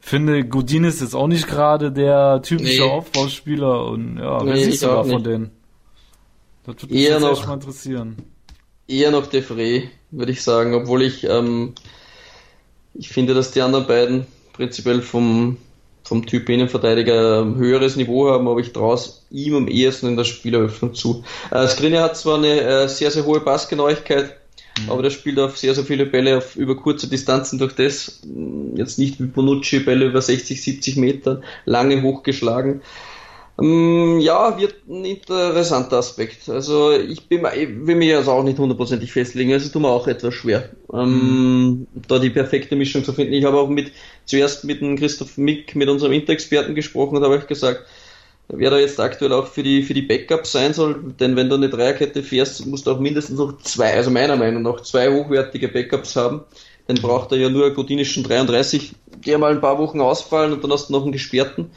finde, 0.00 0.42
Godin 0.46 0.84
ist 0.84 1.02
jetzt 1.02 1.14
auch 1.14 1.26
nicht 1.26 1.46
gerade 1.46 1.92
der 1.92 2.40
typische 2.42 2.80
nee. 2.80 2.88
Aufbauspieler 2.88 3.84
und 3.84 4.16
ja, 4.16 4.42
wer 4.42 4.54
nee, 4.54 4.64
siehst 4.64 4.84
du 4.84 4.86
da 4.86 5.04
von 5.04 5.22
denen? 5.22 5.50
Das 6.64 6.76
würde 6.80 6.94
mich 6.94 7.04
eher 7.04 7.20
noch, 7.20 7.46
mal 7.46 7.52
interessieren. 7.52 8.16
Eher 8.86 9.10
noch 9.10 9.26
Defray, 9.26 9.90
würde 10.10 10.32
ich 10.32 10.42
sagen, 10.42 10.74
obwohl 10.74 11.02
ich, 11.02 11.24
ähm, 11.24 11.74
ich 12.94 13.10
finde, 13.10 13.34
dass 13.34 13.50
die 13.50 13.60
anderen 13.60 13.86
beiden 13.86 14.26
prinzipiell 14.54 15.02
vom, 15.02 15.58
vom 16.04 16.24
Typ 16.24 16.48
Innenverteidiger 16.48 17.42
ein 17.42 17.56
höheres 17.56 17.96
Niveau 17.96 18.30
haben, 18.30 18.48
aber 18.48 18.60
ich 18.60 18.72
traue 18.72 18.94
es 18.94 19.26
ihm 19.30 19.56
am 19.56 19.68
ehesten 19.68 20.06
in 20.06 20.16
der 20.16 20.24
Spieleröffnung 20.24 20.94
zu. 20.94 21.22
Äh, 21.50 21.68
Skriniar 21.68 22.04
hat 22.04 22.16
zwar 22.16 22.38
eine 22.38 22.62
äh, 22.62 22.88
sehr, 22.88 23.10
sehr 23.10 23.26
hohe 23.26 23.40
Passgenauigkeit, 23.40 24.37
Mhm. 24.84 24.90
Aber 24.90 25.02
der 25.02 25.10
spielt 25.10 25.38
auf 25.38 25.56
sehr, 25.56 25.74
sehr 25.74 25.84
viele 25.84 26.06
Bälle 26.06 26.38
auf 26.38 26.56
über 26.56 26.76
kurze 26.76 27.08
Distanzen 27.08 27.58
durch 27.58 27.74
das. 27.74 28.20
Jetzt 28.74 28.98
nicht 28.98 29.20
wie 29.20 29.26
Bonucci, 29.26 29.80
Bälle 29.80 30.06
über 30.06 30.22
60, 30.22 30.62
70 30.62 30.96
Meter, 30.96 31.42
lange 31.64 32.02
hochgeschlagen. 32.02 32.82
Ähm, 33.60 34.20
ja, 34.20 34.56
wird 34.58 34.76
ein 34.88 35.04
interessanter 35.04 35.98
Aspekt. 35.98 36.48
Also 36.48 36.92
ich 36.92 37.28
bin 37.28 37.42
will 37.42 37.96
mich 37.96 38.14
also 38.14 38.30
auch 38.32 38.44
nicht 38.44 38.58
hundertprozentig 38.58 39.12
festlegen, 39.12 39.52
also 39.52 39.68
tut 39.68 39.82
mir 39.82 39.88
auch 39.88 40.06
etwas 40.06 40.34
schwer, 40.34 40.68
ähm, 40.92 41.88
da 42.06 42.20
die 42.20 42.30
perfekte 42.30 42.76
Mischung 42.76 43.02
zu 43.02 43.12
finden. 43.12 43.32
Ich 43.32 43.44
habe 43.44 43.58
auch 43.58 43.68
mit 43.68 43.90
zuerst 44.26 44.64
mit 44.64 44.80
dem 44.80 44.96
Christoph 44.96 45.36
Mick, 45.38 45.74
mit 45.74 45.88
unserem 45.88 46.12
Interexperten 46.12 46.76
gesprochen 46.76 47.16
und 47.16 47.24
habe 47.24 47.34
euch 47.34 47.48
gesagt, 47.48 47.84
wer 48.48 48.70
da 48.70 48.78
jetzt 48.78 48.98
aktuell 48.98 49.32
auch 49.32 49.46
für 49.46 49.62
die 49.62 49.82
für 49.82 49.94
die 49.94 50.02
Backups 50.02 50.52
sein 50.52 50.72
soll, 50.72 51.14
denn 51.20 51.36
wenn 51.36 51.48
du 51.48 51.56
eine 51.56 51.68
Dreierkette 51.68 52.22
fährst, 52.22 52.64
musst 52.66 52.86
du 52.86 52.92
auch 52.92 53.00
mindestens 53.00 53.38
noch 53.38 53.58
zwei, 53.58 53.94
also 53.94 54.10
meiner 54.10 54.36
Meinung 54.36 54.62
nach 54.62 54.80
zwei 54.82 55.12
hochwertige 55.12 55.68
Backups 55.68 56.16
haben. 56.16 56.42
Dann 56.86 56.96
braucht 56.96 57.32
er 57.32 57.38
ja 57.38 57.50
nur 57.50 57.66
einen 57.66 57.74
Godinischen 57.74 58.24
33, 58.24 58.92
die 59.24 59.36
mal 59.36 59.52
ein 59.52 59.60
paar 59.60 59.78
Wochen 59.78 60.00
ausfallen 60.00 60.54
und 60.54 60.64
dann 60.64 60.72
hast 60.72 60.88
du 60.88 60.94
noch 60.94 61.02
einen 61.02 61.12
gesperrten. 61.12 61.70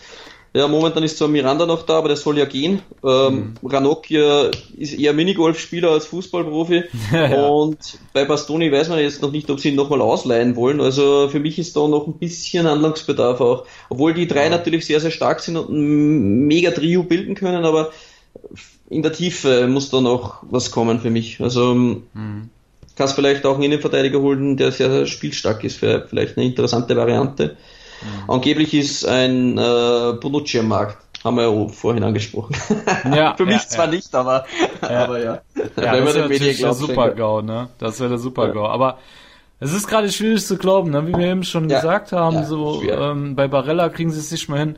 Ja, 0.54 0.68
momentan 0.68 1.04
ist 1.04 1.18
zwar 1.18 1.30
Miranda 1.30 1.66
noch 1.66 1.84
da, 1.84 1.98
aber 1.98 2.10
der 2.10 2.18
soll 2.18 2.38
ja 2.38 2.44
gehen. 2.44 2.82
Ähm, 3.06 3.56
mhm. 3.62 3.68
Ranocchia 3.68 4.52
ist 4.78 5.00
eher 5.00 5.14
Minigolfspieler 5.14 5.92
als 5.92 6.08
Fußballprofi. 6.08 6.84
ja. 7.14 7.48
Und 7.48 7.78
bei 8.12 8.26
Bastoni 8.26 8.70
weiß 8.70 8.90
man 8.90 9.00
jetzt 9.00 9.22
noch 9.22 9.32
nicht, 9.32 9.50
ob 9.50 9.62
sie 9.62 9.70
ihn 9.70 9.76
nochmal 9.76 10.02
ausleihen 10.02 10.58
wollen. 10.58 10.82
Also 10.82 11.30
für 11.30 11.40
mich 11.40 11.58
ist 11.58 11.78
da 11.78 11.88
noch 11.88 12.06
ein 12.06 12.20
bisschen 12.20 12.68
Handlungsbedarf 12.68 13.40
auch. 13.40 13.66
Obwohl 13.90 14.14
die 14.14 14.28
drei 14.28 14.46
ja. 14.46 14.50
natürlich 14.50 14.86
sehr, 14.86 15.00
sehr 15.00 15.12
stark 15.12 15.40
sind 15.40 15.56
und 15.56 15.70
ein 15.70 16.48
mega 16.48 16.72
Trio 16.72 17.04
bilden 17.04 17.36
können, 17.36 17.64
aber 17.64 17.92
in 18.90 19.04
der 19.04 19.14
Tiefe 19.14 19.68
muss 19.68 19.90
da 19.90 20.02
noch 20.02 20.44
was 20.50 20.70
kommen 20.72 21.00
für 21.00 21.10
mich. 21.10 21.40
Also 21.40 21.74
mhm. 21.76 22.50
kannst 22.98 23.16
vielleicht 23.16 23.46
auch 23.46 23.54
einen 23.54 23.64
Innenverteidiger 23.64 24.20
holen, 24.20 24.58
der 24.58 24.74
sehr, 24.74 24.92
sehr 24.92 25.06
spielstark 25.06 25.64
ist, 25.64 25.78
für 25.78 26.06
vielleicht 26.10 26.38
eine 26.38 26.46
interessante 26.46 26.98
Variante. 26.98 27.56
Mhm. 28.02 28.30
Angeblich 28.30 28.74
ist 28.74 29.06
ein 29.06 29.58
äh, 29.58 30.14
Bonucci 30.20 30.60
am 30.60 30.68
Markt. 30.68 30.98
Haben 31.24 31.38
wir 31.38 31.44
ja 31.44 31.68
vorhin 31.68 32.04
angesprochen. 32.04 32.56
Ja, 33.14 33.36
Für 33.38 33.46
mich 33.46 33.62
ja, 33.62 33.68
zwar 33.68 33.86
ja. 33.86 33.92
nicht, 33.92 34.16
aber 34.16 34.46
ja. 34.82 35.04
aber 35.04 35.20
ja. 35.20 35.42
ja 35.56 35.64
Wenn 35.76 36.06
das 36.06 36.16
wäre 36.16 36.30
natürlich 36.30 36.60
der 36.60 36.74
Super-GAU, 36.74 37.42
ne? 37.42 37.70
Das 37.78 38.00
wäre 38.00 38.10
der 38.10 38.18
Super-GAU. 38.18 38.66
Aber 38.66 38.98
es 39.60 39.74
ist 39.74 39.88
gerade 39.88 40.12
schwierig 40.12 40.44
zu 40.46 40.58
glauben, 40.58 40.90
ne? 40.90 41.08
wie 41.08 41.14
wir 41.14 41.28
eben 41.28 41.44
schon 41.44 41.68
gesagt 41.68 42.12
haben, 42.12 42.44
so 42.46 42.82
ähm, 42.82 43.36
bei 43.36 43.48
Barella 43.48 43.90
kriegen 43.90 44.10
sie 44.10 44.20
es 44.20 44.32
nicht 44.32 44.50
mehr 44.50 44.60
hin. 44.60 44.78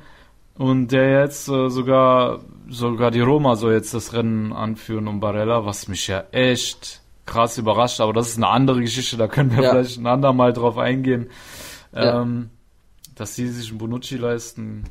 Und 0.57 0.89
der 0.89 1.21
jetzt 1.21 1.47
äh, 1.47 1.69
sogar 1.69 2.41
sogar 2.69 3.11
die 3.11 3.21
Roma 3.21 3.55
soll 3.55 3.73
jetzt 3.73 3.93
das 3.93 4.13
Rennen 4.13 4.53
anführen 4.53 5.07
um 5.07 5.19
Barella, 5.19 5.65
was 5.65 5.87
mich 5.87 6.07
ja 6.07 6.23
echt 6.31 7.01
krass 7.25 7.57
überrascht, 7.57 8.01
aber 8.01 8.13
das 8.13 8.29
ist 8.29 8.37
eine 8.37 8.49
andere 8.49 8.81
Geschichte, 8.81 9.17
da 9.17 9.27
können 9.27 9.55
wir 9.55 9.69
vielleicht 9.69 9.97
ein 9.97 10.07
andermal 10.07 10.53
drauf 10.53 10.77
eingehen. 10.77 11.29
Ähm, 11.95 12.49
dass 13.15 13.35
sie 13.35 13.47
sich 13.47 13.69
einen 13.69 13.77
Bonucci 13.77 14.17
leisten, 14.17 14.83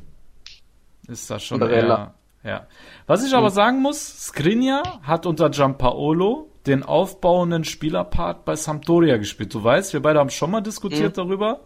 ist 1.09 1.31
das 1.31 1.43
schon 1.43 1.63
eher, 1.63 2.15
ja. 2.45 2.67
Was 3.07 3.25
ich 3.25 3.35
aber 3.35 3.51
mhm. 3.51 3.55
sagen 3.55 3.83
muss, 3.83 4.27
Skriniar 4.27 5.01
hat 5.03 5.27
unter 5.27 5.51
Giampaolo 5.51 6.49
den 6.67 6.83
aufbauenden 6.83 7.65
Spielerpart 7.65 8.45
bei 8.45 8.57
Sampdoria 8.57 9.17
gespielt. 9.17 9.55
Du 9.55 9.63
weißt, 9.63 9.93
wir 9.93 10.03
beide 10.03 10.21
haben 10.21 10.31
schon 10.31 10.51
mal 10.51 10.61
diskutiert 10.61 11.17
mhm. 11.17 11.21
darüber, 11.21 11.61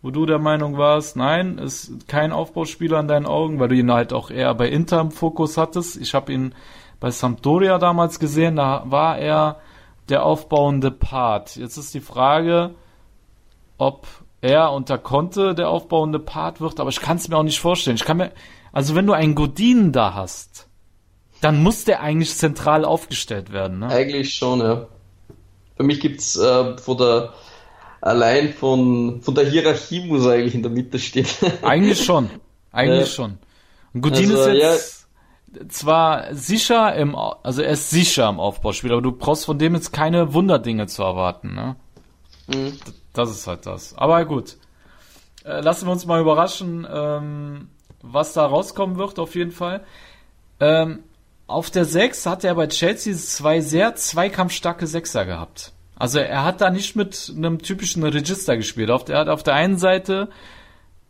wo 0.00 0.10
du 0.10 0.26
der 0.26 0.38
Meinung 0.38 0.76
warst, 0.76 1.16
nein, 1.16 1.58
ist 1.58 2.08
kein 2.08 2.32
Aufbauspieler 2.32 2.98
in 3.00 3.08
deinen 3.08 3.26
Augen, 3.26 3.60
weil 3.60 3.68
du 3.68 3.76
ihn 3.76 3.92
halt 3.92 4.12
auch 4.12 4.30
eher 4.30 4.54
bei 4.54 4.68
Inter 4.68 5.00
im 5.00 5.12
Fokus 5.12 5.56
hattest. 5.56 5.96
Ich 5.96 6.14
habe 6.14 6.32
ihn 6.32 6.54
bei 6.98 7.10
Sampdoria 7.10 7.78
damals 7.78 8.18
gesehen, 8.18 8.56
da 8.56 8.84
war 8.86 9.18
er 9.18 9.60
der 10.08 10.24
aufbauende 10.24 10.90
Part. 10.90 11.56
Jetzt 11.56 11.76
ist 11.76 11.94
die 11.94 12.00
Frage, 12.00 12.74
ob 13.78 14.06
er 14.42 14.72
unter 14.72 14.98
Conte 14.98 15.54
der 15.54 15.70
aufbauende 15.70 16.18
Part 16.18 16.60
wird, 16.60 16.80
aber 16.80 16.90
ich 16.90 17.00
kann 17.00 17.16
es 17.16 17.28
mir 17.28 17.36
auch 17.38 17.44
nicht 17.44 17.60
vorstellen. 17.60 17.96
Ich 17.96 18.04
kann 18.04 18.18
mir, 18.18 18.32
also 18.72 18.94
wenn 18.94 19.06
du 19.06 19.12
einen 19.14 19.34
Godin 19.34 19.92
da 19.92 20.14
hast, 20.14 20.68
dann 21.40 21.62
muss 21.62 21.84
der 21.84 22.02
eigentlich 22.02 22.34
zentral 22.34 22.84
aufgestellt 22.84 23.52
werden, 23.52 23.78
ne? 23.78 23.86
Eigentlich 23.88 24.34
schon, 24.34 24.60
ja. 24.60 24.86
Für 25.76 25.84
mich 25.84 26.00
gibt's 26.00 26.36
äh, 26.36 26.76
von 26.76 26.98
der 26.98 27.32
allein 28.00 28.52
von 28.52 29.22
von 29.22 29.34
der 29.34 29.48
Hierarchie 29.48 30.06
muss 30.06 30.26
er 30.26 30.32
eigentlich 30.32 30.56
in 30.56 30.62
der 30.62 30.72
Mitte 30.72 30.98
stehen. 30.98 31.26
eigentlich 31.62 32.04
schon, 32.04 32.28
eigentlich 32.72 33.08
ja. 33.08 33.14
schon. 33.14 33.38
Und 33.94 34.02
Godin 34.02 34.30
also, 34.32 34.50
ist 34.50 34.56
jetzt 34.56 35.06
ja. 35.54 35.68
zwar 35.68 36.34
sicher 36.34 36.94
im, 36.96 37.14
also 37.14 37.62
er 37.62 37.72
ist 37.72 37.90
sicher 37.90 38.28
im 38.28 38.40
Aufbauspiel, 38.40 38.92
aber 38.92 39.02
du 39.02 39.12
brauchst 39.12 39.44
von 39.44 39.58
dem 39.58 39.74
jetzt 39.74 39.92
keine 39.92 40.34
Wunderdinge 40.34 40.88
zu 40.88 41.02
erwarten, 41.02 41.54
ne? 41.54 41.76
Mhm. 42.48 42.72
Das 43.12 43.30
ist 43.30 43.46
halt 43.46 43.66
das. 43.66 43.96
Aber 43.96 44.24
gut. 44.24 44.56
Äh, 45.44 45.60
lassen 45.60 45.86
wir 45.86 45.92
uns 45.92 46.06
mal 46.06 46.20
überraschen, 46.20 46.86
ähm, 46.90 47.68
was 48.00 48.32
da 48.32 48.46
rauskommen 48.46 48.96
wird, 48.96 49.18
auf 49.18 49.34
jeden 49.34 49.52
Fall. 49.52 49.84
Ähm, 50.60 51.00
auf 51.46 51.70
der 51.70 51.84
6 51.84 52.26
hat 52.26 52.44
er 52.44 52.54
bei 52.54 52.66
Chelsea 52.68 53.14
zwei 53.14 53.60
sehr 53.60 53.94
zweikampfstarke 53.94 54.86
Sechser 54.86 55.26
gehabt. 55.26 55.72
Also 55.96 56.18
er 56.18 56.44
hat 56.44 56.60
da 56.60 56.70
nicht 56.70 56.96
mit 56.96 57.32
einem 57.36 57.60
typischen 57.60 58.02
Register 58.02 58.56
gespielt. 58.56 58.90
Auf 58.90 59.04
der, 59.04 59.32
auf 59.32 59.42
der 59.42 59.54
einen 59.54 59.78
Seite 59.78 60.30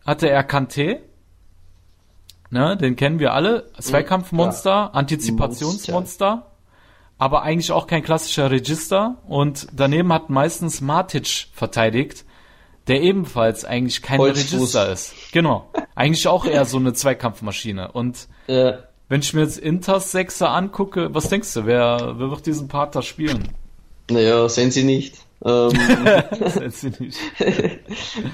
hatte 0.04 0.28
er 0.28 0.46
Kanté, 0.46 0.98
ne, 2.50 2.76
den 2.76 2.96
kennen 2.96 3.18
wir 3.18 3.32
alle, 3.32 3.70
Zweikampfmonster, 3.78 4.70
ja. 4.70 4.86
Antizipationsmonster. 4.88 6.51
Aber 7.22 7.44
eigentlich 7.44 7.70
auch 7.70 7.86
kein 7.86 8.02
klassischer 8.02 8.50
Register. 8.50 9.18
Und 9.28 9.68
daneben 9.72 10.12
hat 10.12 10.28
meistens 10.28 10.80
Matic 10.80 11.46
verteidigt, 11.54 12.24
der 12.88 13.00
ebenfalls 13.00 13.64
eigentlich 13.64 14.02
kein 14.02 14.18
Holzfuß. 14.18 14.54
Register 14.54 14.90
ist. 14.90 15.14
Genau. 15.30 15.70
Eigentlich 15.94 16.26
auch 16.26 16.44
eher 16.44 16.64
so 16.64 16.78
eine 16.78 16.94
Zweikampfmaschine. 16.94 17.92
Und 17.92 18.26
ja. 18.48 18.80
wenn 19.08 19.20
ich 19.20 19.34
mir 19.34 19.42
jetzt 19.42 19.58
Inters 19.58 20.10
Sechser 20.10 20.50
angucke, 20.50 21.14
was 21.14 21.28
denkst 21.28 21.54
du, 21.54 21.64
wer, 21.64 22.16
wer 22.18 22.30
wird 22.32 22.44
diesen 22.44 22.66
Part 22.66 22.96
da 22.96 23.02
spielen? 23.02 23.50
Naja, 24.10 24.48
sehen 24.48 24.72
sie 24.72 24.82
nicht. 24.82 25.14
ähm, 25.44 25.70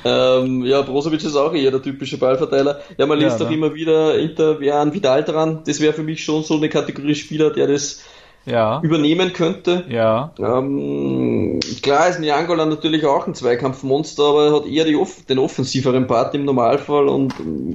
ähm, 0.07 0.64
ja, 0.64 0.80
Brozovic 0.80 1.22
ist 1.22 1.36
auch 1.36 1.53
eher 1.53 1.72
der 1.72 1.82
typische 1.82 2.16
Ballverteiler. 2.16 2.80
Ja, 2.97 3.05
man 3.05 3.18
liest 3.18 3.32
ja, 3.32 3.39
doch 3.41 3.51
ne? 3.51 3.57
immer 3.57 3.74
wieder 3.74 4.18
Inter, 4.18 4.61
wer 4.61 4.76
an 4.76 4.95
Vidal 4.95 5.24
dran. 5.24 5.61
Das 5.66 5.78
wäre 5.78 5.93
für 5.93 6.03
mich 6.03 6.24
schon 6.24 6.43
so 6.43 6.57
eine 6.57 6.70
Kategorie 6.70 7.14
Spieler, 7.14 7.51
der 7.51 7.66
das 7.66 8.03
ja. 8.51 8.80
übernehmen 8.82 9.32
könnte. 9.32 9.84
Ja. 9.88 10.32
Ähm, 10.38 11.61
klar 11.82 12.09
ist 12.09 12.20
Niangola 12.20 12.66
natürlich 12.66 13.05
auch 13.07 13.26
ein 13.26 13.34
Zweikampfmonster, 13.34 14.24
aber 14.24 14.46
er 14.46 14.53
hat 14.55 14.66
eher 14.66 14.99
off 14.99 15.24
den 15.24 15.38
offensiveren 15.38 16.07
Part 16.07 16.34
im 16.34 16.44
Normalfall 16.44 17.09
und 17.09 17.34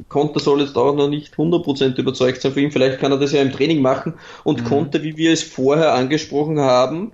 Conte 0.09 0.39
soll 0.39 0.61
jetzt 0.61 0.77
auch 0.77 0.95
noch 0.95 1.09
nicht 1.09 1.35
100% 1.35 1.97
überzeugt 1.99 2.41
sein 2.41 2.51
für 2.51 2.61
ihn. 2.61 2.71
Vielleicht 2.71 2.99
kann 2.99 3.11
er 3.11 3.19
das 3.19 3.31
ja 3.31 3.41
im 3.41 3.51
Training 3.51 3.81
machen 3.81 4.15
und 4.43 4.61
mhm. 4.61 4.65
Conte, 4.65 5.03
wie 5.03 5.17
wir 5.17 5.33
es 5.33 5.43
vorher 5.43 5.93
angesprochen 5.93 6.59
haben, 6.59 7.11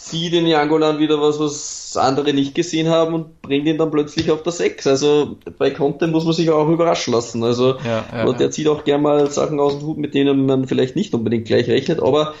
sieht 0.00 0.32
in 0.32 0.44
Niangolan 0.44 1.00
wieder 1.00 1.20
was, 1.20 1.40
was 1.40 1.96
andere 1.96 2.32
nicht 2.32 2.54
gesehen 2.54 2.88
haben 2.88 3.14
und 3.14 3.42
bringt 3.42 3.66
ihn 3.66 3.78
dann 3.78 3.90
plötzlich 3.90 4.30
auf 4.30 4.42
der 4.44 4.52
6. 4.52 4.86
Also 4.86 5.36
bei 5.58 5.70
Conte 5.70 6.06
muss 6.06 6.24
man 6.24 6.34
sich 6.34 6.50
auch 6.50 6.68
überraschen 6.68 7.12
lassen. 7.12 7.42
Also 7.42 7.76
ja, 7.84 8.04
ja, 8.12 8.32
der 8.32 8.46
ja. 8.46 8.50
zieht 8.50 8.68
auch 8.68 8.84
gerne 8.84 9.02
mal 9.02 9.30
Sachen 9.30 9.58
aus 9.58 9.78
dem 9.78 9.86
Hut, 9.86 9.98
mit 9.98 10.14
denen 10.14 10.46
man 10.46 10.68
vielleicht 10.68 10.94
nicht 10.94 11.14
unbedingt 11.14 11.46
gleich 11.46 11.68
rechnet, 11.68 12.00
aber 12.00 12.34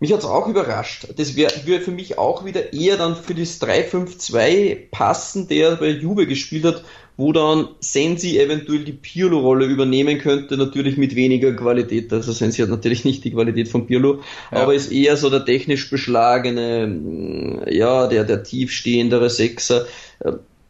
mich 0.00 0.12
hat's 0.12 0.24
auch 0.24 0.46
überrascht. 0.46 1.08
Das 1.16 1.36
wäre 1.36 1.52
wär 1.64 1.80
für 1.80 1.90
mich 1.90 2.18
auch 2.18 2.44
wieder 2.44 2.72
eher 2.72 2.96
dann 2.96 3.16
für 3.16 3.34
das 3.34 3.60
3-5-2 3.60 4.90
passen, 4.90 5.48
der 5.48 5.76
bei 5.76 5.88
Juve 5.88 6.26
gespielt 6.26 6.64
hat, 6.64 6.84
wo 7.16 7.32
dann 7.32 7.70
Sensi 7.80 8.38
eventuell 8.38 8.84
die 8.84 8.92
Pirlo-Rolle 8.92 9.66
übernehmen 9.66 10.18
könnte, 10.18 10.56
natürlich 10.56 10.96
mit 10.96 11.16
weniger 11.16 11.52
Qualität. 11.52 12.12
Also 12.12 12.32
Sensi 12.32 12.62
hat 12.62 12.68
natürlich 12.68 13.04
nicht 13.04 13.24
die 13.24 13.32
Qualität 13.32 13.68
von 13.68 13.86
Pirlo, 13.86 14.20
ja. 14.52 14.58
aber 14.58 14.74
ist 14.74 14.92
eher 14.92 15.16
so 15.16 15.28
der 15.28 15.44
technisch 15.44 15.90
beschlagene, 15.90 17.64
ja, 17.68 18.06
der, 18.06 18.22
der 18.22 18.44
tiefstehendere 18.44 19.30
Sechser. 19.30 19.86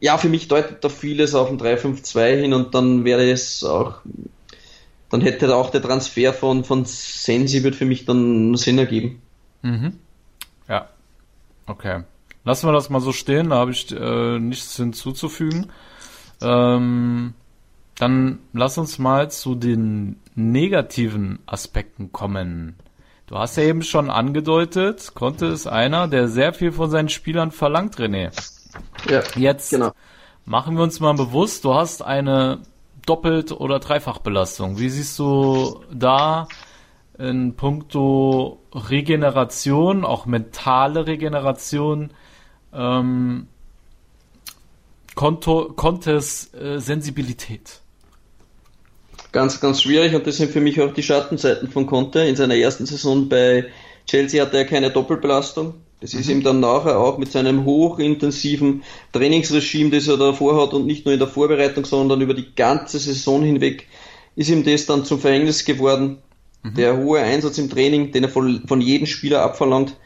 Ja, 0.01 0.17
für 0.17 0.31
mich 0.31 0.49
deutet 0.49 0.83
da 0.83 0.89
vieles 0.89 1.35
auf 1.35 1.51
ein 1.51 1.59
3-5-2 1.59 2.41
hin 2.41 2.55
und 2.55 2.75
dann 2.75 3.05
wäre 3.05 3.31
es 3.31 3.63
auch 3.63 4.01
dann 5.11 5.21
hätte 5.21 5.55
auch 5.55 5.71
der 5.71 5.83
Transfer 5.83 6.33
von, 6.33 6.65
von 6.65 6.85
Sensi 6.85 7.63
wird 7.63 7.75
für 7.75 7.87
mich 7.87 8.05
dann 8.05 8.55
Sinn 8.57 8.79
ergeben. 8.79 9.23
Mhm. 9.63 9.95
Ja. 10.69 10.89
Okay. 11.67 12.03
Lassen 12.45 12.67
wir 12.67 12.73
das 12.73 12.91
mal 12.91 13.01
so 13.01 13.13
stehen, 13.13 13.51
da 13.51 13.57
habe 13.57 13.73
ich 13.73 13.91
äh, 13.93 14.39
nichts 14.39 14.77
hinzuzufügen. 14.77 15.71
Ähm, 16.41 17.35
dann 17.97 18.39
lass 18.53 18.79
uns 18.79 18.99
mal 18.99 19.31
zu 19.31 19.55
den 19.55 20.17
negativen 20.35 21.41
Aspekten 21.47 22.13
kommen. 22.13 22.77
Du 23.27 23.37
hast 23.37 23.57
ja 23.57 23.65
eben 23.65 23.83
schon 23.83 24.09
angedeutet, 24.09 25.13
Conte 25.15 25.47
ist 25.47 25.67
einer, 25.67 26.09
der 26.09 26.29
sehr 26.29 26.55
viel 26.55 26.73
von 26.73 26.91
seinen 26.91 27.11
Spielern 27.11 27.51
verlangt, 27.51 27.97
René. 27.97 28.31
Ja, 29.11 29.23
Jetzt 29.37 29.71
genau. 29.71 29.93
machen 30.45 30.77
wir 30.77 30.85
uns 30.85 31.01
mal 31.01 31.13
bewusst, 31.15 31.65
du 31.65 31.75
hast 31.75 32.03
eine 32.03 32.61
Doppelt- 33.09 33.53
oder 33.53 33.79
Dreifachbelastung. 33.79 34.79
Wie 34.79 34.89
siehst 34.89 35.19
du 35.19 35.81
da 35.93 36.49
in 37.19 37.55
puncto 37.57 38.61
Regeneration, 38.73 40.05
auch 40.05 40.27
mentale 40.27 41.07
Regeneration, 41.07 42.11
ähm, 42.73 43.49
Kontes 45.15 46.55
äh, 46.55 46.79
Sensibilität? 46.79 47.81
ganz, 49.33 49.61
ganz 49.61 49.83
schwierig 49.83 50.15
und 50.15 50.27
das 50.27 50.37
sind 50.37 50.51
für 50.51 50.61
mich 50.61 50.81
auch 50.81 50.93
die 50.93 51.03
Schattenseiten 51.03 51.69
von 51.69 51.87
Conte. 51.87 52.21
In 52.21 52.37
seiner 52.37 52.57
ersten 52.57 52.87
Saison 52.87 53.29
bei 53.29 53.67
Chelsea 54.07 54.45
hatte 54.45 54.57
er 54.57 54.65
keine 54.65 54.91
Doppelbelastung. 54.91 55.75
Das 56.01 56.15
ist 56.15 56.29
ihm 56.29 56.45
dann 56.45 56.61
nachher 56.61 56.99
auch 56.99 57.19
mit 57.19 57.33
seinem 57.33 57.65
hochintensiven 57.65 58.85
Trainingsregime, 59.13 59.91
das 59.91 60.07
er 60.07 60.17
davor 60.17 60.63
hat 60.63 60.73
und 60.73 60.87
nicht 60.87 61.05
nur 61.05 61.13
in 61.13 61.19
der 61.19 61.29
Vorbereitung, 61.29 61.85
sondern 61.85 62.21
über 62.21 62.35
die 62.35 62.55
ganze 62.55 62.99
Saison 63.01 63.43
hinweg, 63.43 63.89
ist 64.37 64.49
ihm 64.49 64.63
das 64.63 64.87
dann 64.87 65.05
zum 65.05 65.19
Verhängnis 65.19 65.65
geworden. 65.65 66.19
Mhm. 66.63 66.75
Der 66.75 66.97
hohe 66.97 67.21
Einsatz 67.21 67.59
im 67.59 67.69
Training, 67.69 68.13
den 68.13 68.25
er 68.25 68.29
von, 68.29 68.63
von 68.69 68.81
jedem 68.81 69.07
Spieler 69.07 69.43
abverlangt, 69.43 69.97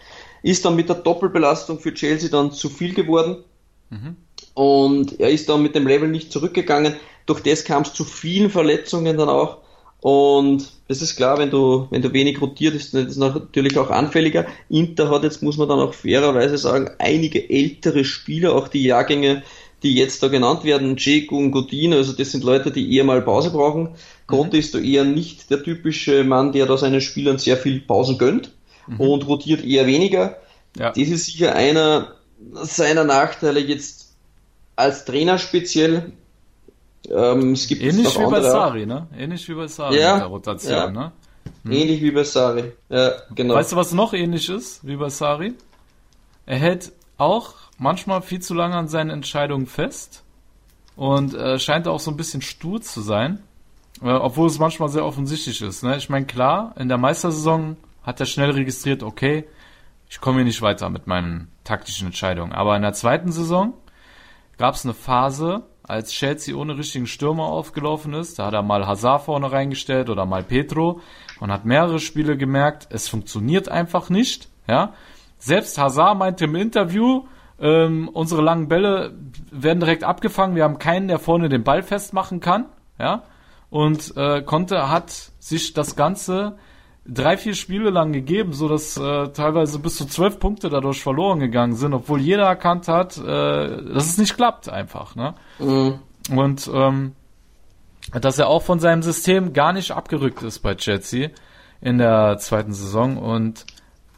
ist 0.42 0.64
dann 0.64 0.76
mit 0.76 0.88
der 0.88 0.96
Doppelbelastung 0.96 1.78
für 1.78 1.92
Chelsea 1.92 2.30
dann 2.30 2.52
zu 2.52 2.70
viel 2.70 2.94
geworden. 2.94 3.44
Mhm. 3.90 4.16
Und 4.54 5.20
er 5.20 5.30
ist 5.30 5.48
dann 5.48 5.62
mit 5.62 5.74
dem 5.74 5.86
Level 5.86 6.08
nicht 6.08 6.32
zurückgegangen. 6.32 6.96
Durch 7.26 7.40
das 7.40 7.64
kam 7.64 7.82
es 7.82 7.92
zu 7.92 8.04
vielen 8.04 8.50
Verletzungen 8.50 9.16
dann 9.16 9.28
auch. 9.28 9.58
Und 10.02 10.68
das 10.88 11.00
ist 11.00 11.14
klar, 11.14 11.38
wenn 11.38 11.50
du, 11.50 11.86
wenn 11.90 12.02
du 12.02 12.12
wenig 12.12 12.40
rotiert, 12.40 12.74
ist 12.74 12.92
das 12.92 13.16
natürlich 13.16 13.78
auch 13.78 13.90
anfälliger. 13.90 14.46
Inter 14.68 15.08
hat 15.10 15.22
jetzt, 15.22 15.44
muss 15.44 15.56
man 15.56 15.68
dann 15.68 15.78
auch 15.78 15.94
fairerweise 15.94 16.58
sagen, 16.58 16.90
einige 16.98 17.48
ältere 17.48 18.04
Spieler, 18.04 18.56
auch 18.56 18.66
die 18.66 18.82
Jahrgänge, 18.82 19.44
die 19.84 19.94
jetzt 19.94 20.20
da 20.20 20.26
genannt 20.26 20.64
werden, 20.64 20.96
Dzeko 20.96 21.36
und 21.36 21.52
Godin, 21.52 21.94
also 21.94 22.12
das 22.12 22.32
sind 22.32 22.42
Leute, 22.42 22.72
die 22.72 22.96
eher 22.96 23.04
mal 23.04 23.22
Pause 23.22 23.50
brauchen. 23.50 23.90
Conte 24.26 24.56
mhm. 24.56 24.60
ist 24.60 24.74
da 24.74 24.78
eher 24.80 25.04
nicht 25.04 25.50
der 25.50 25.62
typische 25.62 26.24
Mann, 26.24 26.50
der 26.50 26.66
da 26.66 26.76
seinen 26.76 27.00
Spielern 27.00 27.38
sehr 27.38 27.56
viel 27.56 27.80
Pausen 27.80 28.18
gönnt 28.18 28.50
mhm. 28.88 29.00
und 29.00 29.28
rotiert 29.28 29.64
eher 29.64 29.86
weniger. 29.86 30.38
Ja. 30.76 30.90
Das 30.90 30.98
ist 30.98 31.26
sicher 31.26 31.54
einer 31.54 32.16
seiner 32.54 33.04
Nachteile 33.04 33.60
jetzt 33.60 34.16
als 34.74 35.04
Trainer 35.04 35.38
speziell. 35.38 36.12
Ähm, 37.10 37.52
es 37.52 37.66
gibt 37.66 37.82
Ähnlich 37.82 38.18
wie 38.18 38.30
bei 38.30 38.40
Sari, 38.40 38.86
ne? 38.86 39.08
Ähnlich 39.16 39.48
wie 39.48 39.54
bei 39.54 39.66
Sari 39.66 39.98
ja, 39.98 40.14
mit 40.14 40.22
der 40.22 40.28
Rotation, 40.28 40.72
ja. 40.72 40.90
ne? 40.90 41.12
Hm. 41.64 41.72
Ähnlich 41.72 42.02
wie 42.02 42.10
bei 42.10 42.24
Sari, 42.24 42.72
ja, 42.88 43.12
genau. 43.34 43.54
Weißt 43.54 43.72
du, 43.72 43.76
was 43.76 43.92
noch 43.92 44.12
ähnlich 44.12 44.48
ist 44.48 44.86
wie 44.86 44.96
bei 44.96 45.08
Sari? 45.08 45.54
Er 46.46 46.58
hält 46.58 46.92
auch 47.18 47.54
manchmal 47.78 48.22
viel 48.22 48.40
zu 48.40 48.54
lange 48.54 48.76
an 48.76 48.88
seinen 48.88 49.10
Entscheidungen 49.10 49.66
fest 49.66 50.22
und 50.96 51.34
äh, 51.34 51.58
scheint 51.58 51.88
auch 51.88 52.00
so 52.00 52.10
ein 52.10 52.16
bisschen 52.16 52.42
stur 52.42 52.80
zu 52.80 53.00
sein, 53.00 53.42
äh, 54.02 54.10
obwohl 54.10 54.48
es 54.48 54.58
manchmal 54.58 54.88
sehr 54.88 55.04
offensichtlich 55.04 55.62
ist. 55.62 55.82
Ne? 55.82 55.96
Ich 55.96 56.08
meine, 56.08 56.26
klar, 56.26 56.74
in 56.78 56.88
der 56.88 56.98
Meistersaison 56.98 57.76
hat 58.02 58.20
er 58.20 58.26
schnell 58.26 58.50
registriert, 58.50 59.02
okay, 59.02 59.44
ich 60.08 60.20
komme 60.20 60.38
hier 60.38 60.44
nicht 60.44 60.62
weiter 60.62 60.90
mit 60.90 61.06
meinen 61.06 61.50
taktischen 61.64 62.06
Entscheidungen. 62.06 62.52
Aber 62.52 62.76
in 62.76 62.82
der 62.82 62.92
zweiten 62.92 63.32
Saison 63.32 63.72
gab 64.58 64.74
es 64.74 64.84
eine 64.84 64.94
Phase, 64.94 65.62
als 65.92 66.10
Chelsea 66.10 66.56
ohne 66.56 66.76
richtigen 66.78 67.06
Stürmer 67.06 67.44
aufgelaufen 67.44 68.14
ist. 68.14 68.38
Da 68.38 68.46
hat 68.46 68.54
er 68.54 68.62
mal 68.62 68.86
Hazard 68.86 69.22
vorne 69.22 69.52
reingestellt 69.52 70.08
oder 70.08 70.24
mal 70.24 70.42
Petro 70.42 71.00
und 71.38 71.52
hat 71.52 71.64
mehrere 71.64 71.98
Spiele 71.98 72.36
gemerkt, 72.36 72.88
es 72.90 73.08
funktioniert 73.08 73.68
einfach 73.68 74.08
nicht. 74.08 74.48
Ja, 74.66 74.94
selbst 75.38 75.76
Hazard 75.78 76.18
meinte 76.18 76.46
im 76.46 76.56
Interview, 76.56 77.26
ähm, 77.60 78.08
unsere 78.08 78.42
langen 78.42 78.68
Bälle 78.68 79.14
werden 79.50 79.80
direkt 79.80 80.02
abgefangen. 80.02 80.56
Wir 80.56 80.64
haben 80.64 80.78
keinen, 80.78 81.08
der 81.08 81.18
vorne 81.18 81.48
den 81.48 81.62
Ball 81.62 81.82
festmachen 81.82 82.40
kann. 82.40 82.66
Ja, 82.98 83.24
und 83.68 84.16
äh, 84.16 84.42
Conte 84.42 84.88
hat 84.88 85.10
sich 85.38 85.74
das 85.74 85.94
Ganze 85.94 86.56
drei, 87.06 87.36
vier 87.36 87.54
Spiele 87.54 87.90
lang 87.90 88.12
gegeben, 88.12 88.52
so 88.52 88.68
dass 88.68 88.96
äh, 88.96 89.28
teilweise 89.28 89.78
bis 89.78 89.96
zu 89.96 90.06
zwölf 90.06 90.38
Punkte 90.38 90.68
dadurch 90.68 91.02
verloren 91.02 91.40
gegangen 91.40 91.74
sind, 91.74 91.94
obwohl 91.94 92.20
jeder 92.20 92.44
erkannt 92.44 92.88
hat, 92.88 93.18
äh, 93.18 93.22
dass 93.22 94.06
es 94.06 94.18
nicht 94.18 94.36
klappt 94.36 94.68
einfach. 94.68 95.16
Ne? 95.16 95.34
Mhm. 95.58 95.98
Und 96.36 96.70
ähm, 96.72 97.12
dass 98.12 98.38
er 98.38 98.48
auch 98.48 98.62
von 98.62 98.78
seinem 98.78 99.02
System 99.02 99.52
gar 99.52 99.72
nicht 99.72 99.90
abgerückt 99.90 100.42
ist 100.42 100.60
bei 100.60 100.74
Chelsea 100.74 101.30
in 101.80 101.98
der 101.98 102.38
zweiten 102.38 102.72
Saison. 102.72 103.16
Und 103.16 103.66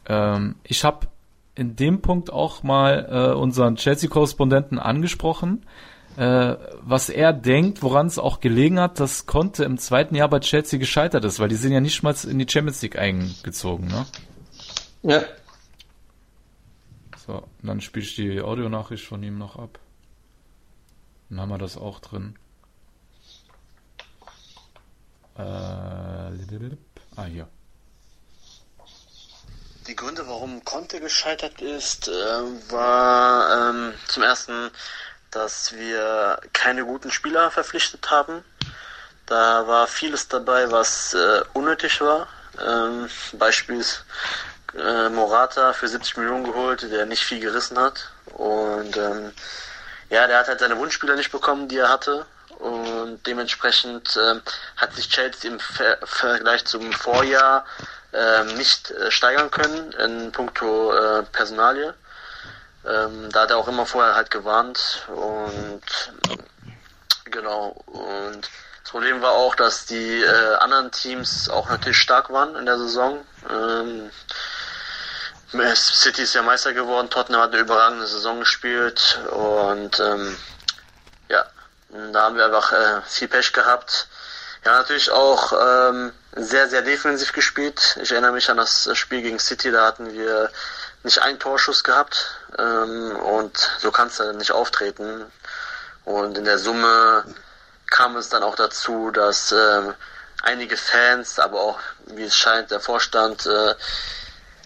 ähm, 0.07 0.55
ich 0.63 0.83
habe 0.83 1.07
in 1.55 1.75
dem 1.75 2.01
Punkt 2.01 2.31
auch 2.31 2.63
mal 2.63 3.07
äh, 3.09 3.35
unseren 3.35 3.77
Chelsea-Korrespondenten 3.77 4.77
angesprochen, 4.77 5.65
äh, 6.17 6.55
was 6.81 7.09
er 7.09 7.33
denkt, 7.33 7.83
woran 7.83 8.07
es 8.07 8.17
auch 8.17 8.39
gelegen 8.39 8.79
hat, 8.79 8.99
dass 8.99 9.25
Conte 9.25 9.63
im 9.63 9.77
zweiten 9.77 10.15
Jahr 10.15 10.29
bei 10.29 10.39
Chelsea 10.39 10.79
gescheitert 10.79 11.25
ist, 11.25 11.39
weil 11.39 11.49
die 11.49 11.55
sind 11.55 11.71
ja 11.71 11.81
nicht 11.81 12.03
mal 12.03 12.15
in 12.25 12.39
die 12.39 12.47
Champions 12.49 12.81
League 12.81 12.97
eingezogen, 12.97 13.87
ne? 13.87 14.05
Ja. 15.03 15.23
So, 17.25 17.43
dann 17.61 17.81
spiele 17.81 18.05
ich 18.05 18.15
die 18.15 18.41
Audionachricht 18.41 19.05
von 19.05 19.23
ihm 19.23 19.37
noch 19.37 19.57
ab. 19.57 19.79
Dann 21.29 21.41
haben 21.41 21.49
wir 21.49 21.57
das 21.57 21.77
auch 21.77 21.99
drin. 21.99 22.37
Äh, 25.37 25.41
ah, 25.41 27.25
hier. 27.25 27.47
Die 29.87 29.95
Gründe, 29.95 30.25
warum 30.27 30.63
Conte 30.63 30.99
gescheitert 30.99 31.61
ist, 31.61 32.07
äh, 32.07 32.11
war 32.71 33.69
ähm, 33.69 33.93
zum 34.07 34.23
ersten 34.23 34.71
dass 35.31 35.73
wir 35.73 36.39
keine 36.53 36.85
guten 36.85 37.11
Spieler 37.11 37.51
verpflichtet 37.51 38.09
haben. 38.09 38.43
Da 39.25 39.67
war 39.67 39.87
vieles 39.87 40.27
dabei, 40.27 40.71
was 40.71 41.13
äh, 41.13 41.41
unnötig 41.53 41.99
war. 42.01 42.27
Ähm, 42.65 43.09
Beispiels 43.33 44.03
äh, 44.77 45.09
Morata 45.09 45.73
für 45.73 45.87
70 45.87 46.17
Millionen 46.17 46.43
geholt, 46.43 46.83
der 46.83 47.05
nicht 47.05 47.23
viel 47.23 47.39
gerissen 47.39 47.77
hat. 47.77 48.09
Und 48.33 48.97
ähm, 48.97 49.33
ja, 50.09 50.27
der 50.27 50.39
hat 50.39 50.47
halt 50.47 50.59
seine 50.59 50.77
Wunschspieler 50.77 51.15
nicht 51.15 51.31
bekommen, 51.31 51.67
die 51.67 51.77
er 51.77 51.89
hatte. 51.89 52.25
Und 52.59 53.25
dementsprechend 53.25 54.15
äh, 54.15 54.39
hat 54.77 54.93
sich 54.95 55.09
Chelsea 55.09 55.51
im 55.51 55.59
Ver 55.59 55.97
Vergleich 56.03 56.65
zum 56.65 56.93
Vorjahr 56.93 57.65
äh, 58.13 58.43
nicht 58.53 58.91
äh, 58.91 59.11
steigern 59.11 59.51
können 59.51 59.91
in 59.93 60.31
puncto 60.31 60.93
äh, 60.93 61.23
Personalie. 61.23 61.93
Ähm, 62.87 63.29
da 63.31 63.41
hat 63.41 63.51
er 63.51 63.57
auch 63.57 63.67
immer 63.67 63.85
vorher 63.85 64.15
halt 64.15 64.31
gewarnt 64.31 65.07
und 65.07 65.81
genau. 67.25 67.69
Und 67.87 68.49
das 68.83 68.91
Problem 68.91 69.21
war 69.21 69.31
auch, 69.31 69.55
dass 69.55 69.85
die 69.85 70.21
äh, 70.21 70.55
anderen 70.55 70.91
Teams 70.91 71.49
auch 71.49 71.69
natürlich 71.69 71.97
stark 71.97 72.29
waren 72.29 72.55
in 72.55 72.65
der 72.65 72.77
Saison. 72.77 73.25
Ähm, 73.49 74.11
City 75.75 76.23
ist 76.23 76.35
ja 76.35 76.41
Meister 76.41 76.73
geworden, 76.73 77.09
Tottenham 77.09 77.41
hat 77.41 77.53
eine 77.53 77.61
überragende 77.61 78.07
Saison 78.07 78.39
gespielt 78.39 79.19
und 79.31 79.99
ähm, 79.99 80.37
ja, 81.29 81.45
da 82.11 82.23
haben 82.23 82.35
wir 82.35 82.45
einfach 82.45 82.73
äh, 82.73 83.01
viel 83.07 83.27
Pech 83.27 83.53
gehabt. 83.53 84.07
Ja, 84.65 84.73
natürlich 84.73 85.11
auch 85.11 85.53
ähm, 85.53 86.11
sehr, 86.35 86.67
sehr 86.67 86.81
defensiv 86.81 87.31
gespielt. 87.33 87.97
Ich 88.01 88.11
erinnere 88.11 88.33
mich 88.33 88.49
an 88.49 88.57
das 88.57 88.89
Spiel 88.93 89.21
gegen 89.21 89.39
City, 89.39 89.71
da 89.71 89.85
hatten 89.85 90.11
wir 90.11 90.49
nicht 91.05 91.19
einen 91.19 91.39
Torschuss 91.39 91.83
gehabt 91.83 92.35
ähm, 92.57 93.15
und 93.15 93.57
so 93.79 93.91
kannst 93.91 94.19
du 94.19 94.33
nicht 94.33 94.51
auftreten. 94.51 95.25
Und 96.03 96.37
in 96.37 96.45
der 96.45 96.59
Summe 96.59 97.23
kam 97.89 98.17
es 98.17 98.29
dann 98.29 98.43
auch 98.43 98.55
dazu, 98.55 99.11
dass 99.11 99.51
äh, 99.51 99.93
einige 100.41 100.75
Fans, 100.75 101.39
aber 101.39 101.61
auch, 101.61 101.79
wie 102.07 102.23
es 102.23 102.35
scheint, 102.35 102.71
der 102.71 102.79
Vorstand 102.79 103.45
äh, 103.45 103.75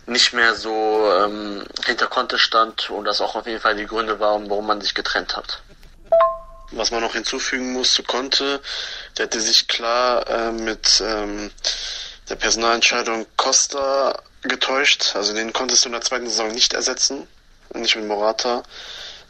nicht 0.05 0.33
mehr 0.33 0.55
so 0.55 1.11
ähm, 1.13 1.65
hinter 1.85 2.07
Konte 2.07 2.39
stand 2.39 2.89
und 2.89 3.05
das 3.05 3.21
auch 3.21 3.35
auf 3.35 3.45
jeden 3.45 3.61
Fall 3.61 3.75
die 3.75 3.85
Gründe 3.85 4.19
waren, 4.19 4.49
warum 4.49 4.65
man 4.65 4.81
sich 4.81 4.95
getrennt 4.95 5.35
hat. 5.35 5.61
Was 6.71 6.91
man 6.91 7.01
noch 7.01 7.13
hinzufügen 7.13 7.73
muss 7.73 7.93
zu 7.93 8.03
Conte, 8.03 8.61
der 9.17 9.25
hätte 9.25 9.41
sich 9.41 9.67
klar 9.67 10.27
äh, 10.27 10.51
mit 10.51 11.01
ähm, 11.01 11.51
der 12.29 12.35
Personalentscheidung 12.35 13.25
Costa 13.35 14.21
getäuscht. 14.41 15.15
Also 15.15 15.33
den 15.33 15.53
konntest 15.53 15.83
du 15.83 15.89
in 15.89 15.93
der 15.93 16.01
zweiten 16.01 16.27
Saison 16.27 16.51
nicht 16.51 16.73
ersetzen, 16.73 17.27
nicht 17.73 17.95
mit 17.95 18.05
Morata. 18.05 18.63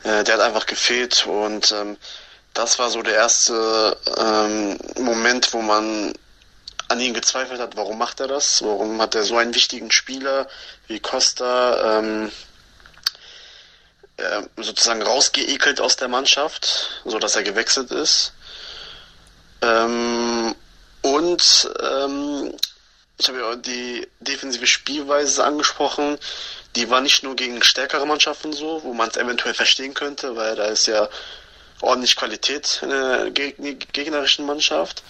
Äh, 0.03 0.23
der 0.23 0.35
hat 0.35 0.41
einfach 0.41 0.65
gefehlt 0.65 1.25
und 1.27 1.71
ähm, 1.71 1.97
das 2.53 2.79
war 2.79 2.89
so 2.89 3.01
der 3.01 3.15
erste 3.15 3.97
ähm, 4.17 4.77
Moment, 4.97 5.53
wo 5.53 5.61
man 5.61 6.13
an 6.87 6.99
ihn 6.99 7.13
gezweifelt 7.13 7.61
hat, 7.61 7.77
warum 7.77 7.97
macht 7.97 8.19
er 8.19 8.27
das? 8.27 8.63
Warum 8.63 8.99
hat 9.01 9.13
er 9.13 9.23
so 9.23 9.37
einen 9.37 9.53
wichtigen 9.53 9.91
Spieler 9.91 10.47
wie 10.87 10.99
Costa 10.99 11.99
ähm, 11.99 12.31
äh, 14.17 14.41
sozusagen 14.57 15.03
rausgeekelt 15.03 15.79
aus 15.79 15.97
der 15.97 16.07
Mannschaft, 16.07 17.01
so 17.05 17.19
dass 17.19 17.35
er 17.35 17.43
gewechselt 17.43 17.91
ist? 17.91 18.33
Ähm, 19.61 20.55
und 21.01 21.71
ähm, 21.81 22.53
ich 23.19 23.27
habe 23.27 23.39
ja 23.39 23.55
die 23.55 24.07
defensive 24.21 24.65
Spielweise 24.65 25.43
angesprochen. 25.43 26.17
Die 26.75 26.89
war 26.89 27.01
nicht 27.01 27.23
nur 27.23 27.35
gegen 27.35 27.61
stärkere 27.61 28.07
Mannschaften 28.07 28.53
so, 28.53 28.81
wo 28.83 28.93
man 28.93 29.09
es 29.09 29.17
eventuell 29.17 29.53
verstehen 29.53 29.93
könnte, 29.93 30.37
weil 30.37 30.55
da 30.55 30.65
ist 30.65 30.87
ja 30.87 31.09
ordentlich 31.81 32.15
Qualität 32.15 32.79
in 32.81 32.89
der 32.89 33.31
gegnerischen 33.31 34.45
Mannschaft. 34.45 35.03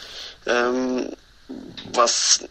Ähm, 0.48 1.12
was 1.94 2.42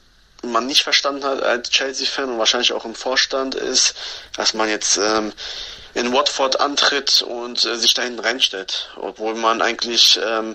man 0.42 0.66
nicht 0.66 0.84
verstanden 0.84 1.24
hat 1.24 1.42
als 1.42 1.70
Chelsea-Fan 1.70 2.30
und 2.30 2.38
wahrscheinlich 2.38 2.72
auch 2.72 2.84
im 2.84 2.94
Vorstand 2.94 3.56
ist, 3.56 3.94
dass 4.36 4.54
man 4.54 4.68
jetzt 4.68 4.96
ähm, 4.96 5.32
in 5.94 6.12
Watford 6.12 6.60
antritt 6.60 7.22
und 7.22 7.64
äh, 7.64 7.76
sich 7.76 7.94
da 7.94 8.02
hinten 8.02 8.20
reinstellt. 8.20 8.90
Obwohl 8.96 9.34
man 9.34 9.60
eigentlich, 9.60 10.20
ähm, 10.24 10.54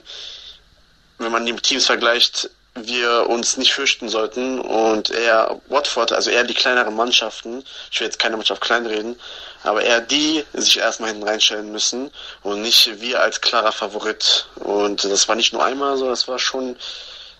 wenn 1.17 1.31
man 1.31 1.45
die 1.45 1.53
Teams 1.57 1.85
vergleicht, 1.85 2.49
wir 2.75 3.29
uns 3.29 3.57
nicht 3.57 3.73
fürchten 3.73 4.09
sollten 4.09 4.59
und 4.59 5.11
eher 5.11 5.61
Watford, 5.69 6.11
also 6.11 6.31
eher 6.31 6.43
die 6.43 6.55
kleineren 6.55 6.95
Mannschaften, 6.95 7.63
ich 7.91 7.99
will 7.99 8.07
jetzt 8.07 8.19
keine 8.19 8.35
Mannschaft 8.35 8.61
kleinreden, 8.61 9.15
aber 9.63 9.83
eher 9.83 10.01
die 10.01 10.43
sich 10.53 10.79
erstmal 10.79 11.09
hinten 11.09 11.27
reinstellen 11.27 11.71
müssen 11.71 12.09
und 12.41 12.61
nicht 12.61 12.99
wir 12.99 13.21
als 13.21 13.41
klarer 13.41 13.71
Favorit. 13.71 14.47
Und 14.55 15.03
das 15.03 15.27
war 15.27 15.35
nicht 15.35 15.53
nur 15.53 15.63
einmal 15.63 15.97
so, 15.97 16.09
das 16.09 16.27
war 16.27 16.39
schon 16.39 16.75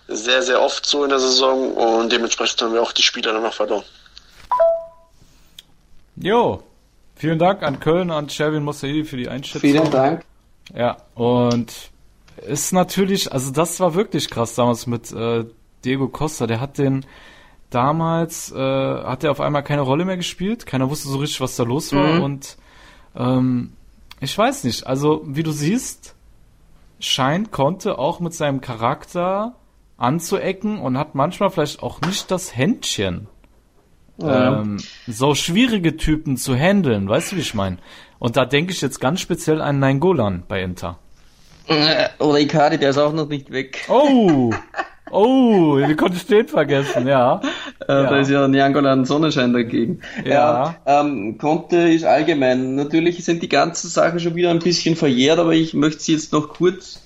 sehr, 0.06 0.42
sehr 0.42 0.60
oft 0.60 0.86
so 0.86 1.02
in 1.02 1.10
der 1.10 1.18
Saison 1.18 1.72
und 1.74 2.12
dementsprechend 2.12 2.62
haben 2.62 2.74
wir 2.74 2.82
auch 2.82 2.92
die 2.92 3.02
Spieler 3.02 3.32
danach 3.32 3.54
verloren. 3.54 3.84
Jo, 6.16 6.62
vielen 7.16 7.40
Dank 7.40 7.62
an 7.62 7.80
Köln, 7.80 8.10
an 8.10 8.28
Sherwin 8.30 8.62
Mossaidi 8.62 9.04
für 9.04 9.16
die 9.16 9.28
Einschätzung. 9.28 9.60
Vielen 9.60 9.90
Dank. 9.90 10.24
Ja, 10.74 10.96
und 11.14 11.72
ist 12.46 12.72
natürlich, 12.72 13.32
also 13.32 13.50
das 13.52 13.80
war 13.80 13.94
wirklich 13.94 14.30
krass 14.30 14.54
damals 14.54 14.86
mit 14.86 15.12
äh, 15.12 15.44
Diego 15.84 16.08
Costa. 16.08 16.46
Der 16.46 16.60
hat 16.60 16.78
den 16.78 17.04
damals, 17.70 18.52
äh, 18.52 18.58
hat 18.58 19.24
er 19.24 19.30
auf 19.30 19.40
einmal 19.40 19.62
keine 19.62 19.82
Rolle 19.82 20.04
mehr 20.04 20.16
gespielt. 20.16 20.66
Keiner 20.66 20.90
wusste 20.90 21.08
so 21.08 21.18
richtig, 21.18 21.40
was 21.40 21.56
da 21.56 21.62
los 21.64 21.92
war. 21.92 22.14
Mhm. 22.14 22.22
Und 22.22 22.56
ähm, 23.16 23.72
ich 24.20 24.36
weiß 24.36 24.64
nicht, 24.64 24.86
also 24.86 25.22
wie 25.26 25.42
du 25.42 25.50
siehst, 25.52 26.14
scheint 27.00 27.50
konnte 27.52 27.98
auch 27.98 28.20
mit 28.20 28.34
seinem 28.34 28.60
Charakter 28.60 29.54
anzuecken 29.96 30.78
und 30.80 30.98
hat 30.98 31.14
manchmal 31.14 31.50
vielleicht 31.50 31.82
auch 31.82 32.00
nicht 32.00 32.30
das 32.30 32.56
Händchen, 32.56 33.26
Ja. 34.18 34.60
ähm, 34.60 34.78
so 35.06 35.34
schwierige 35.34 35.96
Typen 35.96 36.36
zu 36.36 36.54
handeln. 36.54 37.08
Weißt 37.08 37.32
du, 37.32 37.36
wie 37.36 37.40
ich 37.40 37.54
meine? 37.54 37.78
Und 38.18 38.36
da 38.36 38.44
denke 38.44 38.72
ich 38.72 38.80
jetzt 38.80 39.00
ganz 39.00 39.20
speziell 39.20 39.60
an 39.60 39.78
Nainggolan 39.80 40.44
bei 40.48 40.62
Inter. 40.62 40.98
Äh, 41.68 42.08
Oder 42.18 42.40
Icardi, 42.40 42.78
der 42.78 42.90
ist 42.90 42.98
auch 42.98 43.12
noch 43.12 43.28
nicht 43.28 43.50
weg. 43.50 43.84
Oh! 43.88 44.52
Oh, 45.10 45.76
wie 45.76 45.94
konnte 45.94 46.16
ich 46.16 46.26
den 46.26 46.48
vergessen, 46.48 47.06
ja. 47.06 47.40
Äh, 47.80 47.86
Da 47.86 48.18
ist 48.18 48.30
ja 48.30 48.48
Niangolan 48.48 49.04
Sonnenschein 49.04 49.52
dagegen. 49.52 50.00
Ja. 50.24 50.76
Ja, 50.86 51.02
ähm, 51.02 51.38
Conte 51.38 51.76
ist 51.76 52.04
allgemein. 52.04 52.74
Natürlich 52.74 53.24
sind 53.24 53.40
die 53.42 53.48
ganzen 53.48 53.88
Sachen 53.90 54.18
schon 54.18 54.34
wieder 54.34 54.50
ein 54.50 54.58
bisschen 54.58 54.96
verjährt, 54.96 55.38
aber 55.38 55.52
ich 55.52 55.72
möchte 55.72 56.02
sie 56.02 56.14
jetzt 56.14 56.32
noch 56.32 56.48
kurz 56.54 57.00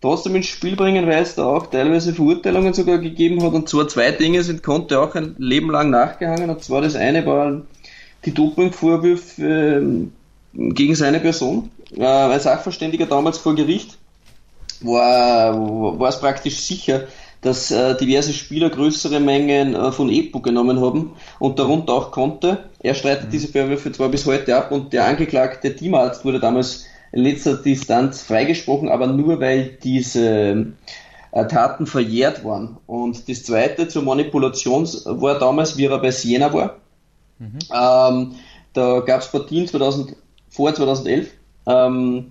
trotzdem 0.00 0.36
ins 0.36 0.46
Spiel 0.46 0.76
bringen, 0.76 1.08
weil 1.08 1.22
es 1.22 1.34
da 1.34 1.46
auch 1.46 1.66
teilweise 1.66 2.14
Verurteilungen 2.14 2.74
sogar 2.74 2.98
gegeben 2.98 3.42
hat. 3.42 3.52
Und 3.54 3.68
zwar 3.68 3.88
zwei 3.88 4.12
Dinge 4.12 4.42
sind 4.44 4.62
Conte 4.62 5.00
auch 5.00 5.16
ein 5.16 5.34
Leben 5.38 5.70
lang 5.70 5.90
nachgehangen. 5.90 6.50
Und 6.50 6.62
zwar 6.62 6.82
das 6.82 6.94
eine 6.94 7.26
war 7.26 7.62
die 8.24 8.34
Dopingvorwürfe 8.34 9.42
ähm, 9.42 10.12
gegen 10.52 10.94
seine 10.94 11.18
Person. 11.18 11.70
Äh, 11.96 12.04
als 12.04 12.44
Sachverständiger 12.44 13.06
damals 13.06 13.38
vor 13.38 13.56
Gericht 13.56 13.97
war, 14.84 15.98
war 15.98 16.08
es 16.08 16.20
praktisch 16.20 16.60
sicher, 16.60 17.06
dass 17.40 17.70
äh, 17.70 17.96
diverse 17.96 18.32
Spieler 18.32 18.70
größere 18.70 19.20
Mengen 19.20 19.74
äh, 19.74 19.92
von 19.92 20.10
EPO 20.10 20.40
genommen 20.40 20.80
haben 20.80 21.12
und 21.38 21.58
darunter 21.58 21.92
auch 21.92 22.10
Conte. 22.10 22.64
Er 22.80 22.94
streitet 22.94 23.32
diese 23.32 23.48
Vorwürfe 23.48 23.92
zwar 23.92 24.08
bis 24.08 24.26
heute 24.26 24.56
ab 24.56 24.72
und 24.72 24.92
der 24.92 25.06
angeklagte 25.06 25.74
Teamarzt 25.74 26.24
wurde 26.24 26.40
damals 26.40 26.86
in 27.12 27.22
letzter 27.22 27.56
Distanz 27.56 28.22
freigesprochen, 28.22 28.88
aber 28.88 29.06
nur 29.06 29.40
weil 29.40 29.78
diese 29.82 30.72
äh, 31.30 31.46
Taten 31.46 31.86
verjährt 31.86 32.44
waren. 32.44 32.78
Und 32.86 33.28
das 33.28 33.44
zweite 33.44 33.88
zur 33.88 34.02
Manipulation 34.02 34.84
war 35.04 35.38
damals, 35.38 35.76
wie 35.76 35.86
er 35.86 35.98
bei 35.98 36.10
Siena 36.10 36.52
war. 36.52 36.76
Ähm, 37.72 38.34
da 38.72 39.00
gab 39.00 39.20
es 39.20 39.28
Partien 39.28 39.66
2000, 39.66 40.16
vor 40.50 40.74
2011. 40.74 41.30
Ähm, 41.66 42.26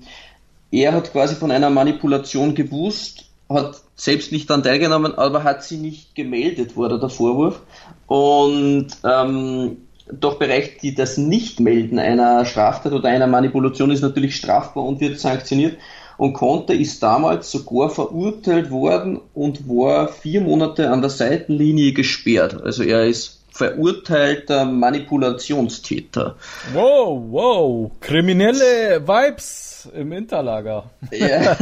er 0.71 0.93
hat 0.93 1.11
quasi 1.11 1.35
von 1.35 1.51
einer 1.51 1.69
Manipulation 1.69 2.55
gewusst, 2.55 3.25
hat 3.49 3.81
selbst 3.95 4.31
nicht 4.31 4.49
daran 4.49 4.63
teilgenommen, 4.63 5.15
aber 5.15 5.43
hat 5.43 5.63
sie 5.63 5.77
nicht 5.77 6.15
gemeldet, 6.15 6.75
wurde 6.75 6.99
der 6.99 7.09
Vorwurf. 7.09 7.61
Und 8.07 8.87
ähm, 9.03 9.77
doch 10.11 10.39
bereicht 10.39 10.81
die, 10.83 10.95
das 10.95 11.17
Nichtmelden 11.17 11.99
einer 11.99 12.45
Straftat 12.45 12.93
oder 12.93 13.09
einer 13.09 13.27
Manipulation 13.27 13.91
ist 13.91 14.01
natürlich 14.01 14.35
strafbar 14.35 14.83
und 14.83 14.99
wird 14.99 15.19
sanktioniert. 15.19 15.77
Und 16.17 16.33
Conte 16.33 16.73
ist 16.73 17.03
damals 17.03 17.51
sogar 17.51 17.89
verurteilt 17.89 18.71
worden 18.71 19.19
und 19.35 19.69
war 19.69 20.07
vier 20.07 20.41
Monate 20.41 20.89
an 20.89 21.01
der 21.01 21.11
Seitenlinie 21.11 21.93
gesperrt. 21.93 22.59
Also 22.63 22.83
er 22.83 23.05
ist 23.05 23.43
verurteilter 23.51 24.65
Manipulationstäter. 24.65 26.35
Wow, 26.73 27.21
wow. 27.29 27.91
Kriminelle 28.01 29.01
Vibes 29.07 29.76
im 29.93 30.11
Interlager. 30.11 30.89
Ja. 31.11 31.55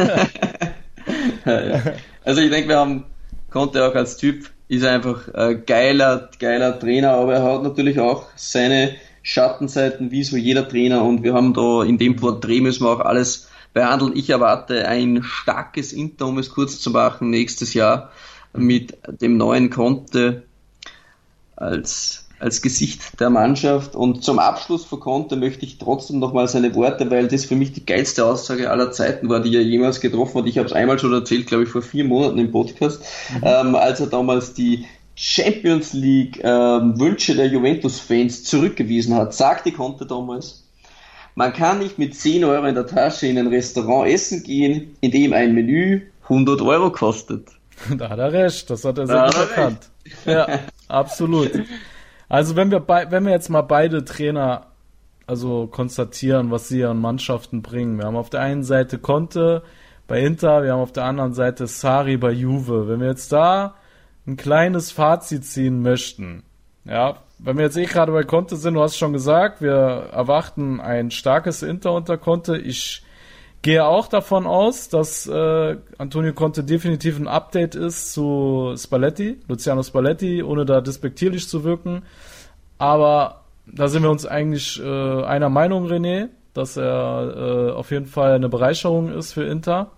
ja. 1.46 1.82
Also 2.24 2.42
ich 2.42 2.50
denke, 2.50 2.70
wir 2.70 2.80
haben 2.80 3.06
Conte 3.52 3.88
auch 3.88 3.94
als 3.94 4.18
Typ, 4.18 4.50
ist 4.68 4.84
einfach 4.84 5.32
ein 5.34 5.64
geiler, 5.66 6.30
geiler 6.40 6.80
Trainer, 6.80 7.12
aber 7.12 7.36
er 7.36 7.44
hat 7.44 7.62
natürlich 7.62 8.00
auch 8.00 8.26
seine 8.36 8.96
Schattenseiten, 9.22 10.12
wie 10.12 10.24
so 10.24 10.38
jeder 10.38 10.68
Trainer 10.68 11.04
und 11.04 11.24
wir 11.24 11.34
haben 11.34 11.54
da 11.54 11.84
in 11.84 11.98
dem 11.98 12.16
Porträt 12.16 12.62
müssen 12.62 12.84
wir 12.84 12.90
auch 12.90 13.00
alles 13.00 13.50
behandeln. 13.74 14.14
Ich 14.16 14.30
erwarte 14.30 14.88
ein 14.88 15.22
starkes 15.24 15.94
Inter, 15.94 16.28
um 16.28 16.40
es 16.40 16.50
kurz 16.50 16.80
zu 16.80 16.92
machen, 16.92 17.30
nächstes 17.30 17.74
Jahr 17.74 18.12
mit 18.54 18.98
dem 19.22 19.38
neuen 19.38 19.70
Conte 19.70 20.44
als, 21.56 22.25
als 22.40 22.62
Gesicht 22.62 23.20
der 23.20 23.30
Mannschaft. 23.30 23.96
Und 23.96 24.24
zum 24.24 24.40
Abschluss 24.40 24.86
von 24.86 25.00
Conte 25.00 25.36
möchte 25.36 25.66
ich 25.66 25.78
trotzdem 25.78 26.20
nochmal 26.20 26.48
seine 26.48 26.74
Worte, 26.76 27.10
weil 27.12 27.28
das 27.28 27.46
für 27.46 27.56
mich 27.56 27.74
die 27.74 27.86
geilste 27.86 28.26
Aussage 28.26 28.70
aller 28.70 28.92
Zeiten 28.92 29.30
war, 29.30 29.42
die 29.42 29.56
er 29.56 29.64
jemals 29.64 30.00
getroffen 30.02 30.40
hat. 30.40 30.48
Ich 30.48 30.58
habe 30.58 30.68
es 30.68 30.74
einmal 30.74 31.00
schon 31.00 31.14
erzählt, 31.14 31.48
glaube 31.48 31.64
ich, 31.64 31.70
vor 31.70 31.82
vier 31.82 32.06
Monaten 32.06 32.38
im 32.38 32.52
Podcast, 32.52 33.04
ähm, 33.42 33.76
als 33.76 34.00
er 34.00 34.08
damals 34.08 34.54
die 34.54 34.86
Champions 35.16 35.94
League 35.94 36.42
ähm, 36.44 37.00
Wünsche 37.00 37.36
der 37.36 37.48
Juventus-Fans 37.48 38.44
zurückgewiesen 38.44 39.16
hat. 39.16 39.34
Sagte 39.34 39.72
Conte 39.72 40.06
damals, 40.06 40.66
man 41.36 41.54
kann 41.54 41.80
nicht 41.80 41.98
mit 41.98 42.16
10 42.16 42.44
Euro 42.44 42.66
in 42.66 42.76
der 42.76 42.88
Tasche 42.88 43.28
in 43.28 43.38
ein 43.38 43.48
Restaurant 43.48 44.10
essen 44.10 44.44
gehen, 44.44 44.96
in 45.02 45.12
dem 45.12 45.34
ein 45.34 45.54
Menü 45.54 46.02
100 46.24 46.62
Euro 46.62 46.92
kostet. 46.92 47.50
Da 47.98 48.10
hat 48.10 48.20
er 48.20 48.32
recht, 48.32 48.70
das 48.70 48.86
hat 48.86 48.98
er 48.98 49.06
sehr 49.06 49.16
Da 49.16 49.26
gut 49.26 49.36
er 49.36 49.42
erkannt. 49.42 49.90
Ja, 50.26 50.60
absolut. 50.88 51.52
Also 52.30 52.56
wenn 52.56 52.72
wir 52.72 52.80
bei, 52.80 53.12
wenn 53.12 53.26
wir 53.26 53.32
jetzt 53.32 53.50
mal 53.50 53.62
beide 53.62 54.04
Trainer 54.04 54.68
also 55.28 55.68
konstatieren, 55.68 56.52
was 56.52 56.68
sie 56.68 56.80
ihren 56.80 57.00
Mannschaften 57.00 57.62
bringen. 57.62 57.98
Wir 57.98 58.06
haben 58.06 58.16
auf 58.16 58.30
der 58.30 58.42
einen 58.42 58.64
Seite 58.64 59.00
Conte 59.00 59.64
bei 60.08 60.22
Inter, 60.22 60.64
wir 60.64 60.74
haben 60.74 60.82
auf 60.82 60.92
der 60.92 61.06
anderen 61.06 61.34
Seite 61.34 61.68
Sari 61.68 62.18
bei 62.18 62.32
Juve. 62.32 62.88
Wenn 62.88 63.00
wir 63.00 63.08
jetzt 63.08 63.32
da 63.32 63.76
ein 64.28 64.38
kleines 64.38 64.92
Fazit 64.92 65.46
ziehen 65.46 65.82
möchten, 65.82 66.44
ja, 66.84 67.18
wenn 67.40 67.58
wir 67.58 67.66
jetzt 67.66 67.78
eh 67.78 67.86
gerade 67.86 68.12
bei 68.12 68.24
Conte 68.24 68.56
sind, 68.56 68.76
du 68.76 68.82
hast 68.82 68.98
schon 68.98 69.14
gesagt, 69.14 69.62
wir 69.62 69.72
erwarten 69.72 70.80
ein 70.80 71.12
starkes 71.12 71.64
Inter 71.64 71.94
unter 71.94 72.18
Conte. 72.18 72.58
Ich 72.58 73.04
gehe 73.66 73.84
auch 73.84 74.08
davon 74.08 74.46
aus, 74.46 74.90
dass 74.90 75.26
äh, 75.26 75.78
Antonio 75.98 76.34
Conte 76.34 76.64
definitiv 76.64 77.18
ein 77.18 77.28
Update 77.28 77.74
ist 77.74 78.14
zu 78.14 78.76
Spalletti, 78.78 79.40
Luciano 79.48 79.82
Spalletti, 79.82 80.44
ohne 80.44 80.66
da 80.66 80.82
despektierlich 80.82 81.50
zu 81.50 81.64
wirken. 81.64 82.04
Aber 82.78 83.42
da 83.66 83.88
sind 83.88 84.04
wir 84.04 84.12
uns 84.12 84.28
eigentlich 84.28 84.80
äh, 84.80 85.24
einer 85.24 85.50
Meinung, 85.50 85.88
René, 85.88 86.28
dass 86.54 86.78
er 86.78 87.72
äh, 87.72 87.72
auf 87.72 87.90
jeden 87.90 88.06
Fall 88.06 88.34
eine 88.34 88.50
Bereicherung 88.50 89.12
ist 89.12 89.34
für 89.34 89.46
Inter. 89.46 89.90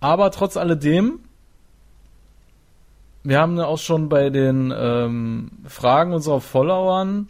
Aber 0.00 0.32
trotz 0.32 0.56
alledem, 0.56 1.20
wir 3.22 3.38
haben 3.38 3.56
ja 3.56 3.66
auch 3.66 3.78
schon 3.78 4.08
bei 4.08 4.28
den 4.30 4.74
ähm, 4.76 5.52
Fragen 5.68 6.12
unserer 6.14 6.40
Followern 6.40 7.28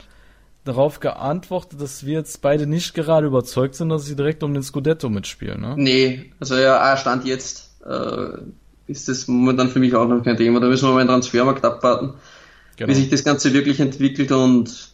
darauf 0.64 1.00
geantwortet, 1.00 1.80
dass 1.80 2.06
wir 2.06 2.14
jetzt 2.14 2.40
beide 2.42 2.66
nicht 2.66 2.94
gerade 2.94 3.26
überzeugt 3.26 3.74
sind, 3.74 3.88
dass 3.88 4.04
sie 4.06 4.14
direkt 4.16 4.42
um 4.42 4.54
den 4.54 4.62
Scudetto 4.62 5.08
mitspielen. 5.08 5.60
Ne? 5.60 5.74
Nee, 5.76 6.32
also 6.38 6.56
ja, 6.56 6.80
ah, 6.80 6.96
Stand 6.96 7.24
jetzt 7.24 7.70
äh, 7.84 8.38
ist 8.86 9.08
das 9.08 9.26
momentan 9.28 9.68
für 9.68 9.80
mich 9.80 9.94
auch 9.94 10.06
noch 10.06 10.22
kein 10.22 10.36
Thema. 10.36 10.60
Da 10.60 10.68
müssen 10.68 10.88
wir 10.88 10.92
mal 10.92 11.00
einen 11.00 11.08
Transfermarkt 11.08 11.64
abwarten, 11.64 12.14
Genau. 12.76 12.90
wie 12.90 12.94
sich 12.94 13.10
das 13.10 13.24
Ganze 13.24 13.52
wirklich 13.52 13.80
entwickelt 13.80 14.30
und 14.32 14.90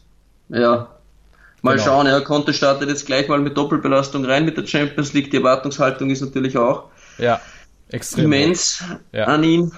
ja, 0.49 0.89
mal 1.63 1.73
Genau. 1.77 1.85
schauen. 1.85 2.07
Er 2.07 2.21
konnte 2.23 2.53
startet 2.55 2.89
jetzt 2.89 3.07
gleich 3.07 3.29
mal 3.29 3.39
mit 3.41 3.57
Doppelbelastung 3.57 4.25
rein 4.25 4.45
mit 4.45 4.57
der 4.57 4.67
Champions 4.67 5.13
League. 5.13 5.31
Die 5.31 5.37
Erwartungshaltung 5.37 6.11
ist 6.11 6.21
natürlich 6.23 6.57
auch 6.57 6.85
Ja, 7.19 7.41
extrem. 7.91 8.25
immens 8.33 8.83
Ja. 9.13 9.25
an 9.25 9.45
ihn. 9.45 9.73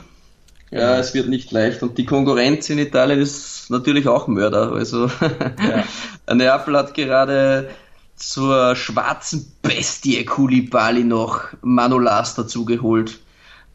Ja, 0.71 0.99
es 0.99 1.15
wird 1.15 1.29
nicht 1.29 1.51
leicht. 1.51 1.83
Und 1.83 1.99
die 1.99 2.07
Konkurrenz 2.07 2.71
in 2.71 2.79
Italien 2.79 3.21
ist 3.21 3.71
natürlich 3.71 4.07
auch 4.07 4.29
Mörder. 4.29 4.73
Also 4.73 5.11
Neapel 6.33 6.77
hat 6.77 6.95
gerade 6.95 7.71
zur 8.15 8.77
schwarzen 8.77 9.53
Bestie 9.63 10.25
Koulibaly 10.25 11.05
noch 11.05 11.45
Manolas 11.63 12.35
dazugeholt. 12.35 13.19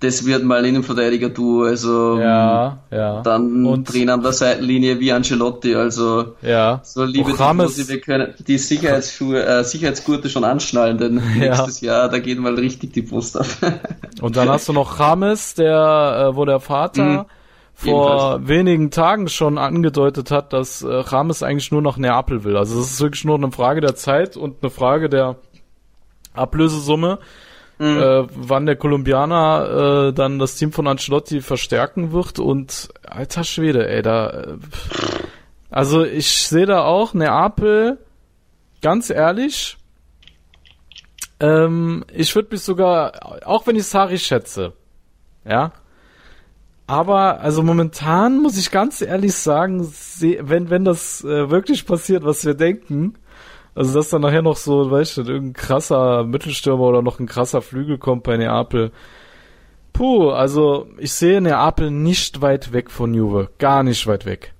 Das 0.06 0.26
wird 0.26 0.44
mal 0.44 0.64
Innenverteidiger-Duo, 0.66 1.64
also 1.64 2.20
Ja, 2.20 2.78
ja. 2.92 3.22
dann 3.22 3.66
Und- 3.66 3.92
drehen 3.92 4.10
an 4.10 4.22
der 4.22 4.32
Seitenlinie 4.32 5.00
wie 5.00 5.12
Ancelotti, 5.12 5.76
also 5.76 6.36
Ja. 6.42 6.80
so 6.84 7.04
liebe 7.04 7.38
Rames- 7.38 7.76
Tifosi, 7.76 7.92
wir 7.94 8.02
können 8.02 8.34
die 8.48 8.58
Sicherheitsschuhe, 8.58 9.44
äh, 9.44 9.64
Sicherheitsgurte 9.64 10.30
schon 10.30 10.44
anschnallen, 10.44 10.98
denn 10.98 11.16
Ja. 11.40 11.50
nächstes 11.50 11.82
Jahr, 11.82 12.08
da 12.10 12.20
geht 12.20 12.40
mal 12.40 12.54
richtig 12.56 12.94
die 12.94 13.02
Post 13.02 13.40
auf. 13.40 13.58
Und 14.22 14.36
dann 14.38 14.48
hast 14.50 14.70
du 14.70 14.74
noch 14.74 14.98
James, 15.00 15.56
der, 15.56 16.30
äh, 16.32 16.36
wo 16.36 16.46
der 16.46 16.60
Vater 16.60 17.04
Mhm. 17.04 17.26
vor 17.74 18.48
wenigen 18.48 18.90
Tagen 18.92 19.28
schon 19.28 19.58
angedeutet 19.58 20.32
hat, 20.32 20.54
dass 20.54 20.82
äh, 20.82 21.04
James 21.12 21.44
eigentlich 21.44 21.72
nur 21.72 21.82
nach 21.82 21.98
Neapel 21.98 22.44
will. 22.46 22.56
Also 22.56 22.80
es 22.80 22.92
ist 22.94 23.02
wirklich 23.02 23.26
nur 23.26 23.36
eine 23.36 23.52
Frage 23.52 23.82
der 23.82 23.96
Zeit 23.96 24.38
und 24.38 24.58
eine 24.62 24.70
Frage 24.70 25.10
der 25.10 25.36
Ablösesumme, 26.34 27.20
Mhm. 27.78 27.98
äh, 27.98 28.28
wann 28.34 28.66
der 28.66 28.78
Kolumbianer 28.78 30.08
äh, 30.10 30.14
dann 30.14 30.40
das 30.40 30.56
Team 30.56 30.72
von 30.72 30.88
Ancelotti 30.88 31.42
verstärken 31.42 32.12
wird. 32.12 32.40
Und 32.40 32.90
alter 33.06 33.44
Schwede, 33.44 33.88
ey, 33.88 34.02
da. 34.02 34.30
Äh, 34.30 34.58
also 35.70 36.04
ich 36.06 36.48
sehe 36.48 36.66
da 36.66 36.84
auch 36.86 37.14
Neapel, 37.14 37.98
ganz 38.82 39.10
ehrlich. 39.10 39.78
Ähm, 41.40 42.06
ich 42.14 42.34
würde 42.34 42.50
mich 42.52 42.62
sogar, 42.62 43.46
auch 43.46 43.68
wenn 43.68 43.76
ich 43.76 43.86
Sari 43.86 44.18
schätze, 44.18 44.72
ja, 45.44 45.74
aber 46.88 47.42
also 47.42 47.64
momentan 47.64 48.42
muss 48.42 48.58
ich 48.58 48.72
ganz 48.72 49.02
ehrlich 49.02 49.34
sagen, 49.34 49.86
wenn 50.22 50.70
wenn 50.70 50.86
das 50.86 51.24
äh, 51.24 51.50
wirklich 51.50 51.86
passiert, 51.86 52.24
was 52.24 52.46
wir 52.46 52.54
denken, 52.54 53.16
also 53.76 53.94
dass 53.94 54.10
dann 54.10 54.22
nachher 54.22 54.42
noch 54.42 54.56
so, 54.58 54.90
weißt 54.90 55.18
du, 55.18 55.22
irgendein 55.24 55.54
krasser 55.54 56.24
Mittelstürmer 56.24 56.84
oder 56.86 57.02
noch 57.02 57.20
ein 57.20 57.28
krasser 57.28 57.62
Flügel 57.62 57.98
kommt 57.98 58.24
bei 58.24 58.38
Neapel. 58.38 58.92
Puh, 59.94 60.30
also 60.32 60.88
ich 60.98 61.14
sehe 61.14 61.40
Neapel 61.42 61.92
nicht 61.92 62.42
weit 62.42 62.74
weg 62.74 62.90
von 62.92 63.14
Juve, 63.14 63.50
gar 63.60 63.84
nicht 63.84 64.08
weit 64.08 64.26
weg. 64.26 64.54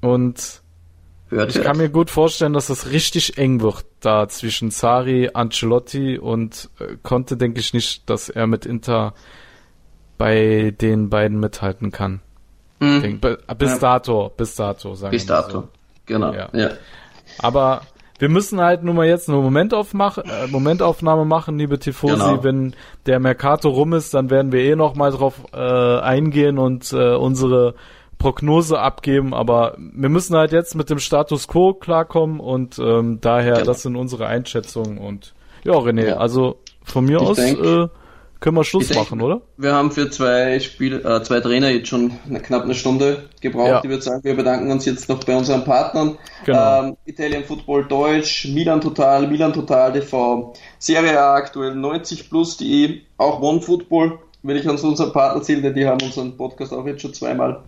Und 0.00 0.60
Hört, 1.28 1.54
ich 1.56 1.62
kann 1.62 1.78
mir 1.78 1.88
gut 1.88 2.10
vorstellen, 2.10 2.52
dass 2.52 2.66
das 2.66 2.90
richtig 2.90 3.38
eng 3.38 3.60
wird 3.62 3.84
da 4.00 4.28
zwischen 4.28 4.70
Sari, 4.70 5.30
Ancelotti 5.32 6.18
und 6.18 6.68
äh, 6.78 6.96
Conte 7.02 7.36
denke 7.38 7.60
ich 7.60 7.72
nicht, 7.72 8.10
dass 8.10 8.28
er 8.28 8.46
mit 8.46 8.66
Inter 8.66 9.14
bei 10.18 10.74
den 10.78 11.08
beiden 11.08 11.40
mithalten 11.40 11.90
kann. 11.90 12.20
Mhm. 12.80 13.00
Denk, 13.02 13.20
bi- 13.22 13.36
bis 13.56 13.72
Ja. 13.72 13.78
dato, 13.78 14.30
bis 14.36 14.56
dato, 14.56 14.94
sagen 14.94 15.12
Bis 15.12 15.24
dato. 15.26 15.50
so. 15.52 15.68
Genau. 16.06 16.34
Ja. 16.34 16.48
Ja. 16.52 16.70
Aber 17.38 17.82
wir 18.22 18.28
müssen 18.28 18.60
halt 18.60 18.84
nur 18.84 18.94
mal 18.94 19.04
jetzt 19.08 19.28
eine 19.28 19.36
Momentaufmach 19.38 20.18
äh, 20.18 20.46
Momentaufnahme 20.48 21.24
machen, 21.24 21.58
liebe 21.58 21.80
Tifosi. 21.80 22.12
Genau. 22.14 22.44
Wenn 22.44 22.72
der 23.06 23.18
Mercato 23.18 23.68
rum 23.68 23.94
ist, 23.94 24.14
dann 24.14 24.30
werden 24.30 24.52
wir 24.52 24.60
eh 24.60 24.76
noch 24.76 24.94
mal 24.94 25.10
drauf 25.10 25.40
äh, 25.52 25.58
eingehen 25.58 26.56
und 26.56 26.92
äh, 26.92 27.16
unsere 27.16 27.74
Prognose 28.18 28.78
abgeben. 28.78 29.34
Aber 29.34 29.76
wir 29.76 30.08
müssen 30.08 30.36
halt 30.36 30.52
jetzt 30.52 30.76
mit 30.76 30.88
dem 30.88 31.00
Status 31.00 31.48
Quo 31.48 31.74
klarkommen 31.74 32.38
und 32.38 32.78
ähm, 32.78 33.18
daher, 33.20 33.54
Genau. 33.54 33.66
das 33.66 33.82
sind 33.82 33.96
unsere 33.96 34.26
Einschätzungen. 34.28 34.98
Und 34.98 35.34
ja, 35.64 35.72
René, 35.72 36.10
Ja. 36.10 36.16
also 36.18 36.58
von 36.84 37.04
mir 37.04 37.16
Ich 37.20 37.26
aus 37.28 37.36
denk- 37.38 37.58
äh, 37.58 37.88
können 38.42 38.56
wir 38.56 38.64
Schluss 38.64 38.90
ich 38.90 38.96
machen, 38.96 39.20
oder? 39.22 39.40
Wir 39.56 39.72
haben 39.72 39.92
für 39.92 40.10
zwei 40.10 40.58
Spiel, 40.58 40.94
äh, 41.06 41.22
zwei 41.22 41.40
Trainer 41.40 41.70
jetzt 41.70 41.88
schon 41.88 42.12
eine, 42.28 42.40
knapp 42.40 42.64
eine 42.64 42.74
Stunde 42.74 43.28
gebraucht. 43.40 43.68
Ja. 43.68 43.80
Ich 43.82 43.88
würde 43.88 44.02
sagen, 44.02 44.24
wir 44.24 44.34
bedanken 44.36 44.70
uns 44.70 44.84
jetzt 44.84 45.08
noch 45.08 45.22
bei 45.24 45.36
unseren 45.36 45.64
Partnern. 45.64 46.18
Genau. 46.44 46.82
Ähm, 46.82 46.96
Italian 47.06 47.44
Football 47.44 47.84
Deutsch, 47.84 48.48
Milan 48.48 48.80
Total, 48.80 49.28
Milan 49.28 49.52
Total 49.52 49.92
TV, 49.92 50.52
Serie 50.78 51.18
A 51.18 51.36
aktuell 51.36 51.74
90 51.74 52.28
plus.de, 52.28 53.00
auch 53.16 53.40
One 53.40 53.60
Football, 53.60 54.18
will 54.42 54.56
ich 54.56 54.68
uns 54.68 54.82
unseren 54.82 55.12
Partner 55.12 55.40
zählen, 55.42 55.62
denn 55.62 55.74
die 55.74 55.86
haben 55.86 56.02
unseren 56.02 56.36
Podcast 56.36 56.72
auch 56.72 56.84
jetzt 56.84 57.02
schon 57.02 57.14
zweimal 57.14 57.62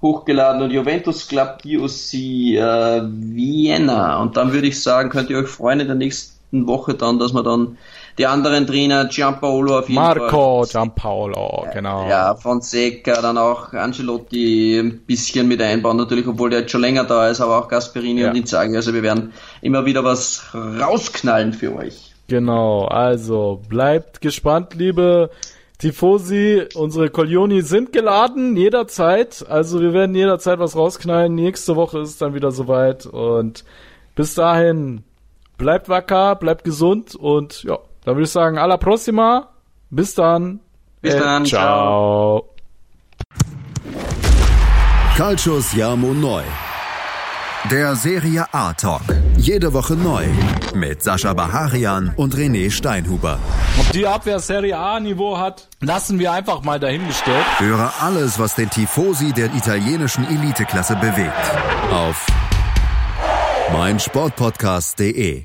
hochgeladen 0.00 0.62
und 0.62 0.70
Juventus 0.70 1.28
Club 1.28 1.62
DOC 1.62 2.14
äh, 2.14 3.02
Vienna. 3.04 4.20
Und 4.22 4.38
dann 4.38 4.52
würde 4.52 4.68
ich 4.68 4.82
sagen, 4.82 5.10
könnt 5.10 5.28
ihr 5.28 5.38
euch 5.38 5.48
freuen 5.48 5.80
in 5.80 5.86
der 5.86 5.96
nächsten 5.96 6.66
Woche 6.66 6.94
dann, 6.94 7.18
dass 7.18 7.34
wir 7.34 7.42
dann 7.42 7.76
die 8.18 8.26
anderen 8.26 8.66
Trainer, 8.66 9.06
Gianpaolo 9.06 9.78
auf 9.80 9.88
jeden 9.88 10.00
Fall. 10.00 10.16
Marco 10.16 10.64
Giampaolo, 10.70 11.66
genau. 11.72 12.08
Ja, 12.08 12.34
Fonseca, 12.36 13.20
dann 13.20 13.38
auch 13.38 13.72
Ancelotti 13.72 14.78
ein 14.78 14.98
bisschen 15.00 15.48
mit 15.48 15.60
einbauen, 15.60 15.96
natürlich, 15.96 16.26
obwohl 16.26 16.50
der 16.50 16.60
jetzt 16.60 16.72
schon 16.72 16.80
länger 16.80 17.04
da 17.04 17.28
ist, 17.28 17.40
aber 17.40 17.58
auch 17.58 17.68
Gasperini 17.68 18.20
Ja. 18.22 18.30
und 18.30 18.36
Inzaghi. 18.36 18.76
Also 18.76 18.94
wir 18.94 19.02
werden 19.02 19.32
immer 19.62 19.84
wieder 19.84 20.04
was 20.04 20.44
rausknallen 20.54 21.52
für 21.52 21.74
euch. 21.74 22.12
Genau, 22.28 22.86
also 22.86 23.60
bleibt 23.68 24.20
gespannt, 24.20 24.74
liebe 24.74 25.30
Tifosi. 25.78 26.62
Unsere 26.74 27.10
Colioni 27.10 27.62
sind 27.62 27.92
geladen, 27.92 28.56
jederzeit. 28.56 29.44
Also 29.48 29.80
wir 29.80 29.92
werden 29.92 30.14
jederzeit 30.14 30.58
was 30.58 30.76
rausknallen. 30.76 31.34
Nächste 31.34 31.76
Woche 31.76 31.98
ist 31.98 32.10
es 32.10 32.18
dann 32.18 32.34
wieder 32.34 32.50
soweit. 32.52 33.04
Und 33.06 33.64
bis 34.14 34.34
dahin, 34.34 35.02
bleibt 35.58 35.88
wacker, 35.88 36.36
bleibt 36.36 36.64
gesund 36.64 37.14
und 37.14 37.62
ja, 37.64 37.78
dann 38.04 38.14
würde 38.14 38.24
ich 38.24 38.30
sagen, 38.30 38.58
alla 38.58 38.76
prossima. 38.76 39.48
Bis 39.90 40.14
dann. 40.14 40.60
Bis 41.00 41.14
dann, 41.16 41.44
ciao. 41.46 42.48
Calcius 45.16 45.74
Jamo 45.74 46.12
Neu. 46.12 46.42
Der 47.70 47.96
Serie 47.96 48.44
A 48.52 48.74
Talk. 48.74 49.02
Jede 49.38 49.72
Woche 49.72 49.94
neu. 49.94 50.26
Mit 50.74 51.02
Sascha 51.02 51.32
Baharian 51.32 52.12
und 52.16 52.34
René 52.34 52.70
Steinhuber. 52.70 53.38
Ob 53.80 53.90
die 53.92 54.06
Abwehr 54.06 54.38
Serie 54.38 54.76
A 54.76 55.00
Niveau 55.00 55.38
hat, 55.38 55.68
lassen 55.80 56.18
wir 56.18 56.32
einfach 56.32 56.62
mal 56.62 56.78
dahingestellt. 56.78 57.46
Höre 57.58 57.90
alles, 58.00 58.38
was 58.38 58.54
den 58.54 58.68
Tifosi 58.68 59.32
der 59.32 59.54
italienischen 59.54 60.26
Eliteklasse 60.26 60.96
bewegt. 60.96 61.32
Auf 61.90 62.26
meinsportpodcast.de. 63.72 65.44